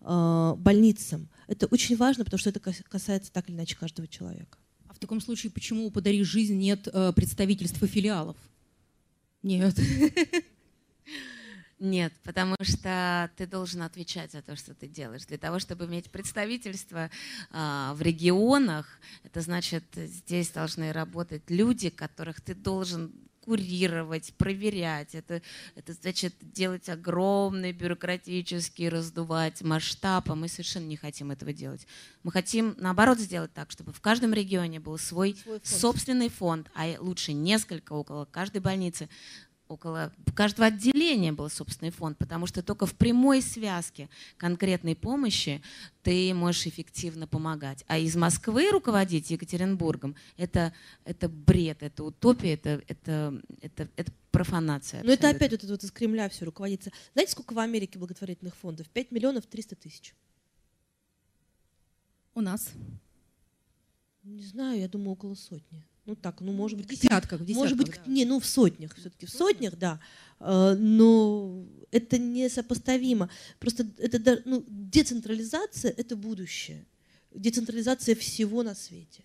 э, 0.00 0.54
больницам. 0.56 1.28
Это 1.46 1.66
очень 1.66 1.96
важно, 1.96 2.24
потому 2.24 2.40
что 2.40 2.50
это 2.50 2.58
касается 2.58 3.32
так 3.32 3.48
или 3.48 3.54
иначе 3.54 3.76
каждого 3.76 4.08
человека. 4.08 4.58
А 4.88 4.94
в 4.94 4.98
таком 4.98 5.20
случае, 5.20 5.52
почему 5.52 5.86
у 5.86 5.90
«Подари 5.92 6.24
жизнь» 6.24 6.56
нет 6.56 6.88
э, 6.92 7.12
представительства 7.12 7.86
филиалов? 7.86 8.36
Нет. 9.44 9.78
Нет, 11.82 12.12
потому 12.22 12.54
что 12.62 13.28
ты 13.36 13.44
должен 13.44 13.82
отвечать 13.82 14.30
за 14.30 14.40
то, 14.40 14.54
что 14.54 14.72
ты 14.72 14.86
делаешь. 14.86 15.26
Для 15.26 15.36
того, 15.36 15.58
чтобы 15.58 15.86
иметь 15.86 16.12
представительство 16.12 17.10
э, 17.50 17.92
в 17.94 18.00
регионах, 18.00 19.00
это 19.24 19.40
значит, 19.40 19.82
здесь 19.96 20.50
должны 20.50 20.92
работать 20.92 21.42
люди, 21.48 21.90
которых 21.90 22.40
ты 22.40 22.54
должен 22.54 23.10
курировать, 23.44 24.32
проверять. 24.34 25.16
Это, 25.16 25.42
это 25.74 25.92
значит 25.94 26.34
делать 26.40 26.88
огромный 26.88 27.72
бюрократический, 27.72 28.88
раздувать 28.88 29.60
масштаб, 29.62 30.30
а 30.30 30.36
мы 30.36 30.46
совершенно 30.46 30.86
не 30.86 30.96
хотим 30.96 31.32
этого 31.32 31.52
делать. 31.52 31.84
Мы 32.22 32.30
хотим, 32.30 32.76
наоборот, 32.78 33.18
сделать 33.18 33.52
так, 33.54 33.72
чтобы 33.72 33.92
в 33.92 34.00
каждом 34.00 34.32
регионе 34.32 34.78
был 34.78 34.98
свой, 34.98 35.34
свой 35.34 35.58
фонд. 35.58 35.66
собственный 35.66 36.28
фонд, 36.28 36.70
а 36.76 36.94
лучше 37.00 37.32
несколько 37.32 37.92
около 37.92 38.24
каждой 38.24 38.60
больницы, 38.60 39.08
около 39.72 40.12
каждого 40.34 40.66
отделения 40.66 41.32
был 41.32 41.48
собственный 41.50 41.90
фонд, 41.90 42.18
потому 42.18 42.46
что 42.46 42.62
только 42.62 42.86
в 42.86 42.94
прямой 42.94 43.42
связке 43.42 44.08
конкретной 44.36 44.94
помощи 44.94 45.62
ты 46.02 46.32
можешь 46.34 46.66
эффективно 46.66 47.26
помогать. 47.26 47.84
А 47.88 47.98
из 47.98 48.16
Москвы 48.16 48.70
руководить 48.70 49.30
Екатеринбургом 49.30 50.16
это, 50.36 50.72
это 51.04 51.28
бред, 51.28 51.82
это 51.82 52.04
утопия, 52.04 52.54
это, 52.54 52.82
это, 52.88 53.40
это, 53.60 53.88
это 53.96 54.12
профанация. 54.30 55.02
Но 55.04 55.12
это 55.12 55.28
опять 55.28 55.52
вот, 55.52 55.62
вот 55.64 55.84
из 55.84 55.90
Кремля 55.90 56.28
все 56.28 56.44
руководится. 56.44 56.90
Знаете, 57.12 57.32
сколько 57.32 57.54
в 57.54 57.58
Америке 57.58 57.98
благотворительных 57.98 58.56
фондов? 58.56 58.88
5 58.88 59.10
миллионов 59.10 59.46
300 59.46 59.76
тысяч. 59.76 60.14
У 62.34 62.40
нас? 62.40 62.70
Не 64.22 64.42
знаю, 64.42 64.80
я 64.80 64.88
думаю, 64.88 65.12
около 65.12 65.34
сотни. 65.34 65.84
Ну 66.04 66.16
так, 66.16 66.40
ну 66.40 66.52
может 66.52 66.76
быть, 66.76 66.86
в 66.86 66.90
десятках, 66.90 67.40
в 67.40 67.44
десятках 67.44 67.70
может 67.70 67.76
быть, 67.76 68.00
да. 68.04 68.10
не, 68.10 68.24
ну 68.24 68.40
в 68.40 68.46
сотнях, 68.46 68.94
все-таки 68.96 69.26
в 69.26 69.30
сотнях, 69.30 69.78
да. 69.78 70.00
Э, 70.40 70.74
но 70.76 71.64
это 71.92 72.18
несопоставимо. 72.18 73.30
Просто 73.60 73.86
это 73.98 74.42
ну, 74.44 74.64
децентрализация 74.66 75.94
это 75.96 76.16
будущее. 76.16 76.84
Децентрализация 77.32 78.16
всего 78.16 78.64
на 78.64 78.74
свете. 78.74 79.22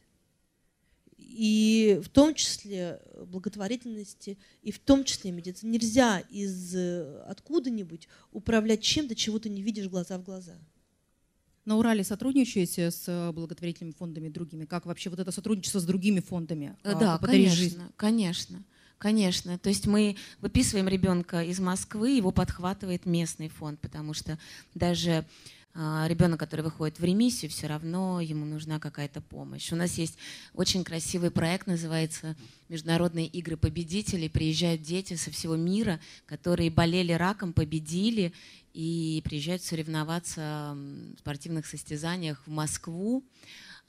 И 1.17 1.99
в 2.03 2.09
том 2.09 2.35
числе 2.35 3.01
благотворительности, 3.25 4.37
и 4.61 4.71
в 4.71 4.79
том 4.79 5.03
числе 5.03 5.31
медицины. 5.31 5.71
Нельзя 5.71 6.19
из 6.29 6.75
э, 6.75 7.23
откуда-нибудь 7.27 8.07
управлять 8.31 8.81
чем-то, 8.81 9.15
чего 9.15 9.39
ты 9.39 9.49
не 9.49 9.63
видишь 9.63 9.87
глаза 9.87 10.19
в 10.19 10.23
глаза. 10.23 10.57
На 11.67 11.75
Урале 11.75 12.05
сотрудничаете 12.05 12.91
с 12.91 13.03
э, 13.09 13.31
благотворительными 13.33 13.93
фондами 13.93 14.29
другими? 14.29 14.63
Как 14.63 14.85
вообще 14.85 15.09
вот 15.09 15.19
это 15.19 15.33
сотрудничество 15.33 15.79
с 15.79 15.83
другими 15.83 16.21
фондами? 16.21 16.77
Э, 16.85 16.97
да, 16.97 17.17
конечно, 17.17 17.55
жизнь? 17.57 17.81
конечно. 17.97 18.63
Конечно. 18.97 19.59
То 19.59 19.67
есть 19.67 19.85
мы 19.85 20.15
выписываем 20.39 20.87
ребенка 20.87 21.43
из 21.43 21.59
Москвы, 21.59 22.11
его 22.11 22.31
подхватывает 22.31 23.05
местный 23.05 23.49
фонд, 23.49 23.81
потому 23.81 24.13
что 24.13 24.39
даже 24.75 25.25
а, 25.79 26.07
ребенок, 26.07 26.39
который 26.39 26.61
выходит 26.61 26.99
в 26.99 27.03
ремиссию, 27.03 27.51
все 27.51 27.67
равно 27.67 28.19
ему 28.19 28.45
нужна 28.45 28.79
какая-то 28.79 29.21
помощь. 29.21 29.71
У 29.71 29.75
нас 29.75 29.99
есть 29.99 30.17
очень 30.55 30.83
красивый 30.83 31.29
проект, 31.29 31.67
называется 31.67 32.35
«Международные 32.67 33.27
игры 33.27 33.57
победителей». 33.57 34.27
Приезжают 34.27 34.81
дети 34.81 35.13
со 35.13 35.29
всего 35.29 35.55
мира, 35.55 35.99
которые 36.25 36.71
болели 36.71 37.11
раком, 37.11 37.53
победили, 37.53 38.33
и 38.77 39.23
приезжают 39.25 39.63
соревноваться 39.63 40.77
в 41.15 41.19
спортивных 41.19 41.65
состязаниях 41.65 42.45
в 42.45 42.51
Москву. 42.51 43.23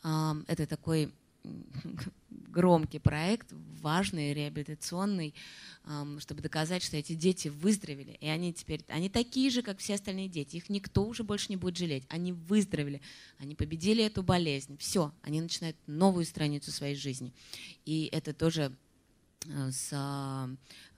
Это 0.02 0.66
такой 0.66 1.12
громкий 2.30 2.98
проект, 2.98 3.48
важный, 3.82 4.32
реабилитационный, 4.32 5.34
чтобы 6.20 6.40
доказать, 6.40 6.82
что 6.82 6.96
эти 6.96 7.12
дети 7.12 7.48
выздоровели. 7.48 8.16
И 8.22 8.28
они 8.28 8.54
теперь, 8.54 8.80
они 8.88 9.10
такие 9.10 9.50
же, 9.50 9.60
как 9.60 9.78
все 9.78 9.96
остальные 9.96 10.28
дети. 10.28 10.56
Их 10.56 10.70
никто 10.70 11.04
уже 11.04 11.22
больше 11.22 11.48
не 11.50 11.56
будет 11.56 11.76
жалеть. 11.76 12.04
Они 12.08 12.32
выздоровели, 12.32 13.02
они 13.36 13.54
победили 13.54 14.02
эту 14.02 14.22
болезнь. 14.22 14.78
Все, 14.78 15.12
они 15.20 15.42
начинают 15.42 15.76
новую 15.86 16.24
страницу 16.24 16.72
своей 16.72 16.94
жизни. 16.94 17.34
И 17.84 18.08
это 18.10 18.32
тоже 18.32 18.72
с 19.46 19.90
а, 19.92 20.48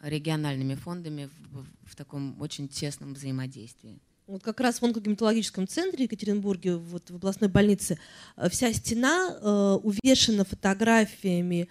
региональными 0.02 0.74
фондами 0.74 1.30
в, 1.52 1.66
в 1.84 1.96
таком 1.96 2.40
очень 2.40 2.68
тесном 2.68 3.14
взаимодействии. 3.14 3.98
Вот 4.26 4.42
как 4.44 4.60
раз 4.60 4.80
в 4.80 4.84
онкогематологическом 4.84 5.66
центре 5.66 6.04
Екатеринбурге, 6.04 6.76
вот 6.76 7.10
в 7.10 7.16
областной 7.16 7.50
больнице, 7.50 7.98
э, 8.36 8.48
вся 8.48 8.72
стена 8.72 9.28
э, 9.30 9.78
увешана 9.82 10.44
фотографиями 10.44 11.68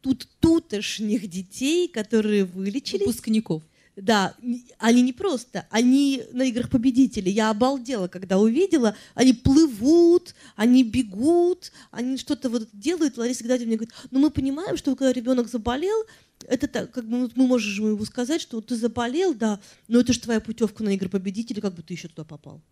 тут 0.00 0.26
тутошних 0.40 1.28
детей, 1.28 1.88
которые 1.88 2.44
вылечились. 2.44 3.06
Выпускников. 3.06 3.62
Да, 3.96 4.34
они 4.78 5.02
не 5.02 5.12
просто, 5.12 5.66
они 5.70 6.22
на 6.32 6.44
играх 6.44 6.70
победителей. 6.70 7.32
Я 7.32 7.50
обалдела, 7.50 8.08
когда 8.08 8.38
увидела. 8.38 8.96
Они 9.14 9.32
плывут, 9.32 10.34
они 10.56 10.84
бегут, 10.84 11.72
они 11.90 12.16
что-то 12.16 12.48
вот 12.48 12.68
делают. 12.72 13.18
Лариса 13.18 13.44
Геннадьевна 13.44 13.68
мне 13.68 13.76
говорит, 13.76 13.94
ну 14.10 14.20
мы 14.20 14.30
понимаем, 14.30 14.76
что 14.76 14.94
когда 14.96 15.12
ребенок 15.12 15.48
заболел, 15.48 16.06
это 16.46 16.68
так, 16.68 16.90
как 16.92 17.04
бы 17.04 17.30
мы 17.34 17.46
можем 17.46 17.92
ему 17.92 18.04
сказать, 18.04 18.40
что 18.40 18.60
ты 18.60 18.76
заболел, 18.76 19.34
да, 19.34 19.60
но 19.88 20.00
это 20.00 20.12
же 20.12 20.20
твоя 20.20 20.40
путевка 20.40 20.82
на 20.82 20.90
игры 20.90 21.08
победителей, 21.08 21.60
как 21.60 21.74
бы 21.74 21.82
ты 21.82 21.94
еще 21.94 22.08
туда 22.08 22.24
попал. 22.24 22.62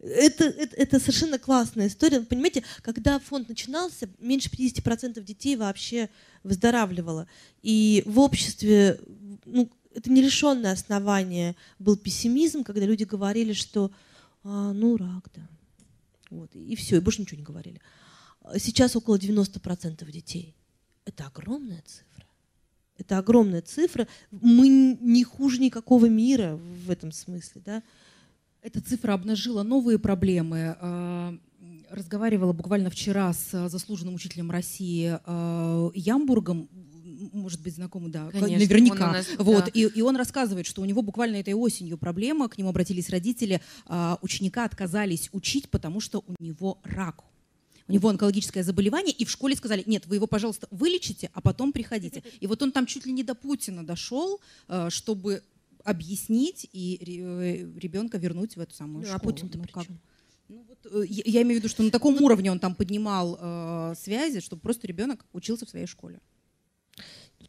Это, 0.00 0.44
это, 0.44 0.76
это 0.76 1.00
совершенно 1.00 1.38
классная 1.40 1.88
история. 1.88 2.20
Понимаете, 2.20 2.62
когда 2.82 3.18
фонд 3.18 3.48
начинался, 3.48 4.08
меньше 4.20 4.48
50% 4.48 5.20
детей 5.22 5.56
вообще 5.56 6.08
выздоравливало. 6.44 7.26
И 7.62 8.04
в 8.06 8.20
обществе, 8.20 9.00
ну, 9.44 9.68
это 9.94 10.10
нерешенное 10.10 10.72
основание 10.72 11.56
был 11.78 11.96
пессимизм, 11.96 12.64
когда 12.64 12.86
люди 12.86 13.04
говорили, 13.04 13.52
что 13.52 13.90
а, 14.44 14.72
ну 14.72 14.96
рак, 14.96 15.28
да. 15.34 15.48
Вот, 16.30 16.54
и 16.54 16.76
все, 16.76 16.96
и 16.96 17.00
больше 17.00 17.22
ничего 17.22 17.38
не 17.38 17.44
говорили. 17.44 17.80
Сейчас 18.58 18.96
около 18.96 19.16
90% 19.16 20.10
детей. 20.10 20.54
Это 21.04 21.26
огромная 21.26 21.82
цифра. 21.86 22.26
Это 22.98 23.18
огромная 23.18 23.62
цифра. 23.62 24.06
Мы 24.30 24.68
не 25.00 25.24
хуже 25.24 25.60
никакого 25.60 26.06
мира 26.06 26.56
в 26.56 26.90
этом 26.90 27.12
смысле. 27.12 27.62
Да? 27.64 27.82
Эта 28.60 28.80
цифра 28.80 29.14
обнажила 29.14 29.62
новые 29.62 29.98
проблемы. 29.98 30.76
А, 30.80 31.38
разговаривала 31.90 32.52
буквально 32.52 32.90
вчера 32.90 33.32
с 33.32 33.68
заслуженным 33.68 34.14
учителем 34.14 34.50
России 34.50 35.18
а, 35.24 35.90
Ямбургом, 35.94 36.68
может 37.32 37.60
быть, 37.62 37.74
знакомы, 37.74 38.08
да, 38.08 38.30
Конечно, 38.30 38.58
наверняка. 38.58 39.12
нас, 39.12 39.26
вот, 39.38 39.64
да. 39.66 39.70
и, 39.72 39.82
и 39.82 40.02
он 40.02 40.16
рассказывает, 40.16 40.66
что 40.66 40.82
у 40.82 40.84
него 40.84 41.02
буквально 41.02 41.36
этой 41.36 41.54
осенью 41.54 41.98
проблема, 41.98 42.48
к 42.48 42.58
нему 42.58 42.68
обратились 42.70 43.08
родители, 43.10 43.60
а, 43.86 44.18
ученика 44.22 44.64
отказались 44.64 45.28
учить, 45.32 45.68
потому 45.70 46.00
что 46.00 46.24
у 46.26 46.42
него 46.42 46.78
рак. 46.82 47.24
У 47.88 47.92
него 47.92 48.08
онкологическое 48.10 48.62
заболевание, 48.62 49.14
и 49.14 49.24
в 49.24 49.30
школе 49.30 49.56
сказали, 49.56 49.82
нет, 49.86 50.06
вы 50.06 50.16
его, 50.16 50.26
пожалуйста, 50.26 50.68
вылечите, 50.70 51.30
а 51.32 51.40
потом 51.40 51.72
приходите. 51.72 52.22
И 52.40 52.46
вот 52.46 52.62
он 52.62 52.70
там 52.72 52.84
чуть 52.86 53.06
ли 53.06 53.12
не 53.12 53.22
до 53.24 53.34
Путина 53.34 53.84
дошел, 53.86 54.40
а, 54.68 54.90
чтобы 54.90 55.42
объяснить 55.84 56.68
и 56.72 56.98
ребенка 57.76 58.18
вернуть 58.18 58.56
в 58.56 58.60
эту 58.60 58.74
самую 58.74 59.02
Ну, 59.02 59.06
школу. 59.06 59.16
а 59.16 59.24
Путин-то 59.24 59.58
Ну, 59.58 59.64
как? 59.72 59.86
Ну, 60.48 60.64
вот, 60.68 60.78
э, 60.92 61.04
я, 61.08 61.22
я 61.26 61.42
имею 61.42 61.60
в 61.60 61.64
виду, 61.64 61.68
что 61.68 61.82
на 61.82 61.90
таком 61.90 62.20
уровне 62.22 62.50
он 62.50 62.58
там 62.58 62.74
поднимал 62.74 63.38
э, 63.40 63.94
связи, 63.98 64.40
чтобы 64.40 64.60
просто 64.62 64.86
ребенок 64.86 65.24
учился 65.32 65.66
в 65.66 65.70
своей 65.70 65.86
школе. 65.86 66.20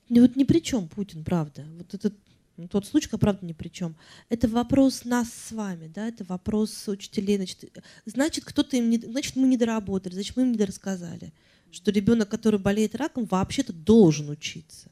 Ну, 0.09 0.21
вот 0.21 0.35
ни 0.35 0.43
при 0.43 0.59
чем 0.59 0.87
Путин, 0.87 1.23
правда. 1.23 1.65
Вот 1.77 1.93
этот 1.93 2.13
ну, 2.59 2.67
тот 2.67 2.85
случай, 2.85 3.07
правда, 3.09 3.45
ни 3.45 3.53
при 3.53 3.69
чем. 3.69 3.95
Это 4.27 4.49
вопрос 4.49 5.05
нас 5.05 5.31
с 5.31 5.53
вами, 5.53 5.87
да, 5.87 6.09
это 6.09 6.25
вопрос 6.25 6.89
учителей. 6.89 7.37
Значит, 7.37 7.71
значит 8.05 8.43
кто-то 8.43 8.75
им 8.75 8.89
не, 8.89 8.97
значит, 8.97 9.37
мы 9.37 9.47
не 9.47 9.55
доработали, 9.55 10.13
значит, 10.13 10.35
мы 10.35 10.43
им 10.43 10.51
не 10.51 10.57
дорассказали, 10.57 11.31
что 11.71 11.89
ребенок, 11.91 12.27
который 12.27 12.59
болеет 12.59 12.95
раком, 12.95 13.25
вообще-то 13.25 13.71
должен 13.71 14.29
учиться. 14.29 14.91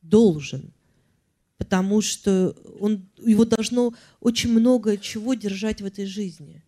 Должен. 0.00 0.72
Потому 1.58 2.00
что 2.00 2.56
он, 2.80 3.06
его 3.18 3.44
должно 3.44 3.92
очень 4.20 4.50
много 4.50 4.96
чего 4.96 5.34
держать 5.34 5.82
в 5.82 5.84
этой 5.84 6.06
жизни. 6.06 6.62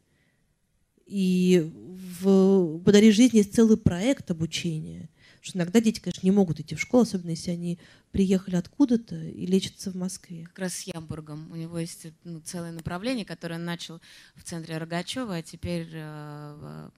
И 1.06 1.72
в 2.20 2.80
«Подари 2.80 3.12
жизни» 3.12 3.38
есть 3.38 3.54
целый 3.54 3.78
проект 3.78 4.30
обучения. 4.30 5.08
Потому 5.48 5.62
что 5.64 5.72
иногда 5.72 5.80
дети, 5.80 6.00
конечно, 6.00 6.26
не 6.26 6.30
могут 6.30 6.60
идти 6.60 6.74
в 6.74 6.80
школу, 6.80 7.04
особенно 7.04 7.30
если 7.30 7.50
они 7.52 7.78
приехали 8.12 8.56
откуда-то 8.56 9.16
и 9.16 9.46
лечатся 9.46 9.90
в 9.90 9.96
Москве. 9.96 10.44
Как 10.44 10.58
раз 10.58 10.74
с 10.74 10.82
Ямбургом. 10.82 11.50
У 11.50 11.56
него 11.56 11.78
есть 11.78 12.06
ну, 12.24 12.40
целое 12.40 12.72
направление, 12.72 13.24
которое 13.24 13.54
он 13.54 13.64
начал 13.64 14.00
в 14.34 14.44
центре 14.44 14.76
Рогачева, 14.76 15.36
а 15.36 15.42
теперь 15.42 15.88
э, 15.92 16.90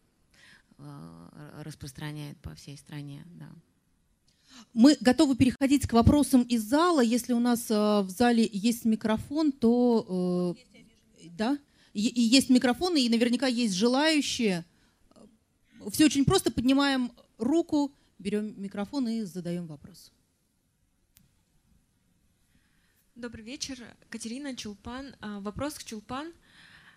э, 0.78 1.62
распространяет 1.62 2.38
по 2.38 2.54
всей 2.56 2.76
стране. 2.76 3.22
Да. 3.38 3.48
Мы 4.74 4.96
готовы 5.00 5.36
переходить 5.36 5.86
к 5.86 5.92
вопросам 5.92 6.42
из 6.42 6.62
зала. 6.62 7.00
Если 7.00 7.32
у 7.32 7.40
нас 7.40 7.70
э, 7.70 7.74
в 7.74 8.10
зале 8.10 8.48
есть 8.52 8.84
микрофон, 8.84 9.52
то... 9.52 10.56
Э, 10.56 11.26
да? 11.36 11.58
И, 11.92 12.08
и 12.08 12.20
есть 12.20 12.50
микрофоны, 12.50 13.00
и 13.00 13.08
наверняка 13.08 13.46
есть 13.46 13.74
желающие. 13.74 14.64
Все 15.92 16.06
очень 16.06 16.24
просто. 16.24 16.50
Поднимаем 16.50 17.12
руку, 17.38 17.92
берем 18.20 18.54
микрофон 18.60 19.08
и 19.08 19.22
задаем 19.22 19.66
вопрос. 19.66 20.12
Добрый 23.16 23.44
вечер. 23.44 23.78
Катерина 24.08 24.54
Чулпан. 24.56 25.14
А, 25.20 25.40
Вопрос 25.40 25.74
к 25.74 25.84
Чулпан, 25.84 26.32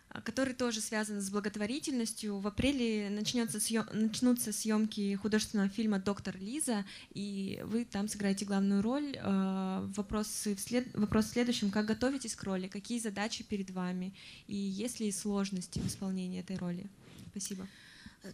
а, 0.09 0.21
который 0.21 0.53
тоже 0.53 0.79
связан 0.79 1.19
с 1.21 1.29
благотворительностью. 1.29 2.37
В 2.37 2.47
апреле 2.47 3.09
начнется 3.09 3.59
съем... 3.59 3.85
начнутся 3.91 4.53
съемки 4.53 5.15
художественного 5.15 5.69
фильма 5.69 5.99
«Доктор 5.99 6.37
Лиза», 6.37 6.85
и 7.13 7.61
вы 7.65 7.83
там 7.83 8.07
сыграете 8.07 8.45
главную 8.45 8.81
роль. 8.81 9.17
А, 9.21 9.89
Вопрос, 9.95 10.45
в 10.45 10.57
след... 10.59 10.93
Вопрос 10.93 11.25
в 11.25 11.29
следующем. 11.29 11.71
Как 11.71 11.85
готовитесь 11.85 12.35
к 12.35 12.43
роли? 12.43 12.67
Какие 12.67 12.99
задачи 12.99 13.43
перед 13.43 13.71
вами? 13.71 14.13
И 14.47 14.55
есть 14.55 14.99
ли 14.99 15.11
сложности 15.11 15.79
в 15.79 15.87
исполнении 15.87 16.39
этой 16.39 16.57
роли? 16.57 16.89
Спасибо. 17.31 17.67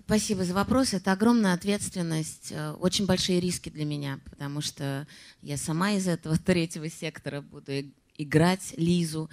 Спасибо 0.05 0.45
за 0.45 0.53
вопрос. 0.53 0.93
Это 0.93 1.13
огромная 1.13 1.53
ответственность, 1.53 2.51
э, 2.51 2.73
очень 2.73 3.07
большие 3.07 3.39
риски 3.39 3.69
для 3.69 3.85
меня, 3.85 4.19
потому 4.29 4.61
что 4.61 5.07
я 5.41 5.57
сама 5.57 5.93
из 5.93 6.07
этого 6.07 6.37
третьего 6.45 6.87
сектора 6.89 7.41
буду 7.41 7.71
играть 8.15 8.75
Лизу, 8.77 9.31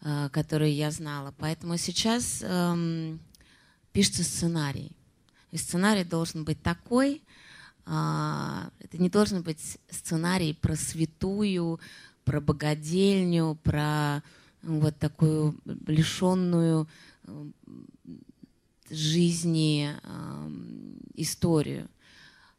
э, 0.00 0.30
которую 0.32 0.72
я 0.72 0.90
знала. 0.90 1.34
Поэтому 1.36 1.76
сейчас 1.76 2.38
эм, 2.42 3.20
пишется 3.92 4.24
сценарий. 4.24 4.92
И 5.50 5.58
сценарий 5.58 6.04
должен 6.04 6.42
быть 6.42 6.62
такой, 6.62 7.22
а, 7.84 8.70
это 8.80 8.96
не 8.96 9.10
должен 9.10 9.42
быть 9.42 9.78
сценарий 9.90 10.54
про 10.54 10.74
святую, 10.74 11.80
про 12.24 12.40
богадельню, 12.40 13.58
про 13.62 14.22
вот 14.62 14.96
такую 14.98 15.54
лишенную 15.86 16.88
э, 17.24 17.46
жизни 18.90 19.94
эм, 20.02 20.98
историю. 21.14 21.88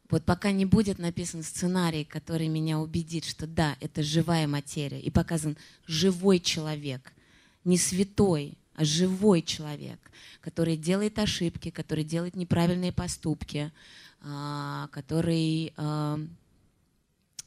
Вот 0.09 0.23
пока 0.23 0.51
не 0.51 0.65
будет 0.65 0.97
написан 0.97 1.43
сценарий, 1.43 2.03
который 2.03 2.47
меня 2.47 2.79
убедит, 2.79 3.25
что 3.25 3.45
да, 3.45 3.77
это 3.79 4.01
живая 4.01 4.47
материя, 4.47 4.99
и 4.99 5.11
показан 5.11 5.55
живой 5.85 6.39
человек, 6.39 7.13
не 7.63 7.77
святой, 7.77 8.57
а 8.73 8.85
живой 8.85 9.41
человек, 9.41 9.99
который 10.41 10.77
делает 10.77 11.19
ошибки, 11.19 11.69
который 11.69 12.03
делает 12.03 12.35
неправильные 12.35 12.91
поступки, 12.91 13.71
а, 14.21 14.87
который 14.91 15.73
а, 15.77 16.19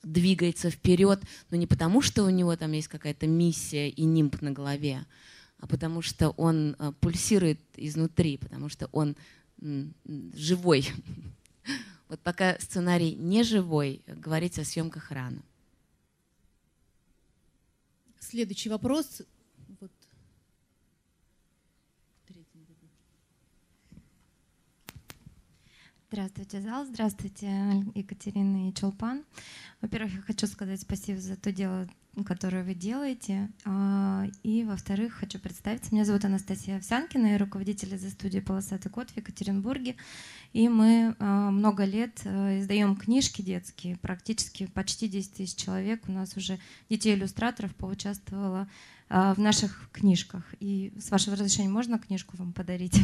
двигается 0.02 0.70
вперед, 0.70 1.20
но 1.50 1.56
не 1.56 1.66
потому, 1.66 2.00
что 2.00 2.24
у 2.24 2.30
него 2.30 2.54
там 2.56 2.72
есть 2.72 2.88
какая-то 2.88 3.26
миссия 3.26 3.88
и 3.88 4.04
нимб 4.04 4.40
на 4.40 4.50
голове, 4.50 5.04
потому 5.66 6.02
что 6.02 6.30
он 6.30 6.76
а, 6.78 6.92
пульсирует 6.92 7.60
изнутри, 7.76 8.36
потому 8.36 8.68
что 8.68 8.88
он 8.92 9.16
живой. 10.34 10.88
Вот 12.08 12.20
пока 12.20 12.58
сценарий 12.58 13.14
не 13.14 13.42
живой, 13.42 14.02
говорить 14.06 14.58
о 14.58 14.64
съемках 14.66 15.10
рано. 15.12 15.42
Следующий 18.20 18.68
вопрос. 18.68 19.22
Вот. 19.80 19.90
Здравствуйте, 26.10 26.60
зал. 26.60 26.84
Здравствуйте, 26.84 27.46
Екатерина 27.94 28.68
и 28.68 28.74
Чулпан. 28.74 29.24
Во-первых, 29.80 30.12
я 30.12 30.20
хочу 30.20 30.46
сказать 30.46 30.82
спасибо 30.82 31.18
за 31.18 31.36
то 31.36 31.50
дело, 31.50 31.88
которое 32.26 32.62
вы 32.62 32.74
делаете. 32.74 33.50
А, 33.64 34.26
И, 34.42 34.64
во-вторых, 34.64 35.14
хочу 35.14 35.38
представиться. 35.38 35.94
Меня 35.94 36.04
зовут 36.04 36.24
Анастасия 36.24 36.76
Овсянкина, 36.76 37.32
я 37.32 37.38
руководитель 37.38 37.94
из 37.94 38.10
студии 38.12 38.40
«Полосатый 38.40 38.90
кот» 38.90 39.10
в 39.10 39.16
Екатеринбурге. 39.16 39.96
И 40.52 40.68
мы 40.68 41.16
а, 41.18 41.50
много 41.50 41.84
лет 41.84 42.20
а, 42.24 42.58
издаем 42.60 42.96
книжки 42.96 43.40
детские, 43.42 43.96
практически 43.96 44.66
почти 44.66 45.08
10 45.08 45.32
тысяч 45.32 45.56
человек. 45.56 46.02
У 46.08 46.12
нас 46.12 46.36
уже 46.36 46.58
детей-иллюстраторов 46.90 47.74
поучаствовало 47.74 48.68
в 49.08 49.36
наших 49.36 49.90
книжках. 49.92 50.42
И 50.58 50.90
с 50.98 51.10
вашего 51.10 51.36
разрешения 51.36 51.68
можно 51.68 51.98
книжку 51.98 52.36
вам 52.38 52.54
подарить? 52.54 52.98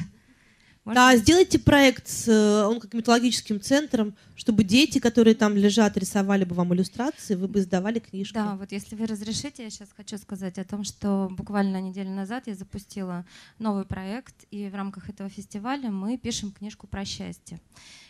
Да, 0.94 1.16
сделайте 1.16 1.58
проект 1.58 2.08
с 2.08 2.28
э, 2.28 2.62
онкогематологическим 2.64 3.60
центром, 3.60 4.14
чтобы 4.36 4.64
дети, 4.64 4.98
которые 4.98 5.34
там 5.34 5.56
лежат, 5.56 5.96
рисовали 5.96 6.44
бы 6.44 6.54
вам 6.54 6.74
иллюстрации, 6.74 7.34
вы 7.34 7.48
бы 7.48 7.58
издавали 7.60 7.98
книжки. 7.98 8.34
Да, 8.34 8.56
вот 8.56 8.72
если 8.72 8.94
вы 8.94 9.06
разрешите, 9.06 9.64
я 9.64 9.70
сейчас 9.70 9.88
хочу 9.96 10.18
сказать 10.18 10.58
о 10.58 10.64
том, 10.64 10.84
что 10.84 11.28
буквально 11.30 11.80
неделю 11.80 12.10
назад 12.10 12.46
я 12.46 12.54
запустила 12.54 13.24
новый 13.58 13.84
проект, 13.84 14.34
и 14.50 14.68
в 14.68 14.74
рамках 14.74 15.08
этого 15.08 15.28
фестиваля 15.28 15.90
мы 15.90 16.16
пишем 16.16 16.52
книжку 16.52 16.86
про 16.86 17.04
счастье. 17.04 17.60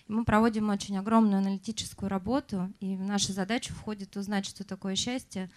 Мы 0.07 0.25
проводим 0.25 0.71
очень 0.71 0.97
огромную 0.99 1.39
аналитическую 1.39 2.09
работу, 2.09 2.73
и 2.81 2.97
в 2.97 3.03
нашу 3.03 3.33
задачу 3.33 3.75
входит 3.75 4.17
узнать, 4.17 4.47
что 4.47 4.65
такое 4.65 4.97
счастье 4.97 5.51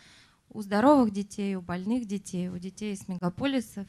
у 0.50 0.62
здоровых 0.62 1.12
детей, 1.12 1.56
у 1.56 1.62
больных 1.62 2.06
детей, 2.06 2.50
у 2.50 2.58
детей 2.58 2.94
из 2.94 3.08
мегаполисов, 3.08 3.88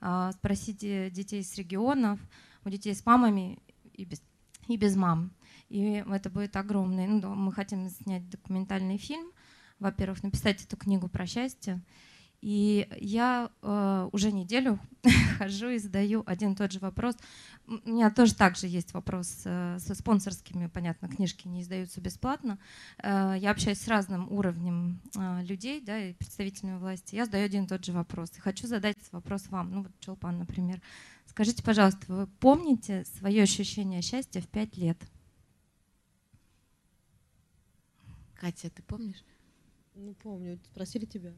а, 0.00 0.32
спросите 0.32 1.10
детей 1.10 1.44
с 1.44 1.54
регионов, 1.56 2.18
у 2.64 2.70
детей 2.70 2.94
с 2.94 3.04
мамами 3.06 3.58
и 3.94 4.04
без, 4.04 4.22
и 4.68 4.76
без 4.76 4.96
мам. 4.96 5.32
И 5.68 6.04
это 6.10 6.30
будет 6.30 6.56
огромный. 6.56 7.06
Ну, 7.06 7.34
мы 7.34 7.52
хотим 7.52 7.88
снять 7.88 8.28
документальный 8.28 8.98
фильм, 8.98 9.30
во-первых, 9.78 10.22
написать 10.22 10.64
эту 10.64 10.76
книгу 10.76 11.08
про 11.08 11.26
счастье. 11.26 11.80
И 12.40 12.88
я 12.98 13.50
э, 13.60 14.08
уже 14.12 14.32
неделю 14.32 14.78
хожу 15.38 15.68
и 15.68 15.78
задаю 15.78 16.22
один 16.26 16.52
и 16.52 16.56
тот 16.56 16.72
же 16.72 16.78
вопрос. 16.78 17.16
У 17.66 17.90
меня 17.90 18.10
тоже 18.10 18.34
также 18.34 18.66
есть 18.66 18.94
вопрос 18.94 19.42
э, 19.44 19.76
со 19.78 19.94
спонсорскими, 19.94 20.66
понятно, 20.66 21.08
книжки 21.08 21.46
не 21.48 21.60
издаются 21.60 22.00
бесплатно. 22.00 22.58
Э, 23.02 23.34
я 23.38 23.50
общаюсь 23.50 23.78
с 23.78 23.88
разным 23.88 24.32
уровнем 24.32 25.02
э, 25.16 25.42
людей, 25.44 25.82
да, 25.82 25.98
и 25.98 26.14
представителями 26.14 26.78
власти. 26.78 27.14
Я 27.14 27.26
задаю 27.26 27.44
один 27.44 27.64
и 27.64 27.68
тот 27.68 27.84
же 27.84 27.92
вопрос. 27.92 28.30
И 28.36 28.40
хочу 28.40 28.66
задать 28.66 28.96
вопрос 29.12 29.48
вам, 29.50 29.70
ну 29.70 29.82
вот 29.82 29.92
Чулпан, 30.00 30.38
например. 30.38 30.80
Скажите, 31.40 31.62
пожалуйста, 31.62 32.00
вы 32.08 32.26
помните 32.26 33.06
свое 33.18 33.44
ощущение 33.44 34.02
счастья 34.02 34.42
в 34.42 34.48
пять 34.48 34.76
лет? 34.76 34.98
Катя, 38.34 38.68
ты 38.68 38.82
помнишь? 38.82 39.24
Не 39.94 40.12
помню, 40.12 40.60
спросили 40.66 41.06
тебя. 41.06 41.32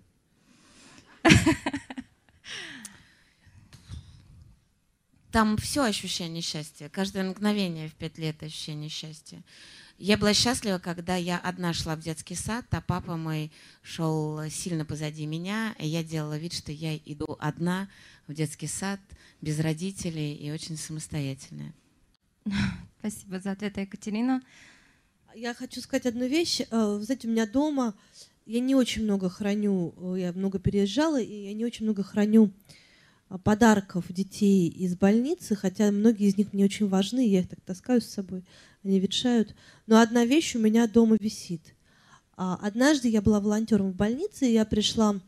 Там 5.30 5.56
все 5.56 5.84
ощущение 5.84 6.42
счастья, 6.42 6.88
каждое 6.88 7.22
мгновение 7.22 7.88
в 7.88 7.94
пять 7.94 8.18
лет 8.18 8.42
ощущение 8.42 8.88
счастья. 8.88 9.44
Я 9.98 10.18
была 10.18 10.34
счастлива, 10.34 10.80
когда 10.80 11.14
я 11.14 11.38
одна 11.38 11.72
шла 11.72 11.94
в 11.94 12.00
детский 12.00 12.34
сад, 12.34 12.66
а 12.72 12.80
папа 12.80 13.16
мой 13.16 13.52
шел 13.82 14.42
сильно 14.50 14.84
позади 14.84 15.26
меня, 15.26 15.76
и 15.78 15.86
я 15.86 16.02
делала 16.02 16.36
вид, 16.36 16.54
что 16.54 16.72
я 16.72 16.96
иду 16.96 17.36
одна 17.38 17.88
в 18.26 18.34
детский 18.34 18.66
сад, 18.66 19.00
без 19.40 19.58
родителей 19.60 20.34
и 20.34 20.50
очень 20.50 20.76
самостоятельная. 20.76 21.72
Спасибо 22.98 23.40
за 23.40 23.52
ответ, 23.52 23.76
Екатерина. 23.76 24.42
Я 25.34 25.54
хочу 25.54 25.80
сказать 25.80 26.06
одну 26.06 26.26
вещь. 26.26 26.60
Э, 26.60 26.96
вы 26.96 27.02
знаете, 27.02 27.28
у 27.28 27.30
меня 27.30 27.46
дома 27.46 27.94
я 28.46 28.60
не 28.60 28.74
очень 28.74 29.04
много 29.04 29.28
храню, 29.28 29.94
э, 29.96 30.20
я 30.20 30.32
много 30.32 30.58
переезжала, 30.58 31.20
и 31.20 31.44
я 31.44 31.54
не 31.54 31.64
очень 31.64 31.84
много 31.84 32.02
храню 32.02 32.52
а, 33.28 33.38
подарков 33.38 34.04
детей 34.08 34.68
из 34.68 34.96
больницы, 34.96 35.54
хотя 35.54 35.90
многие 35.90 36.28
из 36.28 36.36
них 36.36 36.52
мне 36.52 36.64
очень 36.64 36.88
важны, 36.88 37.26
я 37.26 37.40
их 37.40 37.48
так 37.48 37.60
таскаю 37.60 38.00
с 38.00 38.06
собой, 38.06 38.44
они 38.82 39.00
ветшают. 39.00 39.54
Но 39.86 40.00
одна 40.00 40.24
вещь 40.24 40.54
у 40.54 40.58
меня 40.58 40.86
дома 40.86 41.16
висит. 41.18 41.74
А, 42.36 42.58
однажды 42.60 43.08
я 43.08 43.22
была 43.22 43.40
волонтером 43.40 43.92
в 43.92 43.96
больнице, 43.96 44.46
и 44.46 44.52
я 44.52 44.64
пришла 44.64 45.20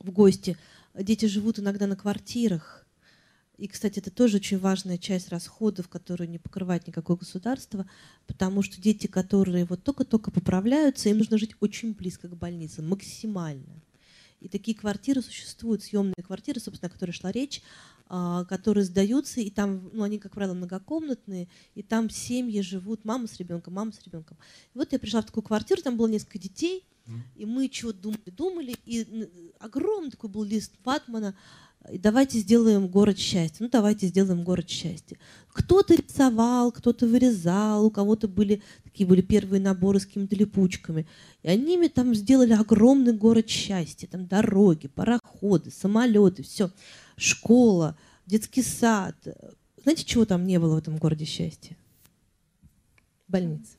в 0.00 0.10
гости. 0.10 0.56
Дети 0.98 1.26
живут 1.26 1.58
иногда 1.58 1.86
на 1.86 1.96
квартирах, 1.96 2.86
и, 3.58 3.68
кстати, 3.68 4.00
это 4.00 4.10
тоже 4.10 4.36
очень 4.36 4.58
важная 4.58 4.98
часть 4.98 5.30
расходов, 5.30 5.88
которую 5.88 6.28
не 6.28 6.38
покрывает 6.38 6.86
никакое 6.86 7.16
государство, 7.16 7.88
потому 8.26 8.62
что 8.62 8.80
дети, 8.80 9.06
которые 9.06 9.64
вот 9.64 9.82
только-только 9.82 10.30
поправляются, 10.30 11.08
им 11.08 11.18
нужно 11.18 11.38
жить 11.38 11.54
очень 11.60 11.94
близко 11.94 12.28
к 12.28 12.36
больнице, 12.36 12.82
максимально. 12.82 13.82
И 14.40 14.48
такие 14.48 14.76
квартиры 14.76 15.22
существуют, 15.22 15.82
съемные 15.82 16.22
квартиры, 16.22 16.60
собственно, 16.60 16.90
о 16.90 16.92
которой 16.92 17.12
шла 17.12 17.32
речь, 17.32 17.62
а, 18.08 18.44
которые 18.44 18.84
сдаются, 18.84 19.40
и 19.40 19.50
там, 19.50 19.88
ну, 19.94 20.02
они, 20.02 20.18
как 20.18 20.32
правило, 20.32 20.52
многокомнатные, 20.52 21.48
и 21.74 21.82
там 21.82 22.10
семьи 22.10 22.60
живут, 22.60 23.06
мама 23.06 23.26
с 23.26 23.38
ребенком, 23.38 23.72
мама 23.72 23.92
с 23.92 24.04
ребенком. 24.04 24.36
И 24.74 24.78
вот 24.78 24.92
я 24.92 24.98
пришла 24.98 25.22
в 25.22 25.26
такую 25.26 25.42
квартиру, 25.42 25.80
там 25.80 25.96
было 25.96 26.08
несколько 26.08 26.38
детей, 26.38 26.84
и 27.36 27.46
мы 27.46 27.68
чего-то 27.68 27.98
думали, 27.98 28.20
думали, 28.26 28.76
и 28.84 29.28
огромный 29.60 30.10
такой 30.10 30.30
был 30.30 30.44
лист 30.44 30.72
ватмана, 30.84 31.36
и 31.90 31.98
давайте 31.98 32.38
сделаем 32.38 32.88
город 32.88 33.18
счастья. 33.18 33.62
Ну, 33.62 33.68
давайте 33.70 34.08
сделаем 34.08 34.42
город 34.42 34.68
счастья. 34.68 35.18
Кто-то 35.52 35.94
рисовал, 35.94 36.72
кто-то 36.72 37.06
вырезал, 37.06 37.84
у 37.86 37.90
кого-то 37.90 38.26
были 38.28 38.60
такие 38.82 39.06
были 39.06 39.20
первые 39.20 39.60
наборы 39.60 40.00
с 40.00 40.06
какими-то 40.06 40.34
липучками. 40.36 41.06
И 41.42 41.48
они 41.48 41.88
там 41.88 42.14
сделали 42.14 42.54
огромный 42.54 43.12
город 43.12 43.48
счастья. 43.48 44.06
Там 44.06 44.26
дороги, 44.26 44.88
пароходы, 44.88 45.70
самолеты, 45.70 46.42
все. 46.42 46.70
Школа, 47.16 47.96
детский 48.26 48.62
сад. 48.62 49.16
Знаете, 49.82 50.04
чего 50.04 50.24
там 50.24 50.46
не 50.46 50.58
было 50.58 50.74
в 50.74 50.78
этом 50.78 50.96
городе 50.96 51.24
счастья? 51.24 51.76
Больница. 53.28 53.75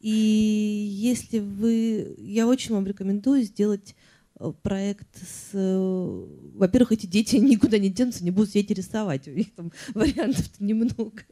И 0.00 0.10
если 0.10 1.38
вы... 1.38 2.14
Я 2.18 2.46
очень 2.46 2.74
вам 2.74 2.86
рекомендую 2.86 3.42
сделать 3.42 3.94
Э, 4.40 4.52
проект 4.62 5.06
с... 5.18 5.50
Э, 5.52 6.26
во-первых, 6.54 6.92
эти 6.92 7.06
дети 7.06 7.36
никуда 7.36 7.78
не 7.78 7.90
денутся, 7.90 8.24
не 8.24 8.30
будут 8.30 8.50
сидеть 8.50 8.70
и 8.70 8.74
рисовать. 8.74 9.28
У 9.28 9.32
них 9.32 9.54
там 9.54 9.70
вариантов 9.94 10.48
немного. 10.58 11.22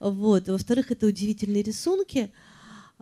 Вот. 0.00 0.48
Во-вторых, 0.48 0.90
это 0.90 1.06
удивительные 1.06 1.62
рисунки. 1.62 2.32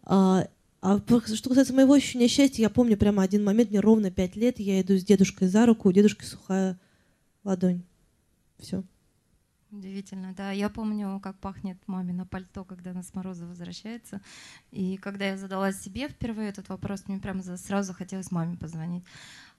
А, 0.03 0.46
а 0.82 1.01
что 1.34 1.48
касается 1.48 1.72
моего 1.72 1.94
ощущения 1.94 2.28
счастья, 2.28 2.62
я 2.62 2.70
помню 2.70 2.96
прямо 2.98 3.22
один 3.22 3.42
момент, 3.42 3.70
мне 3.70 3.80
ровно 3.80 4.11
пять 4.11 4.36
лет, 4.36 4.61
я 4.61 4.80
иду 4.80 4.96
с 4.98 5.05
дедушкой 5.05 5.48
за 5.48 5.64
руку, 5.64 5.88
у 5.88 5.92
дедушки 5.92 6.24
сухая 6.24 6.78
ладонь. 7.44 7.82
Все. 8.59 8.82
Удивительно, 9.73 10.35
да. 10.35 10.51
Я 10.51 10.68
помню, 10.68 11.21
как 11.21 11.39
пахнет 11.39 11.79
мамино 11.87 12.27
пальто, 12.27 12.64
когда 12.64 12.91
она 12.91 13.05
с 13.05 13.14
мороза 13.14 13.47
возвращается. 13.47 14.21
И 14.73 14.97
когда 14.97 15.27
я 15.27 15.37
задала 15.37 15.73
себе 15.73 16.09
впервые 16.09 16.49
этот 16.49 16.68
вопрос, 16.68 17.05
мне 17.07 17.18
прямо 17.18 17.43
сразу 17.43 17.95
хотелось 17.95 18.33
маме 18.33 18.57
позвонить. 18.57 19.05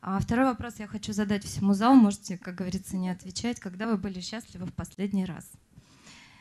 А 0.01 0.19
второй 0.19 0.45
вопрос 0.45 0.79
я 0.79 0.87
хочу 0.87 1.13
задать 1.13 1.45
всему 1.45 1.73
залу. 1.73 1.95
Можете, 1.95 2.37
как 2.37 2.55
говорится, 2.55 2.97
не 2.97 3.09
отвечать. 3.09 3.61
Когда 3.61 3.87
вы 3.87 3.97
были 3.97 4.19
счастливы 4.19 4.65
в 4.65 4.73
последний 4.73 5.23
раз? 5.23 5.49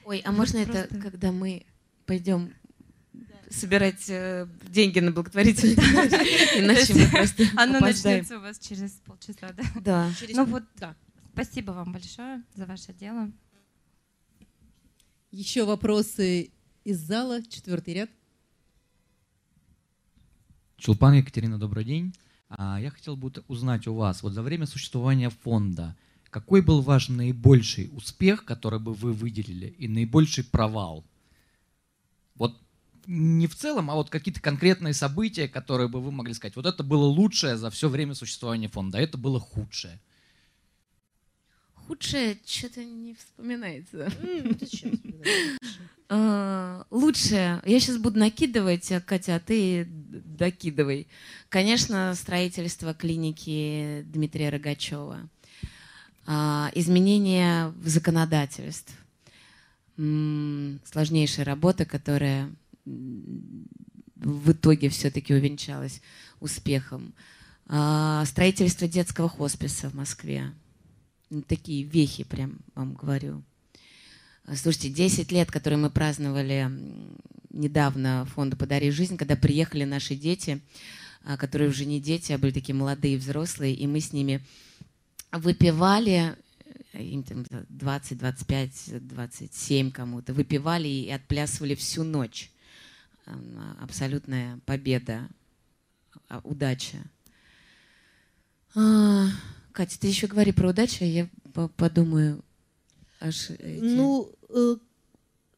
Ой, 0.05 0.21
а 0.25 0.33
можно 0.33 0.65
Просто... 0.65 0.83
это, 0.83 0.99
когда 0.99 1.31
мы 1.31 1.65
пойдем 2.07 2.53
собирать 3.51 4.09
э, 4.09 4.49
деньги 4.69 4.99
на 4.99 5.13
благотворительность, 5.13 5.79
иначе 6.57 6.95
мы 6.95 7.07
просто 7.09 7.45
Оно 7.57 7.79
начнется 7.79 8.39
у 8.39 8.41
вас 8.41 8.59
через 8.59 8.93
полчаса, 9.05 9.53
да? 9.53 9.63
Да. 9.81 10.11
Ну 10.33 10.45
вот, 10.47 10.65
да. 10.77 10.97
Спасибо 11.35 11.73
вам 11.73 11.93
большое 11.93 12.43
за 12.55 12.67
ваше 12.67 12.93
дело. 12.93 13.31
Еще 15.33 15.65
вопросы 15.65 16.51
из 16.83 16.99
зала, 16.99 17.41
четвертый 17.47 17.95
ряд. 17.95 18.11
Чулпан 20.77 21.15
Екатерина, 21.15 21.57
добрый 21.57 21.85
день. 21.85 22.13
А, 22.49 22.81
я 22.81 22.91
хотел 22.91 23.15
бы 23.15 23.33
узнать 23.47 23.87
у 23.87 23.95
вас, 23.95 24.25
вот 24.25 24.33
за 24.33 24.43
время 24.43 24.67
существования 24.67 25.31
фонда, 25.31 25.97
какой 26.31 26.63
был 26.63 26.81
ваш 26.81 27.11
наибольший 27.11 27.91
успех, 27.93 28.45
который 28.45 28.81
бы 28.81 28.93
вы 28.93 29.13
выделили, 29.13 29.69
и 29.79 29.87
наибольший 29.87 30.43
провал? 30.43 31.05
Вот 32.35 32.61
не 33.07 33.47
в 33.47 33.55
целом, 33.55 33.89
а 33.89 33.95
вот 33.95 34.11
какие-то 34.11 34.41
конкретные 34.41 34.95
события, 34.95 35.47
которые 35.47 35.89
бы 35.89 36.01
вы 36.01 36.11
могли 36.11 36.35
сказать, 36.35 36.57
вот 36.57 36.67
это 36.67 36.83
было 36.83 37.05
лучшее 37.05 37.57
за 37.57 37.71
все 37.71 37.89
время 37.89 38.15
существования 38.15 38.67
фонда, 38.67 38.99
а 38.99 39.01
это 39.01 39.17
было 39.17 39.39
худшее. 39.39 40.01
Худшее 41.91 42.39
что-то 42.47 42.85
не 42.85 43.17
вспоминается. 43.17 44.13
А, 46.13 46.87
лучшее. 46.91 47.61
Я 47.65 47.81
сейчас 47.81 47.97
буду 47.99 48.19
накидывать, 48.19 48.93
а, 48.93 49.01
Катя, 49.01 49.35
а 49.37 49.41
ты 49.41 49.87
докидывай. 49.89 51.09
Конечно, 51.49 52.15
строительство 52.15 52.95
клиники 52.95 54.05
Дмитрия 54.07 54.51
Рогачева. 54.51 55.29
Изменения 56.75 57.69
в 57.69 57.89
законодательстве. 57.89 58.95
Сложнейшая 59.97 61.45
работа, 61.45 61.85
которая 61.85 62.53
в 62.85 64.53
итоге 64.53 64.91
все-таки 64.91 65.35
увенчалась 65.35 66.03
успехом. 66.39 67.15
Строительство 67.67 68.87
детского 68.87 69.29
хосписа 69.29 69.91
в 69.91 69.95
Москве 69.95 70.53
такие 71.47 71.85
вехи, 71.85 72.25
прям 72.25 72.59
вам 72.75 72.95
говорю. 72.95 73.43
Слушайте, 74.57 74.91
10 74.91 75.31
лет, 75.33 75.51
которые 75.51 75.79
мы 75.79 75.91
праздновали 75.91 76.71
недавно 77.51 78.27
фонду 78.35 78.57
«Подари 78.57 78.91
жизнь», 78.91 79.17
когда 79.17 79.37
приехали 79.37 79.85
наши 79.85 80.17
дети, 80.17 80.61
а, 81.25 81.37
которые 81.37 81.69
уже 81.71 81.85
не 81.85 82.01
дети, 82.01 82.33
а 82.33 82.39
были 82.39 82.53
такие 82.53 82.75
молодые 82.75 83.17
взрослые, 83.17 83.75
и 83.75 83.87
мы 83.87 84.01
с 84.01 84.13
ними 84.13 84.45
выпивали 85.33 86.37
им 86.93 87.23
там 87.23 87.45
20, 87.69 88.19
25, 88.19 89.07
27 89.07 89.91
кому-то, 89.91 90.33
выпивали 90.33 90.89
и 90.89 91.11
отплясывали 91.11 91.75
всю 91.75 92.05
ночь. 92.05 92.51
Абсолютная 93.81 94.59
победа, 94.67 95.29
а, 96.29 96.41
удача. 96.43 96.99
Катя, 99.81 99.99
ты 99.99 100.09
еще 100.09 100.27
говори 100.27 100.53
про 100.53 100.69
удачу, 100.69 100.99
а 101.01 101.07
я 101.07 101.27
подумаю. 101.79 102.45
Аж 103.19 103.49
эти... 103.49 103.81
Ну, 103.81 104.31
э, 104.51 104.77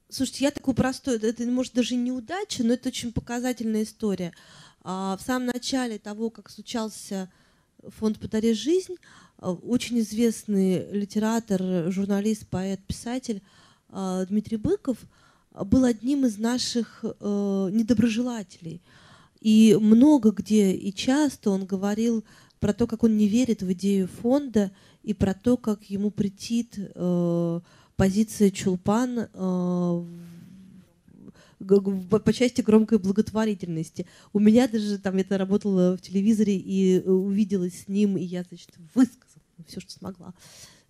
слушайте, 0.09 0.45
я 0.45 0.53
такой 0.53 0.75
простой, 0.75 1.18
это 1.18 1.43
может 1.47 1.73
даже 1.73 1.97
не 1.97 2.12
удача, 2.12 2.62
но 2.62 2.75
это 2.75 2.91
очень 2.91 3.11
показательная 3.11 3.83
история. 3.83 4.33
А, 4.83 5.16
в 5.16 5.23
самом 5.23 5.47
начале 5.47 5.99
того, 5.99 6.31
как 6.31 6.51
случался 6.51 7.33
фонд 7.83 8.20
«Подари 8.20 8.55
жизнь», 8.55 8.95
а, 9.39 9.55
очень 9.55 9.99
известный 9.99 10.89
литератор, 10.93 11.91
журналист, 11.91 12.47
поэт, 12.47 12.79
писатель 12.87 13.43
а, 13.89 14.25
Дмитрий 14.27 14.57
Быков 14.57 14.99
был 15.51 15.83
одним 15.83 16.27
из 16.27 16.39
наших 16.39 17.01
э, 17.03 17.68
недоброжелателей. 17.73 18.83
И 19.41 19.77
много 19.81 20.31
где 20.31 20.73
и 20.73 20.95
часто 20.95 21.51
он 21.51 21.66
говорил 21.66 22.25
про 22.63 22.73
то, 22.73 22.87
как 22.87 23.03
он 23.03 23.17
не 23.17 23.27
верит 23.27 23.61
в 23.63 23.73
идею 23.73 24.07
фонда 24.07 24.71
и 25.03 25.15
про 25.15 25.35
то, 25.35 25.57
как 25.57 25.83
ему 25.91 26.13
претит 26.13 26.77
э, 26.79 27.61
позиция 27.97 28.51
Чулпан 28.53 29.19
э, 29.19 30.05
по 31.59 32.33
части 32.33 32.61
громкой 32.61 33.01
благотворительности. 33.01 34.07
У 34.33 34.39
меня 34.39 34.69
даже 34.69 34.99
там 34.99 35.17
это 35.17 35.39
работало 35.39 35.97
в 35.97 36.03
телевизоре 36.03 36.57
и 36.57 37.01
э, 37.01 37.11
увиделась 37.11 37.81
с 37.81 37.89
ним, 37.89 38.17
и 38.17 38.23
я, 38.23 38.45
значит, 38.45 38.71
высказала 38.95 39.43
все, 39.67 39.81
что 39.81 39.91
смогла. 39.91 40.33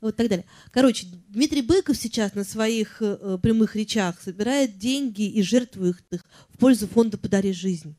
Вот 0.02 0.14
так 0.14 0.28
далее. 0.28 0.44
Короче, 0.72 1.06
Дмитрий 1.30 1.62
Быков 1.62 1.96
сейчас 1.96 2.34
на 2.34 2.44
своих 2.44 3.00
э, 3.00 3.38
прямых 3.42 3.76
речах 3.76 4.20
собирает 4.20 4.76
деньги 4.76 5.22
и 5.22 5.40
жертвует 5.40 6.04
их 6.10 6.22
в 6.50 6.58
пользу 6.58 6.86
фонда 6.86 7.16
«Подари 7.16 7.54
жизнь». 7.54 7.96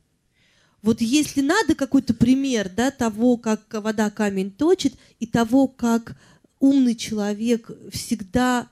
Вот 0.84 1.00
если 1.00 1.40
надо 1.40 1.74
какой-то 1.74 2.12
пример 2.12 2.68
да, 2.68 2.90
того, 2.90 3.38
как 3.38 3.62
вода 3.72 4.10
камень 4.10 4.50
точит, 4.50 4.94
и 5.18 5.26
того, 5.26 5.66
как 5.66 6.14
умный 6.60 6.94
человек 6.94 7.70
всегда 7.90 8.68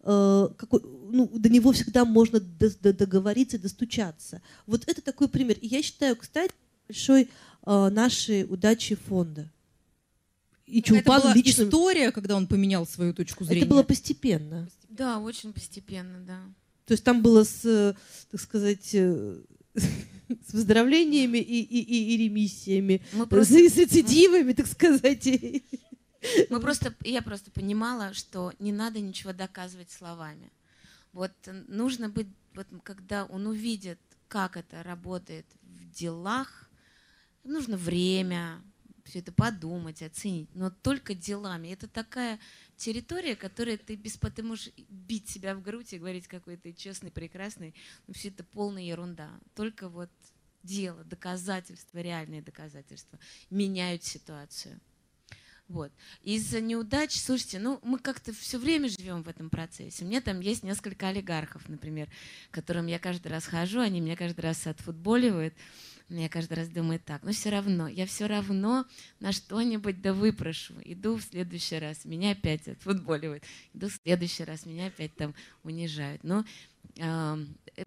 э, 0.00 0.48
какой, 0.56 0.80
ну, 1.10 1.28
до 1.34 1.50
него 1.50 1.72
всегда 1.72 2.06
можно 2.06 2.40
договориться, 2.40 3.58
достучаться. 3.58 4.40
Вот 4.66 4.84
это 4.86 5.02
такой 5.02 5.28
пример. 5.28 5.58
И 5.60 5.66
я 5.66 5.82
считаю, 5.82 6.16
кстати, 6.16 6.54
большой 6.88 7.28
э, 7.66 7.88
нашей 7.90 8.44
удачи 8.44 8.94
фонда. 8.94 9.52
И 10.64 10.82
Чулпан 10.82 11.18
это 11.18 11.26
была 11.26 11.34
лично... 11.34 11.64
история, 11.64 12.10
когда 12.10 12.36
он 12.36 12.46
поменял 12.46 12.86
свою 12.86 13.12
точку 13.12 13.44
зрения. 13.44 13.60
Это 13.60 13.70
было 13.70 13.82
постепенно. 13.82 14.66
Да, 14.88 15.18
очень 15.18 15.52
постепенно, 15.52 16.20
да. 16.20 16.40
То 16.86 16.92
есть 16.92 17.04
там 17.04 17.20
было 17.20 17.44
с, 17.44 17.94
так 18.30 18.40
сказать, 18.40 18.94
э, 18.94 19.42
с 20.46 20.52
выздоровлениями 20.52 21.38
и, 21.38 21.60
и, 21.60 21.80
и, 21.80 22.14
и 22.14 22.16
ремиссиями, 22.24 23.02
Мы 23.12 23.26
просто... 23.26 23.54
с 23.68 23.76
рецидивами, 23.76 24.52
так 24.52 24.66
сказать. 24.66 25.26
Мы 26.50 26.60
просто, 26.60 26.94
я 27.02 27.22
просто 27.22 27.50
понимала, 27.50 28.14
что 28.14 28.52
не 28.58 28.72
надо 28.72 29.00
ничего 29.00 29.32
доказывать 29.32 29.90
словами. 29.90 30.50
Вот 31.12 31.32
нужно 31.68 32.08
быть, 32.08 32.28
вот 32.54 32.66
когда 32.82 33.26
он 33.26 33.46
увидит, 33.46 33.98
как 34.28 34.56
это 34.56 34.82
работает 34.82 35.46
в 35.62 35.90
делах, 35.90 36.70
нужно 37.44 37.76
время, 37.76 38.62
все 39.04 39.18
это 39.18 39.32
подумать, 39.32 40.02
оценить, 40.02 40.48
но 40.54 40.70
только 40.70 41.14
делами. 41.14 41.68
Это 41.68 41.86
такая 41.86 42.40
территория, 42.76 43.36
которая 43.36 43.76
ты 43.76 43.96
без 43.96 44.18
ты 44.18 44.42
можешь 44.42 44.70
бить 44.88 45.28
себя 45.28 45.54
в 45.54 45.62
грудь 45.62 45.92
и 45.92 45.98
говорить, 45.98 46.26
какой 46.26 46.56
ты 46.56 46.72
честный, 46.72 47.10
прекрасный, 47.10 47.74
но 48.06 48.14
все 48.14 48.28
это 48.28 48.44
полная 48.44 48.82
ерунда. 48.82 49.30
Только 49.54 49.88
вот 49.88 50.10
дело, 50.62 51.04
доказательства, 51.04 51.98
реальные 51.98 52.42
доказательства 52.42 53.18
меняют 53.50 54.02
ситуацию. 54.02 54.80
Вот. 55.68 55.90
Из-за 56.22 56.60
неудач, 56.60 57.18
слушайте, 57.18 57.58
ну 57.58 57.80
мы 57.82 57.98
как-то 57.98 58.32
все 58.34 58.58
время 58.58 58.88
живем 58.88 59.22
в 59.22 59.28
этом 59.28 59.48
процессе. 59.48 60.04
У 60.04 60.08
меня 60.08 60.20
там 60.20 60.40
есть 60.40 60.62
несколько 60.62 61.08
олигархов, 61.08 61.68
например, 61.68 62.08
к 62.50 62.54
которым 62.54 62.86
я 62.86 62.98
каждый 62.98 63.28
раз 63.28 63.46
хожу, 63.46 63.80
они 63.80 64.00
меня 64.00 64.16
каждый 64.16 64.42
раз 64.42 64.66
отфутболивают. 64.66 65.54
Я 66.10 66.28
каждый 66.28 66.54
раз 66.54 66.68
думаю 66.68 67.00
так, 67.00 67.22
но 67.22 67.32
все 67.32 67.48
равно, 67.48 67.88
я 67.88 68.04
все 68.04 68.26
равно 68.26 68.84
на 69.20 69.32
что-нибудь 69.32 70.02
да 70.02 70.12
выпрошу. 70.12 70.74
Иду 70.84 71.16
в 71.16 71.22
следующий 71.22 71.78
раз, 71.78 72.04
меня 72.04 72.32
опять 72.32 72.68
отфутболивают. 72.68 73.42
Иду 73.72 73.88
в 73.88 73.94
следующий 73.94 74.44
раз, 74.44 74.66
меня 74.66 74.88
опять 74.88 75.14
там 75.16 75.34
унижают. 75.62 76.22
Но 76.22 76.44
э, 76.98 77.36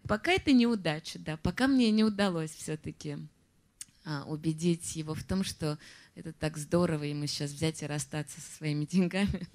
пока 0.07 0.31
это 0.31 0.51
неудача, 0.51 1.19
да, 1.19 1.37
пока 1.37 1.67
мне 1.67 1.91
не 1.91 2.03
удалось 2.03 2.51
все-таки 2.51 3.17
э, 4.03 4.21
убедить 4.23 4.95
его 4.95 5.13
в 5.13 5.23
том, 5.23 5.43
что 5.43 5.77
это 6.15 6.33
так 6.33 6.57
здорово 6.57 7.03
ему 7.03 7.27
сейчас 7.27 7.51
взять 7.51 7.83
и 7.83 7.85
расстаться 7.85 8.41
со 8.41 8.57
своими 8.57 8.85
деньгами. 8.85 9.47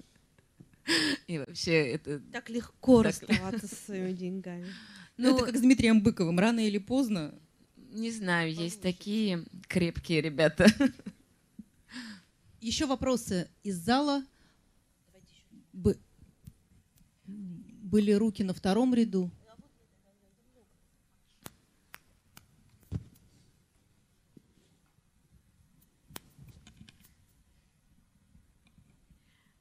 И 1.27 1.37
вообще 1.37 1.89
это... 1.89 2.21
Так 2.31 2.49
легко 2.49 3.03
так... 3.03 3.11
расставаться 3.11 3.67
со 3.67 3.75
своими 3.75 4.13
деньгами. 4.13 4.73
Ну, 5.17 5.35
это 5.35 5.45
как 5.45 5.57
с 5.57 5.61
Дмитрием 5.61 6.01
Быковым. 6.01 6.39
Рано 6.39 6.65
или 6.65 6.77
поздно... 6.77 7.35
Не 7.93 8.09
знаю, 8.09 8.51
есть 8.51 8.81
такие 8.81 9.45
крепкие 9.67 10.19
ребята. 10.19 10.65
Еще 12.59 12.87
вопросы 12.87 13.47
из 13.61 13.77
зала. 13.77 14.25
Были 17.23 18.13
руки 18.13 18.43
на 18.43 18.55
втором 18.55 18.95
ряду. 18.95 19.29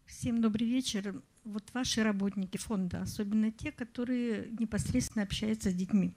Всем 0.07 0.41
добрый 0.41 0.67
вечер. 0.67 1.23
Вот 1.45 1.65
ваши 1.75 2.03
работники 2.03 2.57
фонда, 2.57 3.03
особенно 3.03 3.53
те, 3.53 3.73
которые 3.73 4.49
непосредственно 4.59 5.25
общаются 5.25 5.71
с 5.71 5.75
детьми. 5.75 6.15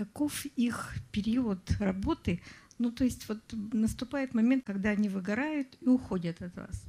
Каков 0.00 0.46
их 0.56 0.94
период 1.12 1.60
работы? 1.78 2.40
Ну, 2.78 2.90
то 2.90 3.04
есть 3.04 3.28
вот 3.28 3.38
наступает 3.52 4.32
момент, 4.32 4.64
когда 4.64 4.88
они 4.88 5.10
выгорают 5.10 5.76
и 5.82 5.88
уходят 5.88 6.40
от 6.40 6.56
вас. 6.56 6.84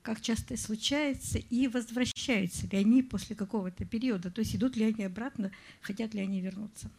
Как 0.00 0.22
часто 0.22 0.56
случается 0.56 1.36
и 1.36 1.68
возвращаются 1.68 2.66
ли 2.66 2.78
они 2.78 3.02
после 3.02 3.36
какого-то 3.36 3.84
периода? 3.84 4.30
То 4.30 4.38
есть 4.38 4.56
идут 4.56 4.74
ли 4.74 4.86
они 4.86 5.04
обратно, 5.04 5.52
хотят 5.82 6.14
ли 6.14 6.22
они 6.22 6.40
вернуться? 6.40 6.90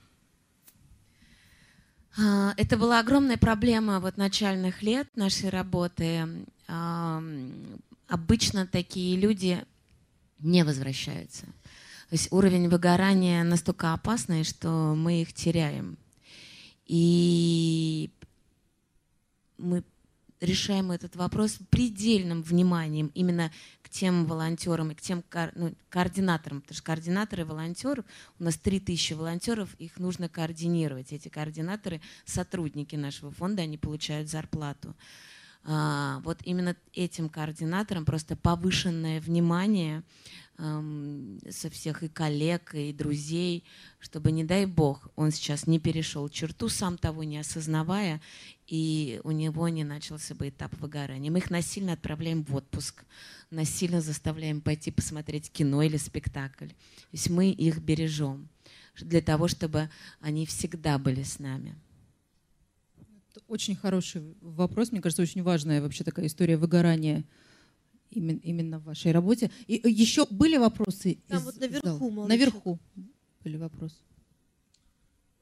А, 2.19 2.53
это 2.55 2.77
была 2.77 2.99
огромная 2.99 3.37
проблема 3.37 3.99
вот 3.99 4.15
начальных 4.15 4.83
лет 4.83 5.09
нашей 5.15 5.49
работы 5.49 6.27
обычно 8.07 8.67
такие 8.67 9.17
люди 9.17 9.65
не 10.37 10.63
возвращаются. 10.63 11.47
То 12.09 12.13
есть 12.13 12.31
уровень 12.31 12.69
выгорания 12.69 13.43
настолько 13.43 13.93
опасный, 13.93 14.43
что 14.43 14.95
мы 14.95 15.21
их 15.21 15.33
теряем. 15.33 15.97
И 16.85 18.09
мы 19.57 19.83
решаем 20.39 20.91
этот 20.91 21.15
вопрос 21.15 21.57
предельным 21.69 22.43
вниманием 22.43 23.11
именно 23.13 23.51
к 23.81 23.89
тем 23.89 24.25
волонтерам 24.25 24.91
и 24.91 24.95
к 24.95 25.01
тем 25.01 25.23
ну, 25.55 25.73
координаторам, 25.89 26.61
потому 26.61 26.75
что 26.75 26.85
координаторы 26.85 27.45
волонтеров, 27.45 28.05
у 28.39 28.43
нас 28.43 28.55
3000 28.57 29.13
волонтеров, 29.13 29.73
их 29.79 29.97
нужно 29.97 30.29
координировать. 30.29 31.11
Эти 31.11 31.27
координаторы, 31.27 32.01
сотрудники 32.25 32.95
нашего 32.95 33.31
фонда, 33.31 33.63
они 33.63 33.77
получают 33.77 34.29
зарплату. 34.29 34.95
А, 35.63 36.21
вот 36.23 36.39
именно 36.43 36.75
этим 36.93 37.29
координаторам 37.29 38.05
просто 38.05 38.35
повышенное 38.35 39.19
внимание 39.19 40.03
со 40.57 41.69
всех 41.69 42.01
и 42.01 42.07
коллег, 42.07 42.73
и 42.73 42.91
друзей, 42.91 43.63
чтобы, 43.99 44.31
не 44.31 44.43
дай 44.43 44.65
бог, 44.65 45.07
он 45.15 45.29
сейчас 45.29 45.67
не 45.67 45.79
перешел 45.79 46.27
черту, 46.29 46.67
сам 46.67 46.97
того 46.97 47.23
не 47.23 47.37
осознавая, 47.37 48.21
и 48.65 49.21
у 49.23 49.29
него 49.29 49.69
не 49.69 49.83
начался 49.83 50.33
бы 50.33 50.49
этап 50.49 50.73
выгорания. 50.79 51.29
Мы 51.29 51.37
их 51.37 51.51
насильно 51.51 51.93
отправляем 51.93 52.43
в 52.43 52.55
отпуск, 52.55 53.03
насильно 53.51 54.01
заставляем 54.01 54.61
пойти 54.61 54.89
посмотреть 54.89 55.51
кино 55.51 55.83
или 55.83 55.97
спектакль. 55.97 56.69
То 56.69 56.73
есть 57.11 57.29
мы 57.29 57.51
их 57.51 57.77
бережем 57.77 58.49
для 58.95 59.21
того, 59.21 59.47
чтобы 59.47 59.91
они 60.21 60.47
всегда 60.47 60.97
были 60.97 61.21
с 61.21 61.37
нами. 61.37 61.75
Очень 63.47 63.75
хороший 63.75 64.21
вопрос, 64.41 64.91
мне 64.91 65.01
кажется, 65.01 65.21
очень 65.21 65.43
важная 65.43 65.81
вообще 65.81 66.03
такая 66.03 66.27
история 66.27 66.57
выгорания 66.57 67.25
именно, 68.09 68.39
именно 68.39 68.79
в 68.79 68.83
вашей 68.83 69.11
работе. 69.11 69.51
И 69.67 69.75
э, 69.83 69.89
еще 69.89 70.25
были 70.29 70.57
вопросы? 70.57 71.19
Там 71.27 71.39
из 71.39 71.45
вот 71.45 71.59
наверху. 71.59 72.27
Наверху 72.27 72.79
были 73.43 73.57
вопросы. 73.57 73.95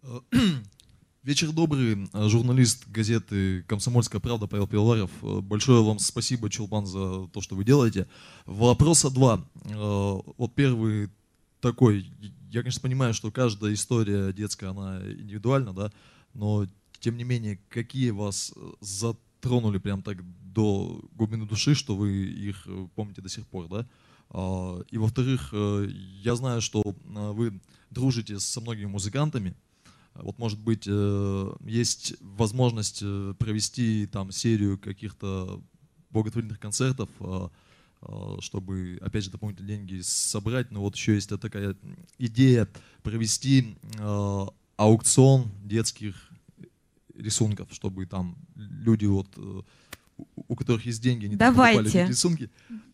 Э, 0.03 0.19
Вечер 1.23 1.51
добрый, 1.51 2.07
э, 2.13 2.29
журналист 2.29 2.87
газеты 2.87 3.63
«Комсомольская 3.63 4.21
правда» 4.21 4.47
Павел 4.47 4.67
Пивоваров. 4.67 5.11
Большое 5.21 5.83
вам 5.83 5.99
спасибо, 5.99 6.49
Чулпан, 6.49 6.85
за 6.85 7.27
то, 7.27 7.41
что 7.41 7.55
вы 7.55 7.63
делаете. 7.63 8.07
Вопроса 8.45 9.09
два. 9.09 9.43
Вот 9.63 10.53
первый 10.53 11.09
такой. 11.61 12.05
Я, 12.51 12.61
конечно, 12.61 12.81
понимаю, 12.81 13.13
что 13.15 13.31
каждая 13.31 13.73
история 13.73 14.31
детская, 14.31 14.67
она 14.67 15.01
индивидуальна, 15.01 15.73
да, 15.73 15.91
но 16.35 16.67
тем 16.99 17.17
не 17.17 17.23
менее, 17.23 17.59
какие 17.69 18.11
вас 18.11 18.53
затронули 18.79 19.77
прям 19.77 20.01
так 20.01 20.17
до 20.53 21.01
глубины 21.13 21.45
души, 21.45 21.75
что 21.75 21.95
вы 21.95 22.11
их 22.11 22.67
помните 22.95 23.21
до 23.21 23.29
сих 23.29 23.47
пор, 23.47 23.67
да? 23.67 23.87
А, 24.29 24.81
и 24.89 24.97
во-вторых, 24.97 25.53
я 25.53 26.35
знаю, 26.35 26.61
что 26.61 26.81
вы 27.03 27.59
дружите 27.89 28.39
со 28.39 28.61
многими 28.61 28.87
музыкантами, 28.87 29.55
вот, 30.15 30.39
может 30.39 30.59
быть, 30.59 30.85
э, 30.87 31.55
есть 31.65 32.15
возможность 32.21 32.99
э, 33.03 33.33
провести 33.37 34.07
там 34.07 34.31
серию 34.31 34.77
каких-то 34.77 35.61
благотворительных 36.09 36.59
концертов, 36.59 37.09
э, 37.19 37.49
чтобы, 38.39 38.97
опять 39.01 39.25
же, 39.25 39.31
дополнительные 39.31 39.77
деньги 39.77 40.01
собрать. 40.01 40.71
Но 40.71 40.81
вот 40.81 40.95
еще 40.95 41.15
есть 41.15 41.29
такая 41.39 41.75
идея 42.19 42.69
провести 43.01 43.75
аукцион 44.77 45.49
детских 45.63 46.29
рисунков, 47.16 47.70
чтобы 47.72 48.05
там 48.05 48.38
люди 48.55 49.05
вот 49.05 49.28
у 50.36 50.55
которых 50.55 50.86
есть 50.86 51.01
деньги, 51.01 51.26
они 51.26 51.36
Давайте. 51.36 52.07
рисунки. 52.07 52.49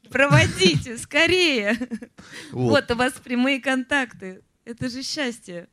Проводите, 0.10 0.98
скорее. 0.98 1.78
Вот. 2.52 2.72
вот 2.72 2.92
у 2.92 2.96
вас 2.96 3.14
прямые 3.14 3.62
контакты. 3.62 4.42
Это 4.66 4.90
же 4.90 5.04
счастье. 5.04 5.68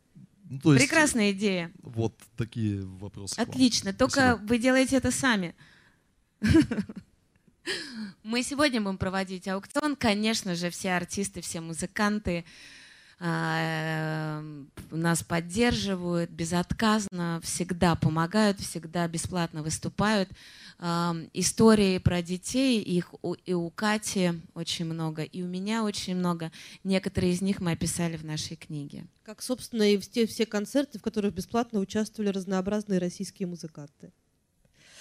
Ну, 0.49 0.61
то 0.61 0.75
есть, 0.75 0.85
Прекрасная 0.85 1.33
идея. 1.33 1.73
Вот 1.83 2.15
такие 2.37 2.85
вопросы. 2.85 3.39
Отлично. 3.39 3.93
Только 3.93 4.21
Спасибо. 4.21 4.47
вы 4.47 4.59
делаете 4.59 4.97
это 4.97 5.11
сами. 5.11 5.55
Мы 8.23 8.43
сегодня 8.43 8.81
будем 8.81 8.97
проводить 8.97 9.49
аукцион. 9.49 9.97
Конечно 9.97 10.55
же, 10.55 10.71
все 10.71 10.93
артисты, 10.93 11.41
все 11.41 11.61
музыканты 11.61 12.45
нас 13.21 15.23
поддерживают 15.27 16.31
безотказно, 16.31 17.41
всегда 17.43 17.97
помогают, 17.97 18.61
всегда 18.61 19.09
бесплатно 19.09 19.62
выступают 19.62 20.29
истории 21.33 21.99
про 21.99 22.23
детей, 22.23 22.81
их 22.81 23.12
и 23.45 23.53
у 23.53 23.69
Кати 23.71 24.35
очень 24.55 24.85
много, 24.85 25.25
и 25.25 25.43
у 25.43 25.47
меня 25.47 25.83
очень 25.83 26.14
много. 26.14 26.53
Некоторые 26.85 27.33
из 27.33 27.43
них 27.43 27.61
мы 27.61 27.73
описали 27.73 28.16
в 28.16 28.25
нашей 28.25 28.57
книге. 28.57 29.09
Как, 29.25 29.43
собственно, 29.43 29.83
и 29.83 29.99
все, 29.99 30.29
все 30.29 30.47
концерты, 30.47 31.01
в 31.01 31.03
которых 31.03 31.35
бесплатно 31.35 31.81
участвовали 31.81 32.31
разнообразные 32.31 33.01
российские 33.01 33.49
музыканты. 33.49 34.12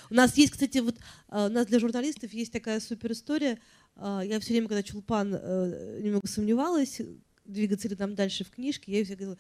У 0.09 0.13
нас 0.13 0.37
есть, 0.37 0.53
кстати, 0.53 0.79
вот 0.79 0.95
а, 1.27 1.47
у 1.47 1.49
нас 1.49 1.67
для 1.67 1.79
журналистов 1.79 2.33
есть 2.33 2.51
такая 2.51 2.79
супер 2.79 3.11
история. 3.11 3.59
А, 3.95 4.21
я 4.21 4.39
все 4.39 4.53
время, 4.53 4.67
когда 4.67 4.83
Чулпан 4.83 5.33
э, 5.33 5.99
немного 6.01 6.27
сомневалась, 6.27 7.01
двигаться 7.47 7.87
ли 7.87 7.95
там 7.95 8.15
дальше 8.15 8.43
в 8.43 8.49
книжке, 8.51 8.91
я 8.91 8.99
ей 8.99 9.05
говорила, 9.05 9.37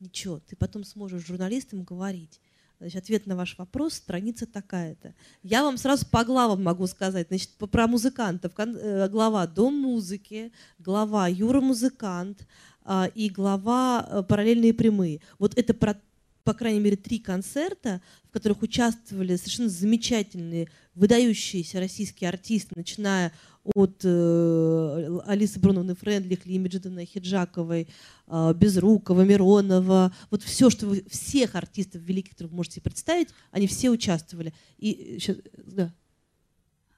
ничего, 0.00 0.40
ты 0.40 0.56
потом 0.56 0.84
сможешь 0.84 1.26
журналистам 1.26 1.82
говорить 1.82 2.40
Значит, 2.80 3.04
ответ 3.04 3.26
на 3.26 3.36
ваш 3.36 3.56
вопрос, 3.56 3.94
страница 3.94 4.46
такая-то. 4.46 5.14
Я 5.42 5.62
вам 5.62 5.78
сразу 5.78 6.06
по 6.06 6.24
главам 6.24 6.62
могу 6.62 6.86
сказать. 6.86 7.28
Значит, 7.28 7.50
про 7.52 7.86
музыкантов. 7.86 8.52
Э, 8.58 9.08
глава 9.08 9.46
«Дом 9.46 9.74
музыки», 9.74 10.52
глава 10.78 11.28
«Юра 11.28 11.60
музыкант» 11.60 12.46
а, 12.84 13.10
и 13.14 13.30
глава 13.30 14.06
э, 14.06 14.22
«Параллельные 14.24 14.74
прямые». 14.74 15.20
Вот 15.38 15.56
это 15.56 15.72
про 15.72 15.98
по 16.44 16.52
крайней 16.52 16.80
мере, 16.80 16.96
три 16.96 17.18
концерта, 17.18 18.02
в 18.28 18.30
которых 18.30 18.62
участвовали 18.62 19.36
совершенно 19.36 19.70
замечательные, 19.70 20.68
выдающиеся 20.94 21.80
российские 21.80 22.28
артисты, 22.28 22.74
начиная 22.76 23.32
от 23.64 24.02
э, 24.04 25.18
Алисы 25.24 25.58
Бруновны 25.58 25.94
Френдлих, 25.94 26.44
Лии 26.44 26.58
Меджидовны 26.58 27.06
Хиджаковой, 27.06 27.88
э, 28.26 28.54
Безрукова, 28.54 29.22
Миронова. 29.22 30.14
Вот 30.30 30.42
все, 30.42 30.68
что 30.68 30.86
вы, 30.86 31.02
всех 31.08 31.54
артистов 31.54 32.02
великих, 32.02 32.32
которых 32.32 32.52
вы 32.52 32.56
можете 32.58 32.82
представить, 32.82 33.28
они 33.50 33.66
все 33.66 33.88
участвовали. 33.88 34.52
И, 34.76 35.16
сейчас, 35.18 35.38
да. 35.56 35.92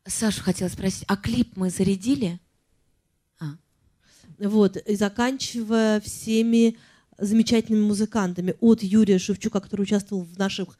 Сашу 0.05 0.42
хотела 0.42 0.68
спросить, 0.68 1.05
а 1.07 1.16
клип 1.16 1.57
мы 1.57 1.70
зарядили? 1.70 2.40
А. 3.38 3.57
Вот, 4.40 4.76
и 4.76 4.97
заканчивая 4.97 6.01
всеми 6.01 6.76
замечательными 7.19 7.85
музыкантами, 7.85 8.55
от 8.61 8.83
Юрия 8.83 9.19
Шевчука, 9.19 9.61
который 9.61 9.83
участвовал 9.83 10.25
в 10.25 10.39
наших 10.39 10.79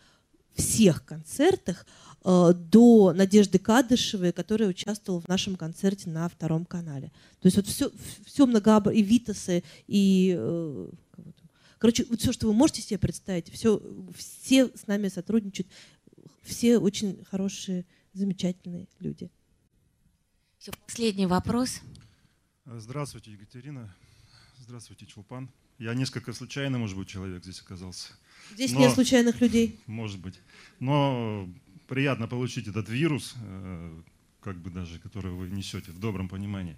всех 0.55 1.05
концертах, 1.05 1.87
Э, 2.28 2.53
до 2.53 3.12
Надежды 3.12 3.61
Кадышевой, 3.61 4.32
которая 4.32 4.68
участвовала 4.68 5.20
в 5.20 5.28
нашем 5.28 5.55
концерте 5.55 6.11
на 6.11 6.28
втором 6.28 6.64
канале. 6.64 7.12
То 7.41 7.47
есть 7.47 7.57
вот 7.57 7.68
все, 7.68 7.93
все 8.24 8.47
многообразие, 8.47 9.05
и 9.05 9.07
Витасы, 9.07 9.64
и 9.87 10.34
э, 10.37 10.89
Короче, 11.78 12.05
вот 12.09 12.20
все, 12.20 12.32
что 12.32 12.49
вы 12.49 12.55
можете 12.55 12.82
себе 12.82 12.99
представить, 12.99 13.53
все, 13.53 13.80
все 14.16 14.66
с 14.74 14.87
нами 14.87 15.07
сотрудничают, 15.09 15.68
все 16.43 16.78
очень 16.78 17.22
хорошие, 17.26 17.84
замечательные 18.14 18.89
люди. 18.99 19.30
Все, 20.59 20.72
последний 20.87 21.26
вопрос. 21.26 21.80
Здравствуйте, 22.64 23.30
Екатерина. 23.30 23.95
Здравствуйте, 24.59 25.07
Чулпан. 25.07 25.51
Я 25.79 25.95
несколько 25.95 26.33
случайно, 26.33 26.79
может 26.79 26.97
быть, 26.97 27.09
человек 27.09 27.43
здесь 27.43 27.61
оказался. 27.61 28.12
Здесь 28.53 28.72
Но, 28.72 28.81
нет 28.81 28.93
случайных 28.93 29.41
людей. 29.41 29.79
Может 29.87 30.20
быть. 30.20 30.41
Но 30.79 31.49
приятно 31.87 32.29
получить 32.29 32.68
этот 32.68 32.89
вирус, 32.89 33.35
э, 33.43 34.01
как 34.41 34.57
бы 34.57 34.70
даже, 34.70 34.99
который 34.99 35.33
вы 35.33 35.49
несете 35.49 35.91
в 35.91 35.99
добром 35.99 36.29
понимании. 36.29 36.77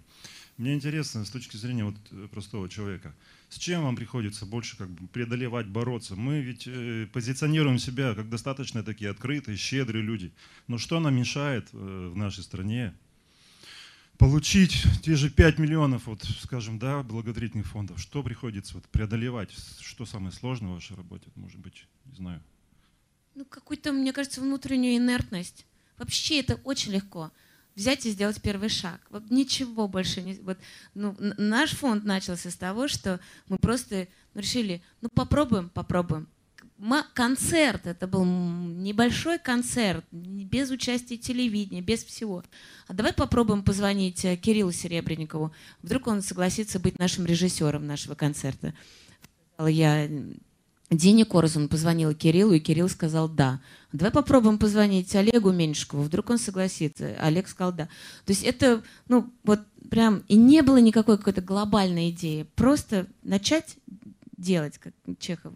Мне 0.57 0.73
интересно 0.73 1.23
с 1.23 1.29
точки 1.29 1.55
зрения 1.57 1.85
вот 1.85 1.95
э, 2.11 2.27
простого 2.31 2.67
человека, 2.67 3.15
с 3.49 3.57
чем 3.57 3.83
вам 3.83 3.95
приходится 3.95 4.45
больше 4.45 4.77
как 4.77 4.89
бы 4.89 5.07
преодолевать, 5.07 5.67
бороться? 5.67 6.15
Мы 6.15 6.41
ведь 6.41 6.67
э, 6.67 7.07
позиционируем 7.13 7.79
себя 7.79 8.15
как 8.15 8.29
достаточно 8.29 8.83
такие 8.83 9.11
открытые, 9.11 9.55
щедрые 9.55 10.03
люди. 10.03 10.33
Но 10.67 10.77
что 10.77 10.99
нам 10.99 11.15
мешает 11.15 11.71
в 11.71 12.15
нашей 12.15 12.43
стране 12.43 12.93
получить 14.19 14.83
те 15.01 15.15
же 15.15 15.31
5 15.31 15.57
миллионов, 15.57 16.05
вот, 16.05 16.23
скажем, 16.41 16.77
да, 16.77 17.01
благотворительных 17.01 17.65
фондов? 17.65 17.99
Что 17.99 18.21
приходится 18.21 18.75
вот, 18.75 18.87
преодолевать? 18.89 19.49
Что 19.79 20.05
самое 20.05 20.31
сложное 20.31 20.69
в 20.69 20.75
вашей 20.75 20.95
работе? 20.95 21.25
Может 21.35 21.59
быть, 21.59 21.87
не 22.05 22.15
знаю 22.15 22.43
ну, 23.39 23.45
какую-то, 23.45 23.93
мне 23.93 24.11
кажется, 24.11 24.41
внутреннюю 24.41 24.97
инертность. 24.97 25.65
Вообще 25.97 26.41
это 26.41 26.55
очень 26.65 26.91
легко 26.91 27.31
взять 27.73 28.05
и 28.05 28.11
сделать 28.11 28.41
первый 28.41 28.67
шаг. 28.67 28.99
Вот 29.09 29.31
ничего 29.31 29.87
больше 29.87 30.21
не... 30.21 30.33
Вот, 30.41 30.57
ну, 30.93 31.15
наш 31.37 31.71
фонд 31.71 32.03
начался 32.03 32.51
с 32.51 32.55
того, 32.55 32.89
что 32.89 33.21
мы 33.47 33.57
просто 33.57 34.09
ну, 34.33 34.41
решили, 34.41 34.81
ну 34.99 35.07
попробуем, 35.07 35.69
попробуем. 35.69 36.27
Концерт, 37.13 37.87
это 37.87 38.07
был 38.07 38.23
небольшой 38.23 39.37
концерт, 39.37 40.05
без 40.11 40.69
участия 40.69 41.17
телевидения, 41.17 41.81
без 41.81 42.03
всего. 42.03 42.43
А 42.87 42.93
давай 42.93 43.11
попробуем 43.11 43.63
позвонить 43.63 44.23
э, 44.23 44.37
Кириллу 44.37 44.71
Серебренникову. 44.71 45.51
Вдруг 45.81 46.07
он 46.07 46.21
согласится 46.21 46.79
быть 46.79 46.97
нашим 46.97 47.25
режиссером 47.25 47.85
нашего 47.85 48.15
концерта. 48.15 48.73
Я 49.59 50.09
Дине 50.89 51.25
Корзун 51.25 51.67
позвонила 51.67 52.13
Кириллу, 52.13 52.53
и 52.53 52.59
Кирилл 52.59 52.89
сказал 52.89 53.27
«да». 53.27 53.61
Давай 53.91 54.11
попробуем 54.11 54.57
позвонить 54.57 55.13
Олегу 55.15 55.51
Меньшикову, 55.51 56.03
вдруг 56.03 56.29
он 56.29 56.37
согласится. 56.37 57.15
Олег 57.19 57.47
сказал 57.47 57.73
«да». 57.73 57.85
То 58.25 58.31
есть 58.31 58.43
это, 58.43 58.81
ну, 59.07 59.31
вот 59.43 59.59
прям, 59.91 60.23
и 60.27 60.35
не 60.35 60.61
было 60.61 60.77
никакой 60.77 61.17
какой-то 61.17 61.41
глобальной 61.41 62.09
идеи. 62.09 62.47
Просто 62.55 63.05
начать 63.21 63.75
делать, 64.37 64.77
как 64.77 64.93
Чехов 65.19 65.53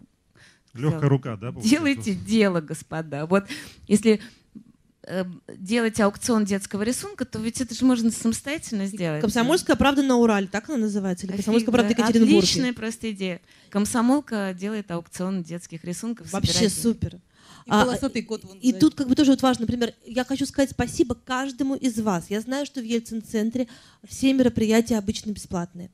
Легкая 0.74 1.08
рука, 1.08 1.36
да? 1.36 1.52
Делайте 1.52 2.14
дело, 2.14 2.60
господа. 2.60 3.26
Вот 3.26 3.46
если 3.86 4.20
Э, 5.06 5.24
делать 5.58 6.00
аукцион 6.00 6.46
детского 6.46 6.82
рисунка, 6.82 7.26
то 7.26 7.38
ведь 7.38 7.60
это 7.60 7.74
же 7.74 7.84
можно 7.84 8.10
самостоятельно 8.10 8.86
сделать. 8.86 9.20
Комсомольская 9.20 9.76
правда 9.76 10.02
на 10.02 10.16
Урале, 10.16 10.46
так 10.46 10.68
она 10.70 10.78
называется? 10.78 11.26
Или 11.26 11.34
Комсомольская 11.34 11.72
правда 11.72 11.90
Екатеринбурге? 11.90 12.38
Отличная 12.38 12.72
просто 12.72 13.10
идея. 13.12 13.40
Комсомолка 13.68 14.54
делает 14.58 14.90
аукцион 14.90 15.42
детских 15.42 15.84
рисунков. 15.84 16.32
Вообще 16.32 16.70
супер. 16.70 17.16
И, 17.66 17.70
а, 17.70 17.84
код 18.26 18.44
и 18.60 18.72
тут 18.72 18.94
как 18.94 19.08
бы 19.08 19.14
тоже 19.14 19.30
вот 19.30 19.42
важно, 19.42 19.62
например, 19.62 19.94
я 20.04 20.24
хочу 20.24 20.44
сказать 20.44 20.70
спасибо 20.70 21.14
каждому 21.14 21.74
из 21.74 21.98
вас. 21.98 22.26
Я 22.28 22.40
знаю, 22.40 22.66
что 22.66 22.80
в 22.80 22.84
Ельцин-центре 22.84 23.68
все 24.06 24.32
мероприятия 24.32 24.96
обычно 24.98 25.30
бесплатные. 25.30 25.90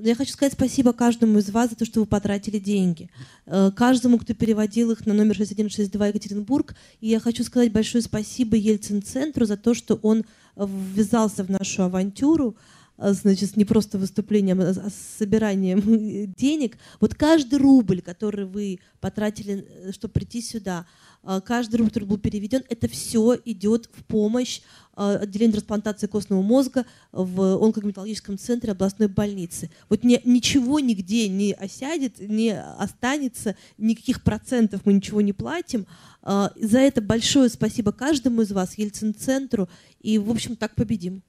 Я 0.00 0.14
хочу 0.14 0.32
сказать 0.32 0.52
спасибо 0.52 0.92
каждому 0.92 1.38
из 1.38 1.50
вас 1.50 1.70
за 1.70 1.76
то, 1.76 1.84
что 1.84 2.00
вы 2.00 2.06
потратили 2.06 2.58
деньги. 2.58 3.10
Э, 3.46 3.72
каждому, 3.74 4.18
кто 4.18 4.32
переводил 4.32 4.92
их 4.92 5.06
на 5.06 5.12
номер 5.12 5.34
6162 5.34 6.06
Екатеринбург. 6.08 6.76
И 7.00 7.08
я 7.08 7.18
хочу 7.18 7.42
сказать 7.42 7.72
большое 7.72 8.02
спасибо 8.02 8.56
Ельцин-центру 8.56 9.44
за 9.44 9.56
то, 9.56 9.74
что 9.74 9.96
он 10.02 10.24
ввязался 10.56 11.44
в 11.44 11.50
нашу 11.50 11.82
авантюру 11.82 12.56
значит, 12.98 13.56
не 13.56 13.64
просто 13.64 13.96
выступлением, 13.96 14.60
а 14.60 14.72
с 14.72 15.16
собиранием 15.18 16.32
денег. 16.36 16.76
Вот 17.00 17.14
каждый 17.14 17.58
рубль, 17.58 18.02
который 18.02 18.44
вы 18.44 18.80
потратили, 19.00 19.66
э, 19.68 19.92
чтобы 19.92 20.12
прийти 20.12 20.42
сюда, 20.42 20.84
а, 21.22 21.40
каждый 21.40 21.76
рубль, 21.76 21.90
который 21.90 22.04
был 22.04 22.18
переведен, 22.18 22.62
это 22.68 22.88
все 22.88 23.36
идет 23.44 23.88
в 23.92 24.04
помощь 24.04 24.60
а, 24.94 25.16
отделению 25.16 25.54
трансплантации 25.54 26.06
костного 26.06 26.42
мозга 26.42 26.86
в 27.12 27.62
онкогематологическом 27.64 28.38
центре 28.38 28.72
областной 28.72 29.08
больницы. 29.08 29.70
Вот 29.88 30.04
ни, 30.04 30.20
ничего 30.24 30.80
нигде 30.80 31.28
не 31.28 31.52
осядет, 31.52 32.18
не 32.18 32.58
останется, 32.58 33.56
никаких 33.78 34.22
процентов 34.22 34.82
мы 34.84 34.92
ничего 34.92 35.20
не 35.20 35.32
платим. 35.32 35.86
А, 36.22 36.52
за 36.56 36.78
это 36.78 37.00
большое 37.00 37.48
спасибо 37.48 37.92
каждому 37.92 38.42
из 38.42 38.52
вас, 38.52 38.78
Ельцин-центру, 38.78 39.68
и, 40.00 40.18
в 40.18 40.30
общем, 40.30 40.56
так 40.56 40.74
победим. 40.74 41.22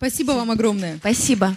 Спасибо 0.00 0.32
вам 0.32 0.50
огромное. 0.50 0.96
Спасибо. 0.96 1.54